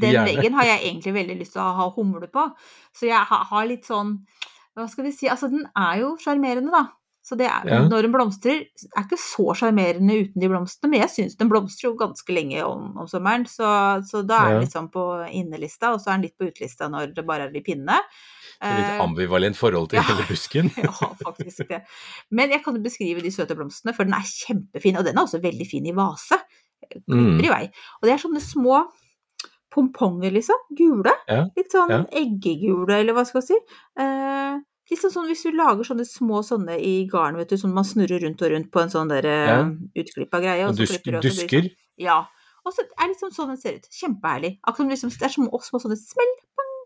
veggen 0.28 0.52
har 0.58 0.64
jeg 0.68 0.80
egentlig 0.84 1.14
veldig 1.14 1.38
lyst 1.40 1.52
til 1.56 1.62
å 1.62 1.74
ha 1.78 1.90
humle 1.96 2.28
på, 2.28 2.44
så 2.94 3.06
jeg 3.08 3.24
har, 3.30 3.66
litt 3.66 3.84
sånn, 3.88 4.18
hva 4.76 4.88
skal 4.90 5.04
vi 5.04 5.12
si, 5.12 5.26
altså 5.28 5.48
den 5.50 5.64
er 5.76 6.00
jo 6.00 6.16
sjarmerende 6.20 6.70
da. 6.70 6.88
Så 7.24 7.36
det 7.38 7.46
er, 7.46 7.62
Ja. 7.70 7.88
når 7.88 8.02
den 8.02 8.12
blomstrer, 8.12 8.66
er 8.96 9.04
ikke 9.04 9.16
så 9.16 9.54
sjarmerende 9.54 10.10
uten 10.26 10.40
de 10.42 10.48
blomstene, 10.48 10.90
men 10.90 11.00
jeg 11.02 11.10
syns 11.10 11.36
den 11.38 11.48
blomstrer 11.48 11.92
jo 11.92 11.94
ganske 11.96 12.26
lenge 12.34 12.64
om, 12.66 12.96
om 12.98 13.06
sommeren, 13.06 13.46
så, 13.46 14.02
så 14.04 14.26
da 14.26 14.40
er 14.42 14.48
den 14.54 14.62
liksom 14.66 14.90
på 14.90 15.04
innelista, 15.30 15.92
og 15.94 16.00
så 16.00 16.08
er 16.10 16.14
den 16.18 16.22
litt 16.22 16.36
på 16.36 16.48
utelista 16.50 16.88
når 16.90 17.14
det 17.14 17.24
bare 17.24 17.44
er 17.46 17.52
de 17.52 17.60
pinnene. 17.62 18.00
Er 18.62 18.76
Litt 18.78 18.90
Eh, 18.94 19.00
ambivalent 19.02 19.56
forhold 19.58 19.88
til 19.90 19.98
ja. 19.98 20.04
hele 20.06 20.24
busken. 20.28 20.68
ja, 20.84 20.92
faktisk 21.24 21.66
det. 21.68 21.80
Men 22.30 22.50
jeg 22.54 22.62
kan 22.62 22.76
jo 22.78 22.82
beskrive 22.84 23.22
de 23.24 23.32
søte 23.34 23.56
blomstene, 23.58 23.94
for 23.96 24.06
den 24.06 24.14
er 24.14 24.22
kjempefin, 24.28 24.98
og 25.00 25.04
den 25.08 25.16
er 25.18 25.24
også 25.26 25.40
veldig 25.42 25.66
fin 25.66 25.86
i 25.90 25.94
vase. 25.96 26.38
Mm. 27.10 27.38
Klipper 27.40 27.46
i 27.48 27.52
vei. 27.56 27.64
Og 28.00 28.06
det 28.06 28.12
er 28.14 28.22
sånne 28.22 28.42
små 28.44 28.82
pomponger, 29.72 30.30
liksom. 30.34 30.58
Gule. 30.76 31.14
Ja, 31.30 31.46
Litt 31.56 31.72
sånn 31.72 31.90
ja. 31.92 32.02
eggegule, 32.20 32.98
eller 33.00 33.16
hva 33.16 33.24
skal 33.28 33.40
jeg 33.42 33.48
si. 33.54 33.78
Eh, 34.04 34.58
litt 34.92 35.00
sånn, 35.00 35.14
sånn 35.14 35.30
hvis 35.30 35.44
du 35.46 35.56
lager 35.56 35.88
sånne 35.88 36.04
små 36.08 36.42
sånne 36.44 36.76
i 36.84 36.94
garn, 37.10 37.38
vet 37.40 37.54
du, 37.54 37.56
som 37.60 37.72
man 37.74 37.86
snurrer 37.88 38.20
rundt 38.26 38.42
og 38.44 38.52
rundt 38.52 38.70
på 38.74 38.82
en 38.82 38.92
sånn 38.92 39.08
der 39.12 39.24
eh, 39.30 39.48
Ja. 39.48 39.58
utklippa 40.04 40.42
greie. 40.44 40.66
og 40.68 40.76
Dusk, 40.76 41.00
så 41.00 41.10
sånn- 41.16 41.24
dusker. 41.24 41.70
Ja. 41.96 42.20
Og 42.66 42.74
så 42.76 42.84
er 42.84 43.08
det 43.08 43.14
liksom 43.16 43.32
sånn 43.34 43.48
den 43.48 43.56
ser 43.58 43.74
ut. 43.80 43.88
Kjempeherlig. 43.90 44.52
Akkurat 44.62 44.76
som 44.98 45.08
liksom, 45.10 45.10
det 45.18 45.26
er 45.26 45.34
små, 45.34 45.48
små 45.66 45.80
sånne 45.82 45.96
smell. 45.98 46.34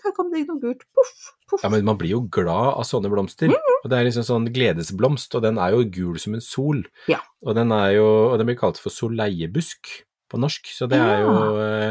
Her 0.06 0.14
kom 0.16 0.30
det 0.32 0.44
noe 0.46 0.62
gult. 0.62 0.86
Poff, 0.94 1.12
poff. 1.50 1.62
Ja, 1.66 1.70
men 1.74 1.84
man 1.88 1.98
blir 1.98 2.14
jo 2.14 2.22
glad 2.30 2.72
av 2.78 2.86
sånne 2.86 3.10
blomster. 3.12 3.50
Mm. 3.52 3.76
Og 3.82 3.90
det 3.90 3.98
er 3.98 4.06
liksom 4.08 4.26
sånn 4.26 4.48
gledesblomst, 4.54 5.34
og 5.34 5.42
den 5.44 5.58
er 5.62 5.74
jo 5.74 5.84
gul 5.98 6.18
som 6.22 6.34
en 6.38 6.44
sol. 6.44 6.84
Ja. 7.10 7.18
Og 7.44 7.58
den 7.58 7.74
er 7.74 7.96
jo, 7.98 8.06
og 8.32 8.38
den 8.40 8.48
blir 8.50 8.58
kalt 8.60 8.78
for 8.82 8.94
soleiebusk 8.94 9.90
på 10.26 10.40
norsk, 10.42 10.66
så 10.74 10.88
det 10.90 10.98
er 10.98 11.20
jo 11.22 11.32
ja. 11.38 11.90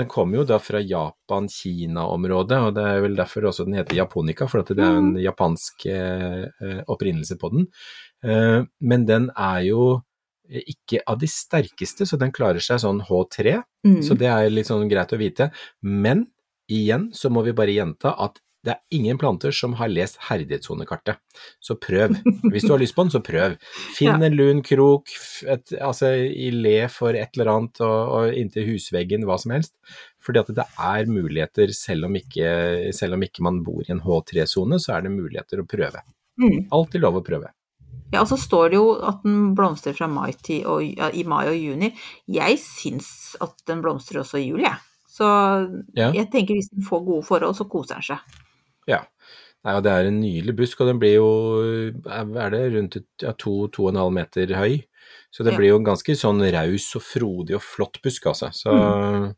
Den 0.00 0.06
kommer 0.08 0.38
jo 0.38 0.44
da 0.48 0.56
fra 0.56 0.80
Japan-Kina-området, 0.80 2.58
og 2.64 2.72
det 2.76 2.84
er 2.88 3.02
vel 3.04 3.16
derfor 3.18 3.48
også 3.50 3.66
den 3.68 3.76
heter 3.78 3.98
japonica, 3.98 4.48
for 4.50 4.62
at 4.64 4.72
det 4.74 4.84
er 4.84 4.96
en 4.98 5.12
japansk 5.20 5.84
eh, 5.92 6.46
eh, 6.64 6.80
opprinnelse 6.90 7.36
på 7.40 7.50
den. 7.52 7.68
Eh, 8.24 8.64
men 8.80 9.04
den 9.08 9.30
er 9.36 9.60
jo 9.68 9.84
ikke 10.44 11.00
av 11.08 11.20
de 11.22 11.28
sterkeste, 11.30 12.04
så 12.08 12.18
den 12.20 12.32
klarer 12.34 12.60
seg 12.64 12.82
sånn 12.82 13.04
H3, 13.06 13.62
Mm. 13.84 13.98
så 14.00 14.14
det 14.16 14.28
er 14.32 14.46
litt 14.48 14.64
sånn 14.64 14.88
greit 14.88 15.10
å 15.12 15.18
vite. 15.20 15.50
Men 15.82 16.22
igjen 16.70 17.10
så 17.16 17.30
må 17.32 17.42
vi 17.46 17.54
bare 17.56 17.74
gjenta 17.74 18.14
at 18.24 18.40
det 18.64 18.72
er 18.72 18.96
ingen 18.96 19.18
planter 19.20 19.52
som 19.52 19.74
har 19.76 19.90
lest 19.92 20.16
herdighetssonekartet. 20.24 21.18
Så 21.60 21.74
prøv. 21.76 22.14
Hvis 22.48 22.64
du 22.64 22.70
har 22.72 22.80
lyst 22.80 22.94
på 22.96 23.04
den, 23.04 23.12
så 23.12 23.20
prøv. 23.20 23.58
Finn 23.92 24.14
Ja. 24.14 24.26
en 24.30 24.36
lun 24.38 24.62
krok, 24.64 25.12
et, 25.44 25.74
altså 25.76 26.14
i 26.16 26.46
le 26.54 26.88
for 26.88 27.12
et 27.12 27.36
eller 27.36 27.50
annet 27.52 27.82
og, 27.84 27.98
og 28.16 28.38
inntil 28.40 28.64
husveggen, 28.70 29.26
hva 29.28 29.36
som 29.42 29.52
helst. 29.52 29.74
Fordi 30.24 30.40
at 30.40 30.54
det 30.56 30.64
er 30.80 31.10
muligheter, 31.12 31.74
selv 31.76 32.08
om 32.08 32.16
ikke, 32.16 32.48
selv 32.96 33.18
om 33.18 33.26
ikke 33.26 33.44
man 33.44 33.60
bor 33.66 33.84
i 33.84 33.92
en 33.92 34.00
H3-sone, 34.00 34.80
så 34.80 34.96
er 34.96 35.04
det 35.04 35.12
muligheter 35.12 35.60
å 35.60 35.68
prøve. 35.68 36.00
Mm. 36.40 36.64
Alltid 36.72 37.04
lov 37.04 37.20
å 37.20 37.24
prøve. 37.26 37.52
Ja, 38.14 38.22
og 38.22 38.30
så 38.32 38.40
står 38.40 38.72
det 38.72 38.80
jo 38.80 38.88
at 39.04 39.20
den 39.26 39.52
blomstrer 39.58 39.92
fra 39.96 40.08
mai 40.08 40.32
til, 40.40 40.64
og, 40.70 40.80
ja, 40.88 41.12
i 41.12 41.28
mai 41.28 41.44
og 41.50 41.60
juni. 41.60 41.92
Jeg 42.32 42.56
syns 42.64 43.36
at 43.44 43.60
den 43.68 43.84
blomstrer 43.84 44.22
også 44.24 44.40
i 44.40 44.48
juli, 44.48 44.64
jeg. 44.64 44.80
Så 45.14 45.26
Ja. 45.94 46.10
jeg 46.12 46.30
tenker 46.32 46.56
hvis 46.58 46.70
den 46.74 46.82
får 46.82 47.04
gode 47.06 47.26
forhold, 47.28 47.54
så 47.54 47.68
koser 47.70 48.00
den 48.00 48.02
seg. 48.02 48.18
Ja. 48.90 49.04
Nei, 49.64 49.78
det 49.80 49.92
er 49.92 50.08
en 50.10 50.18
nydelig 50.20 50.56
busk, 50.58 50.80
og 50.82 50.88
den 50.90 50.98
blir 51.00 51.14
jo 51.14 51.28
er 52.10 52.50
det 52.52 52.64
rundt 52.74 52.96
et- 52.98 53.22
ja, 53.22 53.32
to, 53.32 53.68
to 53.68 53.86
og 53.86 53.94
en 53.94 54.00
halv 54.02 54.12
meter 54.12 54.46
høy. 54.58 54.82
Så 55.32 55.44
det 55.44 55.52
Ja. 55.54 55.58
blir 55.58 55.68
jo 55.70 55.76
en 55.78 55.84
ganske 55.86 56.12
sånn 56.18 56.42
raus 56.52 56.96
og 56.96 57.02
frodig 57.02 57.54
og 57.54 57.62
flott 57.62 58.02
busk, 58.02 58.26
altså. 58.26 58.50
Så 58.52 58.70
Mm. 58.74 59.34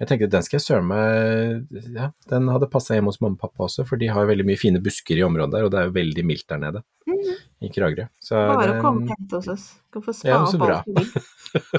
jeg 0.00 0.08
tenkte 0.08 0.30
den 0.30 0.42
skal 0.42 0.58
jeg 0.58 0.66
søren 0.66 0.86
meg 0.86 1.66
Ja, 1.94 2.10
den 2.28 2.48
hadde 2.48 2.70
passa 2.70 2.94
hjemme 2.94 3.06
hos 3.06 3.20
mamma 3.20 3.34
og 3.34 3.40
pappa 3.40 3.64
også, 3.64 3.86
for 3.86 3.96
de 3.96 4.06
har 4.06 4.24
jo 4.26 4.32
veldig 4.34 4.46
mye 4.46 4.58
fine 4.58 4.78
busker 4.80 5.16
i 5.16 5.22
området 5.26 5.50
der, 5.52 5.64
og 5.64 5.70
det 5.70 5.80
er 5.80 5.86
jo 5.88 5.92
veldig 5.96 6.24
mildt 6.24 6.46
der 6.48 6.58
nede 6.58 6.82
mm. 7.08 7.36
i 7.62 7.68
Kragerø. 7.68 8.08
Så 8.22 8.36
Bare 8.36 8.78
å 8.78 8.82
komme 8.82 9.02
og 9.02 9.08
hente 9.16 9.32
hos 9.36 9.48
oss. 9.48 9.80
Skal 9.90 10.02
få 10.02 10.14
spa 10.14 10.28
Ja, 10.28 10.44
opp 10.44 10.60
alt 10.60 10.84
du 10.86 10.92
vil. 10.92 11.10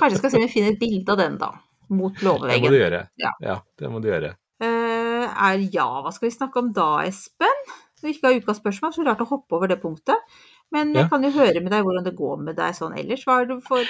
Kanskje 0.02 0.18
skal 0.18 0.30
se 0.32 0.38
om 0.38 0.44
vi 0.44 0.48
finner 0.54 0.72
et 0.74 0.80
bilde 0.80 1.10
av 1.10 1.18
den, 1.18 1.38
da. 1.38 1.52
Mot 1.90 2.16
det 2.20 2.60
må 2.62 2.72
du 2.74 2.78
gjøre. 2.80 3.02
Ja. 3.22 3.34
ja, 3.44 3.58
det 3.80 3.92
må 3.92 4.02
du 4.04 4.10
gjøre. 4.10 4.34
Uh, 4.64 5.26
er 5.28 5.62
ja, 5.74 5.88
hva 6.04 6.12
skal 6.14 6.28
vi 6.28 6.36
snakke 6.36 6.64
om 6.64 6.72
da, 6.76 6.90
Espen? 7.08 7.68
Når 7.98 8.06
vi 8.06 8.14
ikke 8.14 8.30
har 8.30 8.42
ukas 8.42 8.60
spørsmål, 8.62 8.94
så 8.94 9.06
rart 9.06 9.24
å 9.24 9.30
hoppe 9.30 9.58
over 9.58 9.72
det 9.72 9.80
punktet. 9.82 10.38
Men 10.70 10.90
jeg 10.94 11.04
Ja. 11.06 11.08
kan 11.08 11.24
jo 11.24 11.30
høre 11.32 11.62
med 11.64 11.72
deg 11.72 11.84
hvordan 11.86 12.04
det 12.04 12.12
går 12.18 12.40
med 12.44 12.56
deg 12.58 12.74
sånn 12.76 12.92
ellers. 13.00 13.22
Hva, 13.24 13.36
for, 13.64 13.84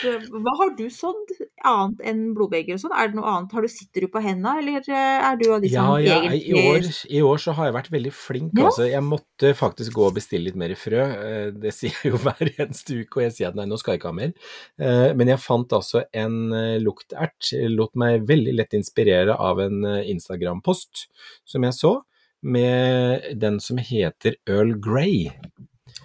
hva 0.45 0.51
har 0.59 0.75
du 0.77 0.83
sådd 0.93 1.31
annet 1.65 2.03
enn 2.05 2.19
blodbeger 2.37 2.75
og 2.75 2.81
sånn? 2.83 2.93
Er 2.93 3.07
det 3.09 3.15
noe 3.17 3.25
annet? 3.31 3.51
Har 3.57 3.61
du, 3.65 3.67
sitter 3.67 4.01
du 4.01 4.07
på 4.13 4.21
henda, 4.21 4.53
eller 4.61 4.77
eh, 4.85 5.25
er 5.31 5.39
du 5.41 5.47
av 5.55 5.61
de 5.63 5.71
Ja, 5.73 5.85
som 5.87 6.03
ja, 6.05 6.19
egentlig 6.21 6.43
i, 6.45 6.53
år, 6.61 6.89
I 7.09 7.21
år 7.25 7.37
så 7.41 7.55
har 7.57 7.65
jeg 7.65 7.73
vært 7.79 7.89
veldig 7.95 8.13
flink, 8.13 8.51
Ja. 8.59 8.65
altså. 8.69 8.85
Jeg 8.91 9.01
måtte 9.07 9.53
faktisk 9.57 9.93
gå 9.97 10.05
og 10.05 10.13
bestille 10.19 10.43
litt 10.51 10.55
mer 10.55 10.75
frø. 10.77 11.01
Eh, 11.01 11.49
Det 11.57 11.73
sier 11.79 11.97
jeg 12.03 12.11
jo 12.13 12.17
hver 12.21 12.45
eneste 12.59 12.99
uke, 13.01 13.17
og 13.17 13.23
jeg 13.25 13.33
sier 13.39 13.47
at 13.49 13.55
nei, 13.57 13.65
nå 13.65 13.79
skal 13.81 13.93
jeg 13.95 14.01
ikke 14.03 14.11
ha 14.13 14.19
mer. 14.21 14.33
Eh, 14.77 15.13
Men 15.17 15.27
jeg 15.33 15.39
fant 15.39 15.73
altså 15.73 16.03
en 16.13 16.53
eh, 16.53 16.77
luktert. 16.79 17.49
Lot 17.73 17.95
meg 17.95 18.27
veldig 18.29 18.53
lett 18.53 18.73
inspirere 18.77 19.33
av 19.33 19.59
en 19.65 19.81
eh, 19.83 20.03
Instagram-post 20.13 21.07
som 21.43 21.63
jeg 21.65 21.73
så, 21.73 21.95
med 22.43 23.33
den 23.39 23.57
som 23.59 23.77
heter 23.81 24.35
Earl 24.47 24.75
Grey. 24.79 25.31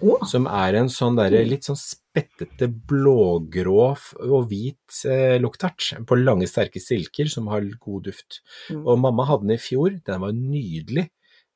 Å, 0.01 0.15
Som 0.25 0.47
er 0.49 0.79
en 0.79 0.89
sånn 0.91 1.17
der, 1.19 1.35
litt 1.45 1.67
sånn 1.67 1.77
spettete 1.77 2.67
blågrå 2.67 3.83
og 3.93 4.47
hvit 4.49 5.03
eh, 5.09 5.35
luktert 5.41 5.91
på 6.09 6.17
lange, 6.17 6.47
sterke 6.49 6.81
silker 6.81 7.29
som 7.29 7.49
har 7.51 7.65
god 7.83 8.09
duft. 8.09 8.41
Mm. 8.71 8.81
Og 8.81 9.03
mamma 9.03 9.27
hadde 9.29 9.47
den 9.47 9.57
i 9.57 9.61
fjor, 9.61 9.99
den 10.07 10.23
var 10.25 10.33
nydelig. 10.37 11.07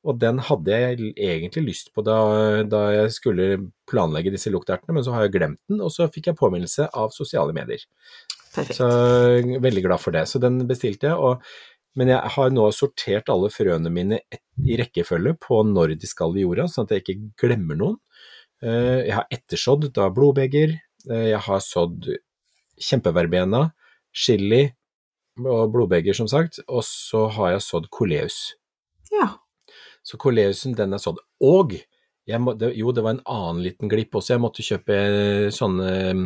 Og 0.08 0.20
den 0.22 0.40
hadde 0.48 0.78
jeg 0.78 1.12
egentlig 1.18 1.64
lyst 1.66 1.90
på 1.96 2.04
da, 2.06 2.18
da 2.70 2.84
jeg 2.94 3.16
skulle 3.16 3.48
planlegge 3.90 4.32
disse 4.32 4.52
luktertene, 4.54 4.96
men 4.96 5.04
så 5.04 5.16
har 5.16 5.26
jeg 5.26 5.34
glemt 5.36 5.60
den, 5.68 5.82
og 5.84 5.92
så 5.92 6.08
fikk 6.12 6.30
jeg 6.32 6.40
påminnelse 6.40 6.88
av 6.96 7.12
sosiale 7.16 7.56
medier. 7.56 7.84
perfekt. 8.54 8.78
Så 8.80 8.88
veldig 9.64 9.84
glad 9.84 10.04
for 10.04 10.16
det. 10.16 10.28
Så 10.30 10.40
den 10.40 10.62
bestilte 10.70 11.10
jeg. 11.10 11.18
Og, 11.18 11.44
men 12.00 12.14
jeg 12.14 12.34
har 12.38 12.54
nå 12.54 12.70
sortert 12.76 13.30
alle 13.34 13.50
frøene 13.52 13.92
mine 13.92 14.22
i 14.64 14.78
rekkefølge 14.80 15.36
på 15.44 15.60
når 15.66 15.98
de 16.00 16.10
skal 16.10 16.38
i 16.38 16.46
jorda, 16.46 16.70
sånn 16.72 16.88
at 16.88 16.96
jeg 16.96 17.04
ikke 17.04 17.20
glemmer 17.44 17.80
noen. 17.80 18.00
Eh, 18.64 19.06
Jeg 19.06 19.14
har 19.14 19.28
ettersådd 19.30 19.92
da 19.94 20.10
blodbeger, 20.10 20.80
eh, 21.10 21.28
jeg 21.32 21.42
har 21.46 21.60
sådd 21.62 22.10
kjempeverbena, 22.82 23.72
chili 24.14 24.72
og 25.38 25.74
blodbeger 25.74 26.16
som 26.18 26.28
sagt, 26.28 26.60
og 26.68 26.82
så 26.84 27.28
har 27.30 27.52
jeg 27.54 27.66
sådd 27.68 27.90
koleus. 27.94 28.56
Ja. 29.14 29.38
Så 30.04 30.18
koleusen, 30.18 30.74
den 30.74 30.94
er 30.94 31.02
sådd. 31.02 31.20
Og 31.44 31.78
må, 32.40 32.54
det, 32.58 32.74
jo, 32.76 32.92
det 32.92 33.04
var 33.04 33.16
en 33.16 33.26
annen 33.30 33.62
liten 33.64 33.90
glipp 33.92 34.16
også. 34.16 34.34
Jeg 34.34 34.42
måtte 34.42 34.66
kjøpe 34.66 34.96
eh, 34.96 35.50
sånne 35.54 35.92
mm, 36.18 36.26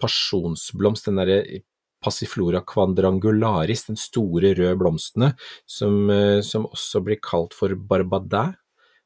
pasjonsblomst, 0.00 1.10
den 1.10 1.20
derre 1.20 1.42
Passiflora 1.98 2.60
quadrangularis, 2.62 3.88
den 3.88 3.96
store 3.98 4.52
røde 4.54 4.76
blomstene, 4.78 5.32
som, 5.66 6.06
som 6.46 6.68
også 6.68 7.00
blir 7.02 7.18
kalt 7.18 7.56
for 7.58 7.74
barbadin, 7.74 8.52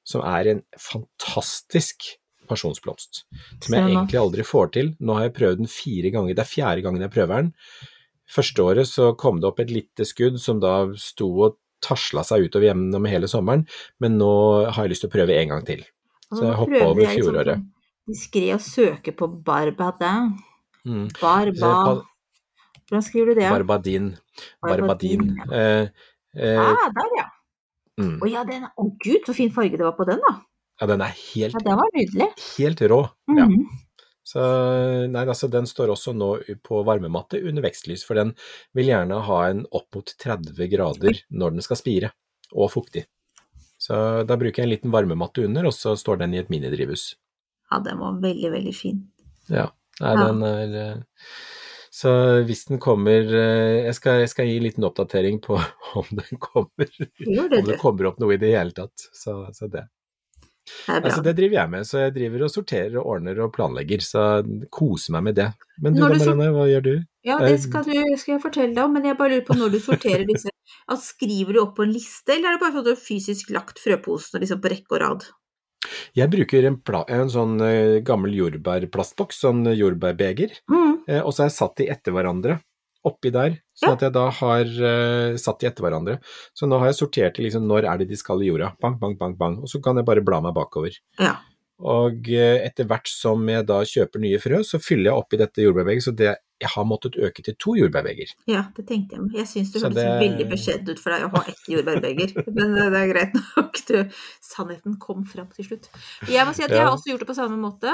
som 0.04 0.20
er 0.28 0.50
en 0.50 0.60
fantastisk 0.76 2.04
pasjonsblomst. 2.50 3.24
Som 3.62 3.76
jeg 3.76 3.88
egentlig 3.88 4.20
aldri 4.20 4.44
får 4.46 4.70
til. 4.76 4.92
Nå 5.00 5.16
har 5.18 5.28
jeg 5.28 5.36
prøvd 5.38 5.62
den 5.62 5.70
fire 5.70 6.12
ganger, 6.14 6.36
det 6.36 6.44
er 6.44 6.50
fjerde 6.50 6.84
gangen 6.84 7.04
jeg 7.04 7.14
prøver 7.14 7.42
den. 7.42 7.52
Første 8.32 8.64
året 8.64 8.88
så 8.88 9.10
kom 9.18 9.40
det 9.42 9.48
opp 9.50 9.60
et 9.60 9.72
lite 9.72 10.06
skudd 10.08 10.38
som 10.40 10.60
da 10.62 10.86
sto 11.00 11.28
og 11.48 11.58
tasla 11.82 12.22
seg 12.24 12.46
utover 12.46 12.70
gjennom 12.70 13.08
hele 13.10 13.28
sommeren, 13.30 13.66
men 14.00 14.16
nå 14.20 14.30
har 14.70 14.86
jeg 14.86 14.94
lyst 14.94 15.04
til 15.04 15.10
å 15.10 15.14
prøve 15.16 15.36
en 15.40 15.52
gang 15.56 15.66
til. 15.66 15.82
Så 16.32 16.46
jeg 16.46 16.58
hoppa 16.60 16.84
over 16.86 17.02
liksom 17.02 17.18
fjoråret. 17.18 17.58
sånn 17.60 17.68
Diskré 18.12 18.48
å 18.54 18.60
søke 18.62 19.12
på 19.14 19.28
Barbadin. 19.46 20.32
Mm. 20.86 21.04
Barba... 21.20 21.74
Hvordan 22.88 23.04
skriver 23.06 23.30
du 23.30 23.40
det? 23.40 23.50
Barbadin. 23.50 24.08
Barbadin. 24.62 25.28
Barbadin, 25.38 25.52
Eh, 25.52 26.48
eh, 26.48 26.58
Ah, 26.60 26.88
der, 26.96 27.12
ja. 27.18 27.26
mm. 28.00 28.16
Å 28.22 28.30
ja, 28.30 28.42
den 28.48 28.66
Å 28.66 28.86
gud, 29.04 29.22
så 29.26 29.34
fin 29.36 29.52
farge 29.54 29.78
det 29.78 29.86
var 29.86 29.94
på 29.96 30.06
den, 30.08 30.20
da. 30.24 30.34
Ja, 30.82 30.86
den 30.90 31.04
er 31.06 31.12
helt, 31.14 31.54
Ja, 31.54 31.62
den 31.62 31.78
var 31.78 31.92
nydelig. 31.94 32.28
helt 32.58 32.80
rå. 32.90 33.00
Ja. 33.38 33.46
Mhm. 33.46 33.68
Så 34.26 34.42
nei, 35.10 35.22
altså 35.26 35.48
den 35.50 35.66
står 35.66 35.90
også 35.92 36.12
nå 36.14 36.28
på 36.66 36.80
varmematte 36.86 37.40
under 37.42 37.62
vekstlys, 37.64 38.04
for 38.06 38.14
den 38.18 38.34
vil 38.74 38.86
gjerne 38.90 39.18
ha 39.26 39.38
en 39.50 39.64
opp 39.74 39.94
mot 39.98 40.12
30 40.22 40.68
grader 40.70 41.18
når 41.30 41.56
den 41.56 41.64
skal 41.66 41.78
spire, 41.80 42.10
og 42.54 42.70
fuktig. 42.74 43.02
Så 43.82 44.22
da 44.26 44.36
bruker 44.38 44.62
jeg 44.62 44.68
en 44.68 44.74
liten 44.76 44.92
varmematte 44.94 45.42
under, 45.44 45.66
og 45.66 45.74
så 45.74 45.96
står 45.98 46.20
den 46.22 46.34
i 46.34 46.38
et 46.38 46.50
minidrivhus. 46.54 47.16
Ja, 47.70 47.80
den 47.82 47.98
var 47.98 48.14
veldig, 48.22 48.50
veldig 48.54 48.74
fin. 48.78 49.00
Ja, 49.50 49.66
nei, 50.00 50.12
Ja. 50.14 50.26
den 50.28 50.42
er 50.46 50.76
eh, 50.82 50.96
Så 51.92 52.10
hvis 52.46 52.64
den 52.70 52.78
kommer 52.80 53.26
eh, 53.26 53.84
jeg 53.84 53.94
skal, 53.98 54.20
jeg 54.22 54.30
skal 54.30 54.46
gi 54.46 54.56
en 54.56 54.62
liten 54.64 54.84
oppdatering 54.86 55.42
på 55.44 55.58
om 55.98 56.06
den 56.10 56.38
kommer, 56.38 56.86
det, 56.88 57.58
om 57.58 57.66
det 57.68 57.78
kommer 57.82 58.06
opp 58.12 58.18
noe 58.22 58.34
i 58.34 58.40
det 58.40 58.54
hele 58.54 58.70
tatt. 58.72 58.94
Så, 59.12 59.34
så 59.52 59.68
det. 59.68 59.82
Det. 60.62 61.00
Altså, 61.02 61.22
det 61.26 61.34
driver 61.38 61.56
jeg 61.58 61.70
med, 61.72 61.86
så 61.88 62.04
jeg 62.04 62.14
driver 62.14 62.44
og 62.46 62.52
sorterer 62.52 62.98
og 63.00 63.08
ordner 63.16 63.40
og 63.42 63.50
planlegger, 63.54 64.02
så 64.04 64.22
koser 64.70 65.16
meg 65.16 65.24
med 65.26 65.38
det. 65.40 65.48
Men 65.82 65.96
du 65.96 66.02
du 66.02 66.06
Marianne, 66.06 66.48
hva 66.54 66.66
gjør 66.70 66.84
du? 66.86 66.92
Ja, 67.26 67.38
det 67.42 67.56
skal, 67.64 67.84
du, 67.86 67.98
skal 68.18 68.36
jeg 68.36 68.42
fortelle 68.42 68.74
deg 68.76 68.84
om, 68.84 68.94
men 68.94 69.06
jeg 69.06 69.18
bare 69.18 69.34
lurer 69.36 69.46
på 69.46 69.58
når 69.58 69.74
du 69.74 69.78
sorterer 69.82 70.24
disse 70.26 70.50
altså, 70.90 71.02
Skriver 71.12 71.54
du 71.54 71.62
opp 71.64 71.76
på 71.78 71.86
en 71.86 71.94
liste, 71.94 72.34
eller 72.34 72.52
er 72.52 72.56
det 72.58 72.62
bare 72.62 72.74
sånn 72.74 72.84
at 72.84 72.90
du 72.90 72.94
har 72.94 73.02
fysisk 73.02 73.52
lagt 73.54 73.82
frøposene 73.82 74.42
liksom 74.42 74.62
på 74.62 74.72
rekke 74.72 74.96
og 74.96 75.02
rad? 75.02 75.28
Jeg 76.14 76.30
bruker 76.30 76.66
en, 76.68 76.78
en 77.18 77.30
sånn 77.30 77.56
eh, 77.66 77.98
gammel 78.06 78.34
jordbærplastboks, 78.38 79.42
sånn 79.42 79.64
jordbærbeger, 79.74 80.60
Mm. 80.70 81.00
eh, 81.10 81.22
og 81.22 81.34
så 81.34 81.42
har 81.42 81.50
jeg 81.50 81.58
satt 81.58 81.80
de 81.82 81.88
etter 81.90 82.14
hverandre 82.14 82.60
oppi 83.04 83.32
der, 83.34 83.56
sånn 83.74 83.96
at 83.96 84.02
jeg 84.06 84.12
da 84.14 84.26
har 84.30 84.68
uh, 84.78 85.36
satt 85.40 85.58
de 85.62 85.66
etter 85.70 85.82
hverandre. 85.82 86.18
Så 86.54 86.68
nå 86.70 86.78
har 86.78 86.92
jeg 86.92 87.00
sortert 87.00 87.34
til 87.34 87.48
liksom 87.48 87.64
når 87.66 87.88
er 87.90 88.02
det 88.02 88.10
de 88.12 88.18
skal 88.20 88.42
i 88.44 88.50
jorda, 88.52 88.74
bang, 88.82 88.98
bang, 89.00 89.16
bang, 89.18 89.34
bang, 89.40 89.56
og 89.62 89.70
så 89.72 89.80
kan 89.82 89.98
jeg 89.98 90.06
bare 90.06 90.22
bla 90.22 90.38
meg 90.44 90.54
bakover. 90.54 90.94
Ja. 91.18 91.34
Og 91.82 92.28
uh, 92.30 92.58
etter 92.62 92.86
hvert 92.86 93.10
som 93.10 93.42
jeg 93.50 93.66
da 93.66 93.80
kjøper 93.82 94.22
nye 94.22 94.38
frø, 94.38 94.60
så 94.62 94.78
fyller 94.78 95.10
jeg 95.10 95.18
oppi 95.24 95.40
dette 95.40 95.64
jordbærbeget, 95.64 96.04
så 96.06 96.14
det, 96.14 96.36
jeg 96.62 96.70
har 96.76 96.84
måttet 96.86 97.16
øke 97.18 97.42
til 97.42 97.56
to 97.58 97.74
jordbærbeger. 97.74 98.30
ja, 98.46 98.60
det 98.76 98.84
tenkte 98.86 99.18
jeg. 99.18 99.32
Jeg 99.40 99.48
syns 99.50 99.72
Så 99.74 99.80
hørtes 99.82 99.98
det- 99.98 100.20
veldig 100.22 100.46
beskjedent 100.52 100.92
ut 100.94 101.02
for 101.02 101.10
deg 101.16 101.26
å 101.26 101.32
ha 101.34 101.42
ett 101.50 101.66
jordbærbeger, 101.74 102.36
men 102.54 102.78
det 102.78 103.00
er 103.02 103.10
greit 103.10 103.34
nok. 103.34 103.82
Du, 103.88 103.96
sannheten 104.46 104.94
kom 105.02 105.24
fram 105.26 105.50
til 105.56 105.72
slutt. 105.72 105.90
Jeg 106.30 106.46
må 106.46 106.54
si 106.54 106.62
at 106.62 106.70
jeg 106.70 106.84
har 106.86 106.94
også 106.94 107.10
gjort 107.10 107.26
det 107.26 107.32
på 107.34 107.40
samme 107.42 107.58
måte. 107.58 107.90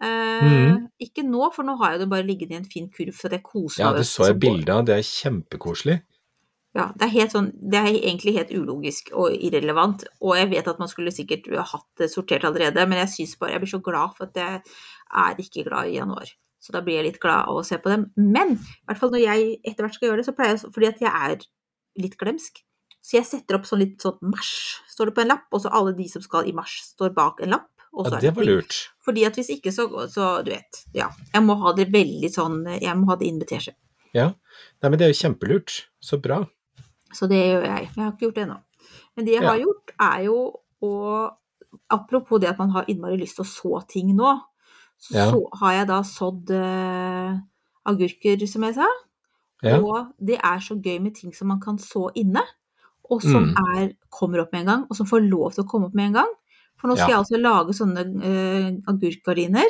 Eh, 0.00 0.40
Mhm. 0.42 0.86
Ikke 1.00 1.22
nå, 1.24 1.52
for 1.52 1.62
nå 1.62 1.76
har 1.78 1.92
jeg 1.92 2.00
det 2.00 2.08
bare 2.08 2.24
liggende 2.26 2.52
i 2.52 2.56
en 2.56 2.64
fin 2.64 2.88
kurv 2.88 3.14
for 3.14 3.28
det 3.28 3.40
er 3.40 3.48
koselig 3.48 3.84
Ja, 3.84 3.92
det 3.92 4.06
så 4.06 4.26
jeg 4.26 4.40
bilde 4.40 4.72
av, 4.72 4.84
det 4.86 4.96
er 4.96 5.02
kjempekoselig. 5.04 6.02
Ja, 6.74 6.92
det 6.96 7.02
er 7.02 7.08
helt 7.10 7.32
sånn 7.32 7.50
Det 7.58 7.78
er 7.80 7.98
egentlig 7.98 8.34
helt 8.36 8.52
ulogisk 8.54 9.10
og 9.12 9.32
irrelevant, 9.34 10.04
og 10.22 10.36
jeg 10.36 10.50
vet 10.50 10.68
at 10.68 10.78
man 10.78 10.88
skulle 10.88 11.10
sikkert 11.12 11.48
hatt 11.58 11.86
det 11.98 12.10
sortert 12.12 12.44
allerede, 12.44 12.86
men 12.88 12.98
jeg 12.98 13.08
syns 13.08 13.38
bare 13.38 13.50
Jeg 13.52 13.60
blir 13.60 13.72
så 13.74 13.82
glad 13.82 14.14
for 14.16 14.24
at 14.24 14.34
jeg 14.34 14.62
er 15.12 15.34
ikke 15.36 15.64
glad 15.68 15.88
i 15.90 15.98
januar. 15.98 16.30
Så 16.62 16.72
da 16.72 16.80
blir 16.80 16.94
jeg 17.00 17.04
litt 17.04 17.20
glad 17.20 17.48
av 17.48 17.56
å 17.56 17.64
se 17.64 17.76
på 17.78 17.88
dem. 17.90 18.10
Men 18.16 18.52
i 18.52 18.86
hvert 18.86 18.98
fall 18.98 19.10
når 19.10 19.24
jeg 19.24 19.60
etter 19.64 19.82
hvert 19.84 19.94
skal 19.94 20.08
gjøre 20.10 20.16
det, 20.18 20.26
så 20.26 20.36
pleier 20.36 20.56
jeg 20.56 20.72
Fordi 20.72 20.86
at 20.86 21.00
jeg 21.00 21.12
er 21.30 21.36
litt 21.98 22.16
glemsk. 22.16 22.62
Så 23.02 23.16
jeg 23.16 23.24
setter 23.24 23.56
opp 23.56 23.64
sånn 23.64 23.80
litt 23.80 23.98
sånn 24.00 24.18
mars, 24.20 24.80
står 24.88 25.06
det 25.06 25.14
på 25.14 25.22
en 25.22 25.28
lapp, 25.28 25.46
og 25.52 25.60
så 25.62 25.72
alle 25.72 25.92
de 25.96 26.06
som 26.08 26.22
skal 26.22 26.46
i 26.46 26.52
mars, 26.52 26.82
står 26.94 27.14
bak 27.14 27.40
en 27.40 27.50
lapp. 27.50 27.79
Ja, 27.92 28.18
det 28.22 28.30
var 28.36 28.44
lurt. 28.46 28.76
Fordi 29.04 29.24
at 29.26 29.34
hvis 29.34 29.50
ikke, 29.50 29.72
så, 29.74 29.88
så 30.08 30.44
du 30.46 30.50
vet. 30.52 30.84
Ja. 30.94 31.08
Jeg 31.34 31.42
må 31.42 31.56
ha 31.58 31.72
det 31.74 31.88
veldig 31.92 32.30
sånn 32.32 32.60
Jeg 32.80 32.94
må 32.96 33.08
ha 33.10 33.16
det 33.16 33.26
invitert 33.26 33.62
seg. 33.66 33.74
Ja, 34.14 34.28
Nei, 34.82 34.88
men 34.90 34.98
det 34.98 35.06
er 35.06 35.12
jo 35.12 35.18
kjempelurt. 35.20 35.74
Så 36.02 36.18
bra. 36.22 36.40
Så 37.14 37.26
det 37.30 37.38
gjør 37.42 37.64
jeg. 37.66 37.88
Jeg 37.96 38.02
har 38.04 38.12
ikke 38.12 38.26
gjort 38.28 38.34
det 38.38 38.44
ennå. 38.46 38.56
Men 39.16 39.24
det 39.26 39.32
jeg 39.34 39.42
har 39.44 39.56
Ja. 39.58 39.64
gjort, 39.64 39.90
er 40.00 40.22
jo 40.24 40.38
å 40.82 41.30
Apropos 41.90 42.40
det 42.40 42.48
at 42.50 42.58
man 42.58 42.70
har 42.70 42.84
innmari 42.90 43.16
lyst 43.20 43.36
til 43.38 43.44
å 43.44 43.48
så 43.48 43.88
ting 43.88 44.08
nå, 44.16 44.40
så, 44.98 45.14
Ja. 45.14 45.30
så 45.30 45.44
har 45.60 45.72
jeg 45.72 45.86
da 45.86 46.00
sådd 46.02 46.50
uh, 46.50 47.38
agurker, 47.86 48.46
som 48.48 48.62
jeg 48.66 48.74
sa. 48.74 48.86
Ja. 49.62 49.78
Og 49.78 50.08
det 50.18 50.38
er 50.42 50.58
så 50.58 50.74
gøy 50.82 50.98
med 51.00 51.14
ting 51.14 51.32
som 51.32 51.46
man 51.48 51.60
kan 51.60 51.78
så 51.78 52.10
inne, 52.14 52.42
og 53.08 53.22
som 53.22 53.54
Mm. 53.54 53.54
er, 53.76 53.92
kommer 54.10 54.40
opp 54.42 54.52
med 54.52 54.62
en 54.62 54.66
gang, 54.66 54.86
og 54.90 54.96
som 54.96 55.06
får 55.06 55.28
lov 55.30 55.52
til 55.54 55.62
å 55.64 55.68
komme 55.68 55.86
opp 55.86 55.94
med 55.94 56.06
en 56.06 56.12
gang. 56.24 56.32
For 56.80 56.88
nå 56.88 56.96
skal 56.96 57.08
Ja. 57.10 57.16
jeg 57.16 57.24
altså 57.24 57.40
lage 57.40 57.76
sånne 57.76 58.06
uh, 58.24 58.70
agurkgardiner. 58.90 59.68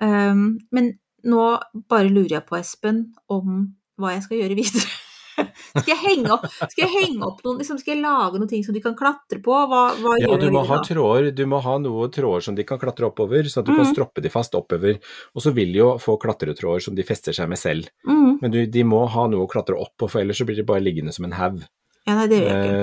Um, 0.00 0.58
men 0.72 0.98
nå 1.24 1.46
bare 1.88 2.10
lurer 2.10 2.38
jeg 2.40 2.46
på, 2.48 2.58
Espen, 2.58 3.12
om 3.30 3.70
hva 4.00 4.14
jeg 4.16 4.24
skal 4.26 4.38
gjøre 4.42 4.56
videre. 4.58 4.90
skal, 5.80 5.88
jeg 5.94 6.00
henge 6.02 6.32
opp, 6.34 6.42
skal 6.68 6.82
jeg 6.84 6.90
henge 6.92 7.24
opp 7.24 7.38
noen 7.44 7.56
liksom, 7.62 7.78
Skal 7.80 7.94
jeg 7.94 8.02
lage 8.04 8.36
noen 8.36 8.50
ting 8.50 8.64
som 8.66 8.74
de 8.76 8.82
kan 8.84 8.92
klatre 8.98 9.38
på? 9.42 9.54
Hva, 9.70 9.78
hva 9.96 10.16
Ja, 10.20 10.26
gjør 10.28 10.42
du 10.42 10.50
må 10.52 10.60
ha 10.68 10.76
tråder, 10.84 11.30
du 11.32 11.44
må 11.48 11.60
ha 11.64 11.76
noen 11.80 12.10
tråder 12.12 12.44
som 12.44 12.54
de 12.58 12.66
kan 12.68 12.80
klatre 12.82 13.08
oppover, 13.08 13.48
sånn 13.48 13.62
at 13.64 13.70
du 13.70 13.72
kan 13.72 13.86
Mhm. 13.86 13.92
stroppe 13.94 14.20
de 14.24 14.28
fast 14.32 14.52
oppover. 14.58 14.98
Og 15.34 15.40
så 15.46 15.52
vil 15.56 15.72
de 15.72 15.78
jo 15.80 15.92
få 16.02 16.18
klatretråder 16.20 16.82
som 16.84 16.94
de 16.98 17.02
fester 17.06 17.32
seg 17.32 17.48
med 17.48 17.58
selv. 17.58 17.88
Mm. 18.04 18.40
Men 18.42 18.50
du, 18.50 18.66
de 18.66 18.82
må 18.84 19.06
ha 19.08 19.26
noe 19.28 19.46
å 19.46 19.50
klatre 19.50 19.78
opp 19.80 19.94
på, 19.98 20.10
for 20.10 20.20
ellers 20.20 20.36
så 20.42 20.44
blir 20.48 20.56
de 20.60 20.66
bare 20.68 20.82
liggende 20.84 21.14
som 21.14 21.24
en 21.24 21.32
haug. 21.38 21.62
Ja, 22.06 22.16
nei, 22.18 22.26
det 22.26 22.40
gjør 22.42 22.50
jeg 22.50 22.66
ikke. 22.66 22.76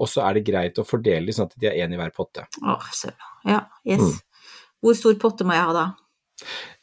Og 0.00 0.10
så 0.10 0.24
er 0.26 0.38
det 0.38 0.46
greit 0.48 0.80
å 0.80 0.86
fordele 0.86 1.26
de 1.28 1.34
sånn 1.36 1.50
at 1.50 1.56
de 1.60 1.70
er 1.70 1.78
én 1.84 1.94
i 1.94 2.00
hver 2.00 2.12
potte. 2.16 2.46
Åh, 2.62 2.90
søren. 2.96 3.30
Ja, 3.48 3.62
yes. 3.86 4.02
Mm. 4.02 4.50
Hvor 4.84 4.98
stor 4.98 5.16
potte 5.22 5.46
må 5.48 5.56
jeg 5.56 5.68
ha 5.68 5.76
da? 5.76 5.86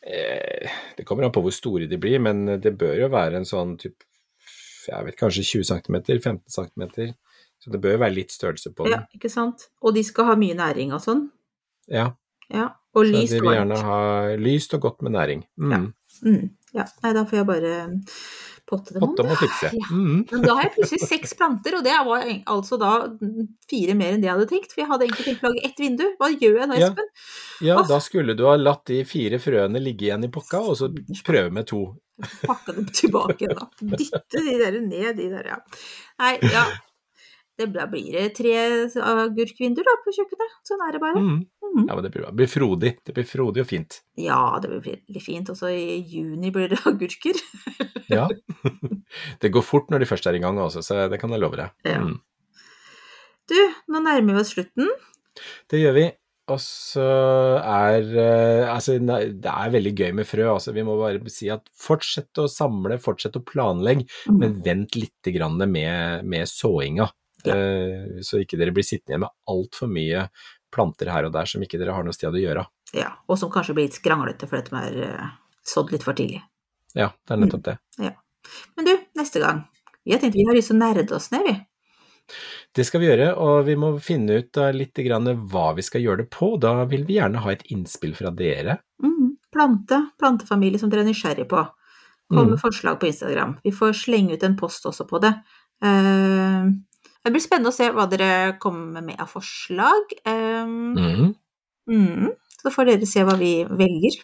Eh, 0.03 0.79
det 0.97 1.05
kommer 1.07 1.27
an 1.27 1.33
på 1.35 1.43
hvor 1.45 1.53
store 1.53 1.87
de 1.87 1.99
blir, 2.01 2.19
men 2.23 2.57
det 2.59 2.73
bør 2.79 3.05
jo 3.05 3.11
være 3.13 3.39
en 3.39 3.47
sånn 3.47 3.77
type 3.81 4.07
jeg 4.83 5.05
vet 5.07 5.15
kanskje 5.15 5.45
20 5.47 5.69
cm, 5.69 5.97
15 6.19 6.41
cm. 6.51 7.13
Så 7.63 7.71
det 7.71 7.79
bør 7.79 7.95
jo 7.95 7.99
være 8.01 8.15
litt 8.17 8.33
størrelse 8.35 8.73
på 8.75 8.87
den. 8.87 8.97
Ja, 8.97 9.05
ikke 9.15 9.31
sant? 9.31 9.69
Og 9.79 9.95
de 9.95 10.03
skal 10.03 10.27
ha 10.27 10.35
mye 10.39 10.57
næring 10.57 10.91
og 10.95 11.03
sånn. 11.05 11.29
Ja, 11.91 12.11
Ja. 12.51 12.73
Og 12.93 13.07
så 13.07 13.15
de 13.15 13.39
vil 13.39 13.47
gjerne 13.55 13.77
ha 13.81 13.99
lyst 14.37 14.75
og 14.75 14.83
godt 14.83 14.99
med 15.01 15.15
næring. 15.15 15.39
Mm. 15.57 15.87
Mm, 16.21 16.49
ja. 16.75 16.83
Nei, 17.01 17.13
da 17.15 17.23
får 17.25 17.39
jeg 17.39 17.47
bare 17.47 17.71
potte. 18.73 18.99
Potte 18.99 19.25
må 19.27 19.37
fikse. 19.39 19.71
Ja. 19.71 19.87
Mm. 19.93 20.19
Men 20.31 20.45
da 20.45 20.57
har 20.57 20.67
jeg 20.67 20.73
plutselig 20.77 21.09
seks 21.09 21.35
planter, 21.39 21.77
og 21.79 21.85
det 21.85 21.95
var 22.09 22.27
altså 22.55 22.79
da 22.81 22.93
fire 23.69 23.97
mer 23.99 24.15
enn 24.15 24.23
det 24.23 24.29
jeg 24.29 24.37
hadde 24.37 24.49
tenkt. 24.51 24.73
For 24.73 24.83
jeg 24.83 24.91
hadde 24.91 25.07
egentlig 25.07 25.27
tenkt 25.29 25.43
å 25.45 25.51
lage 25.53 25.65
ett 25.69 25.83
vindu. 25.85 26.05
Hva 26.19 26.31
gjør 26.33 26.61
jeg 26.61 26.71
nå, 26.71 26.79
Espen? 26.79 27.11
Ja, 27.61 27.67
ja 27.73 27.83
da 27.89 27.99
skulle 28.03 28.37
du 28.37 28.47
ha 28.49 28.55
latt 28.59 28.85
de 28.89 29.03
fire 29.07 29.41
frøene 29.43 29.81
ligge 29.83 30.09
igjen 30.09 30.25
i 30.27 30.31
pokka, 30.33 30.63
og 30.73 30.79
så 30.79 30.89
prøve 31.25 31.53
med 31.53 31.69
to. 31.69 31.85
Pakke 32.43 32.75
dem 32.77 32.89
tilbake 32.93 33.45
igjen, 33.45 33.59
da. 33.59 33.69
Dytte 33.97 34.43
de 34.45 34.57
der 34.61 34.81
ned, 34.81 35.13
de 35.17 35.29
der, 35.33 35.53
ja. 35.55 35.61
Nei, 36.21 36.35
ja. 36.53 36.67
Det, 37.59 37.67
blir 37.69 38.29
tre 38.33 38.53
agurkvinduer 38.97 39.85
da 39.85 39.93
på 40.01 40.13
kjøkkenet. 40.15 40.55
Sånn 40.65 40.81
er 40.87 40.95
det 40.95 41.01
bare. 41.03 41.21
Mm. 41.21 41.35
Mm. 41.73 41.85
Ja, 41.87 41.95
men 41.95 42.03
det 42.05 42.11
blir, 42.13 42.25
det 42.25 42.37
blir 42.39 42.49
frodig. 42.49 42.91
Det 43.05 43.13
blir 43.17 43.27
frodig 43.29 43.63
og 43.63 43.69
fint. 43.69 43.99
Ja, 44.19 44.39
det 44.61 44.71
blir 44.71 44.81
veldig 44.87 45.21
fint. 45.23 45.51
Og 45.53 45.57
så 45.59 45.69
i 45.73 45.99
juni 46.01 46.51
blir 46.53 46.73
det 46.73 46.81
agurker. 46.89 47.39
Ja. 48.11 48.27
Det 49.43 49.51
går 49.53 49.61
fort 49.61 49.91
når 49.93 50.01
de 50.01 50.07
først 50.09 50.25
er 50.25 50.33
i 50.33 50.41
gang 50.41 50.57
også, 50.57 50.81
så 50.81 51.03
det 51.11 51.19
kan 51.21 51.29
jeg 51.29 51.41
love 51.43 51.57
deg. 51.59 51.73
Ja. 51.85 51.99
Mm. 52.01 52.15
Du, 53.51 53.57
nå 53.93 53.99
nærmer 54.01 54.39
vi 54.39 54.41
oss 54.41 54.53
slutten. 54.55 54.89
Det 55.69 55.81
gjør 55.83 55.93
vi. 55.99 56.05
Og 56.51 56.59
så 56.59 57.03
er 57.63 58.09
eh, 58.19 58.65
Altså, 58.67 58.97
det 58.99 59.51
er 59.51 59.73
veldig 59.75 59.93
gøy 59.95 60.11
med 60.17 60.27
frø. 60.27 60.47
Altså, 60.51 60.73
vi 60.75 60.83
må 60.83 60.97
bare 60.99 61.21
si 61.31 61.47
at 61.53 61.69
fortsett 61.79 62.41
å 62.41 62.49
samle, 62.51 62.97
fortsett 63.01 63.37
å 63.39 63.43
planlegge, 63.47 64.07
Mm. 64.27 64.39
men 64.39 64.57
vent 64.65 64.97
litt 64.97 65.29
med, 65.67 66.25
med 66.25 66.47
såinga. 66.49 67.09
Ja. 67.49 67.55
Eh, 67.57 68.21
så 68.25 68.39
ikke 68.41 68.59
dere 68.59 68.73
blir 68.75 68.85
sittende 68.87 69.15
igjen 69.15 69.25
med 69.25 69.33
altfor 69.51 69.91
mye 69.91 70.27
planter 70.73 71.11
her 71.13 71.27
og 71.27 71.33
der 71.35 71.49
som 71.49 71.61
ikke 71.63 71.79
dere 71.81 71.93
har 71.95 72.05
noe 72.05 72.15
sted 72.15 72.33
å 72.33 72.41
gjøre. 72.41 72.65
Ja, 72.97 73.11
og 73.27 73.37
som 73.41 73.51
kanskje 73.53 73.75
blir 73.77 73.89
litt 73.89 73.97
skranglete 73.99 74.49
fordi 74.49 74.69
de 74.69 74.79
er 74.79 74.97
eh, 75.09 75.35
sådd 75.67 75.93
litt 75.93 76.05
for 76.05 76.17
tidlig. 76.17 76.41
Ja, 76.93 77.11
det 77.25 77.35
er 77.35 77.41
nettopp 77.41 77.67
det. 77.67 77.77
Men 78.77 78.85
du, 78.87 78.93
neste 79.17 79.41
gang. 79.41 79.63
Vi 80.03 80.11
har 80.13 80.19
tenkt 80.21 80.35
vi 80.35 80.45
har 80.47 80.55
lyst 80.55 80.69
til 80.71 80.77
å 80.77 80.81
nerde 80.83 81.15
oss 81.15 81.31
ned, 81.33 81.45
vi. 81.47 81.55
Det 82.73 82.85
skal 82.87 83.01
vi 83.03 83.07
gjøre, 83.07 83.29
og 83.39 83.65
vi 83.67 83.75
må 83.79 83.91
finne 84.03 84.39
ut 84.41 84.57
litt 84.73 84.99
hva 84.99 85.65
vi 85.77 85.85
skal 85.85 86.01
gjøre 86.01 86.23
det 86.23 86.29
på. 86.33 86.55
Da 86.57 86.83
vil 86.89 87.05
vi 87.05 87.19
gjerne 87.19 87.41
ha 87.43 87.51
et 87.51 87.63
innspill 87.71 88.15
fra 88.17 88.31
dere. 88.31 88.79
Mm, 89.03 89.37
Plante, 89.53 89.99
plantefamilie 90.17 90.79
som 90.81 90.89
dere 90.89 91.03
er 91.05 91.11
nysgjerrig 91.11 91.45
på. 91.49 91.61
Kom 92.33 92.47
med 92.49 92.57
Mm. 92.57 92.61
forslag 92.61 92.99
på 92.99 93.05
Instagram. 93.07 93.59
Vi 93.63 93.71
får 93.71 93.93
slenge 93.93 94.33
ut 94.33 94.43
en 94.43 94.57
post 94.57 94.85
også 94.85 95.05
på 95.07 95.21
det. 95.21 95.33
Eh, 95.83 96.65
det 97.23 97.31
blir 97.31 97.43
spennende 97.43 97.71
å 97.71 97.75
se 97.75 97.87
hva 97.93 98.05
dere 98.11 98.57
kommer 98.59 99.03
med 99.05 99.19
av 99.23 99.31
forslag. 99.31 100.15
Um, 100.27 100.93
Mm. 100.97 101.33
mm. 101.89 102.31
Så 102.61 102.71
får 102.71 102.85
dere 102.91 103.07
se 103.09 103.23
hva 103.27 103.35
vi 103.39 103.53
velger. 103.67 104.21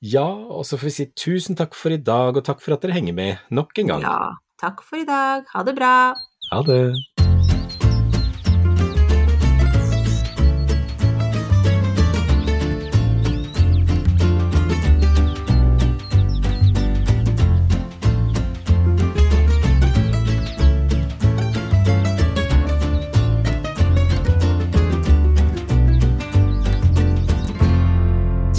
Ja, 0.00 0.26
og 0.30 0.62
så 0.66 0.78
får 0.78 0.86
vi 0.90 0.94
si 0.94 1.06
tusen 1.18 1.58
takk 1.58 1.74
for 1.74 1.90
i 1.90 1.98
dag, 1.98 2.36
og 2.36 2.44
takk 2.46 2.60
for 2.62 2.76
at 2.76 2.82
dere 2.82 2.94
henger 2.94 3.14
med 3.14 3.38
nok 3.50 3.78
en 3.82 3.94
gang. 3.94 4.02
Ja, 4.06 4.34
takk 4.62 4.82
for 4.86 5.00
i 5.00 5.06
dag. 5.08 5.46
Ha 5.54 5.62
det 5.66 5.74
bra. 5.74 6.14
Ha 6.52 6.62
det. 6.62 6.82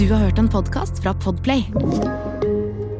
Du 0.00 0.06
har 0.08 0.22
hørt 0.22 0.38
en 0.40 0.48
podkast 0.48 1.02
fra 1.02 1.12
Podplay. 1.12 1.66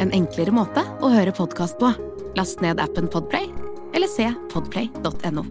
En 0.05 0.11
enklere 0.12 0.53
måte 0.53 0.82
å 1.01 1.09
høre 1.09 1.32
podkast 1.32 1.78
på. 1.80 1.88
Last 2.36 2.61
ned 2.61 2.76
appen 2.84 3.09
Podplay, 3.09 3.46
eller 3.96 4.11
se 4.12 4.26
podplay.no. 4.53 5.46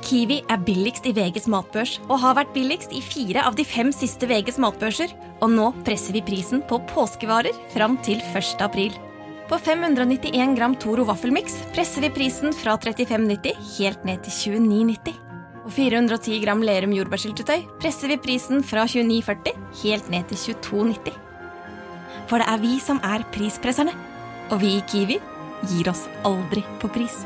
Kiwi 0.00 0.40
er 0.48 0.64
billigst 0.64 1.04
i 1.04 1.12
VGs 1.12 1.50
matbørs 1.52 1.98
og 2.06 2.22
har 2.24 2.40
vært 2.40 2.56
billigst 2.56 2.96
i 2.96 3.04
fire 3.04 3.44
av 3.44 3.60
de 3.60 3.68
fem 3.68 3.92
siste 3.92 4.24
VGs 4.24 4.56
matbørser. 4.64 5.12
Og 5.44 5.52
nå 5.52 5.74
presser 5.84 6.16
vi 6.16 6.24
prisen 6.24 6.64
på 6.64 6.80
påskevarer 6.96 7.52
fram 7.76 8.00
til 8.00 8.24
1. 8.32 8.64
april. 8.64 8.96
På 9.52 9.60
591 9.60 10.56
gram 10.56 10.80
Toro 10.80 11.04
vaffelmiks 11.12 11.66
presser 11.76 12.08
vi 12.08 12.16
prisen 12.16 12.56
fra 12.56 12.80
35,90 12.80 13.74
helt 13.76 14.08
ned 14.08 14.24
til 14.24 14.56
29,90. 14.56 15.26
Og 15.70 15.76
410 15.76 16.40
gram 16.42 16.64
Lerum 16.66 16.90
jordbærsyltetøy 16.90 17.60
presser 17.78 18.10
vi 18.10 18.16
prisen 18.18 18.64
fra 18.66 18.88
29,40 18.90 19.52
helt 19.84 20.08
ned 20.10 20.26
til 20.26 20.56
22,90. 20.66 21.14
For 22.26 22.42
det 22.42 22.48
er 22.50 22.58
vi 22.58 22.72
som 22.82 22.98
er 23.06 23.22
prispresserne. 23.30 23.94
Og 24.50 24.58
vi 24.64 24.74
i 24.80 24.86
Kiwi 24.90 25.20
gir 25.70 25.92
oss 25.92 26.08
aldri 26.26 26.66
på 26.82 26.90
pris. 26.90 27.22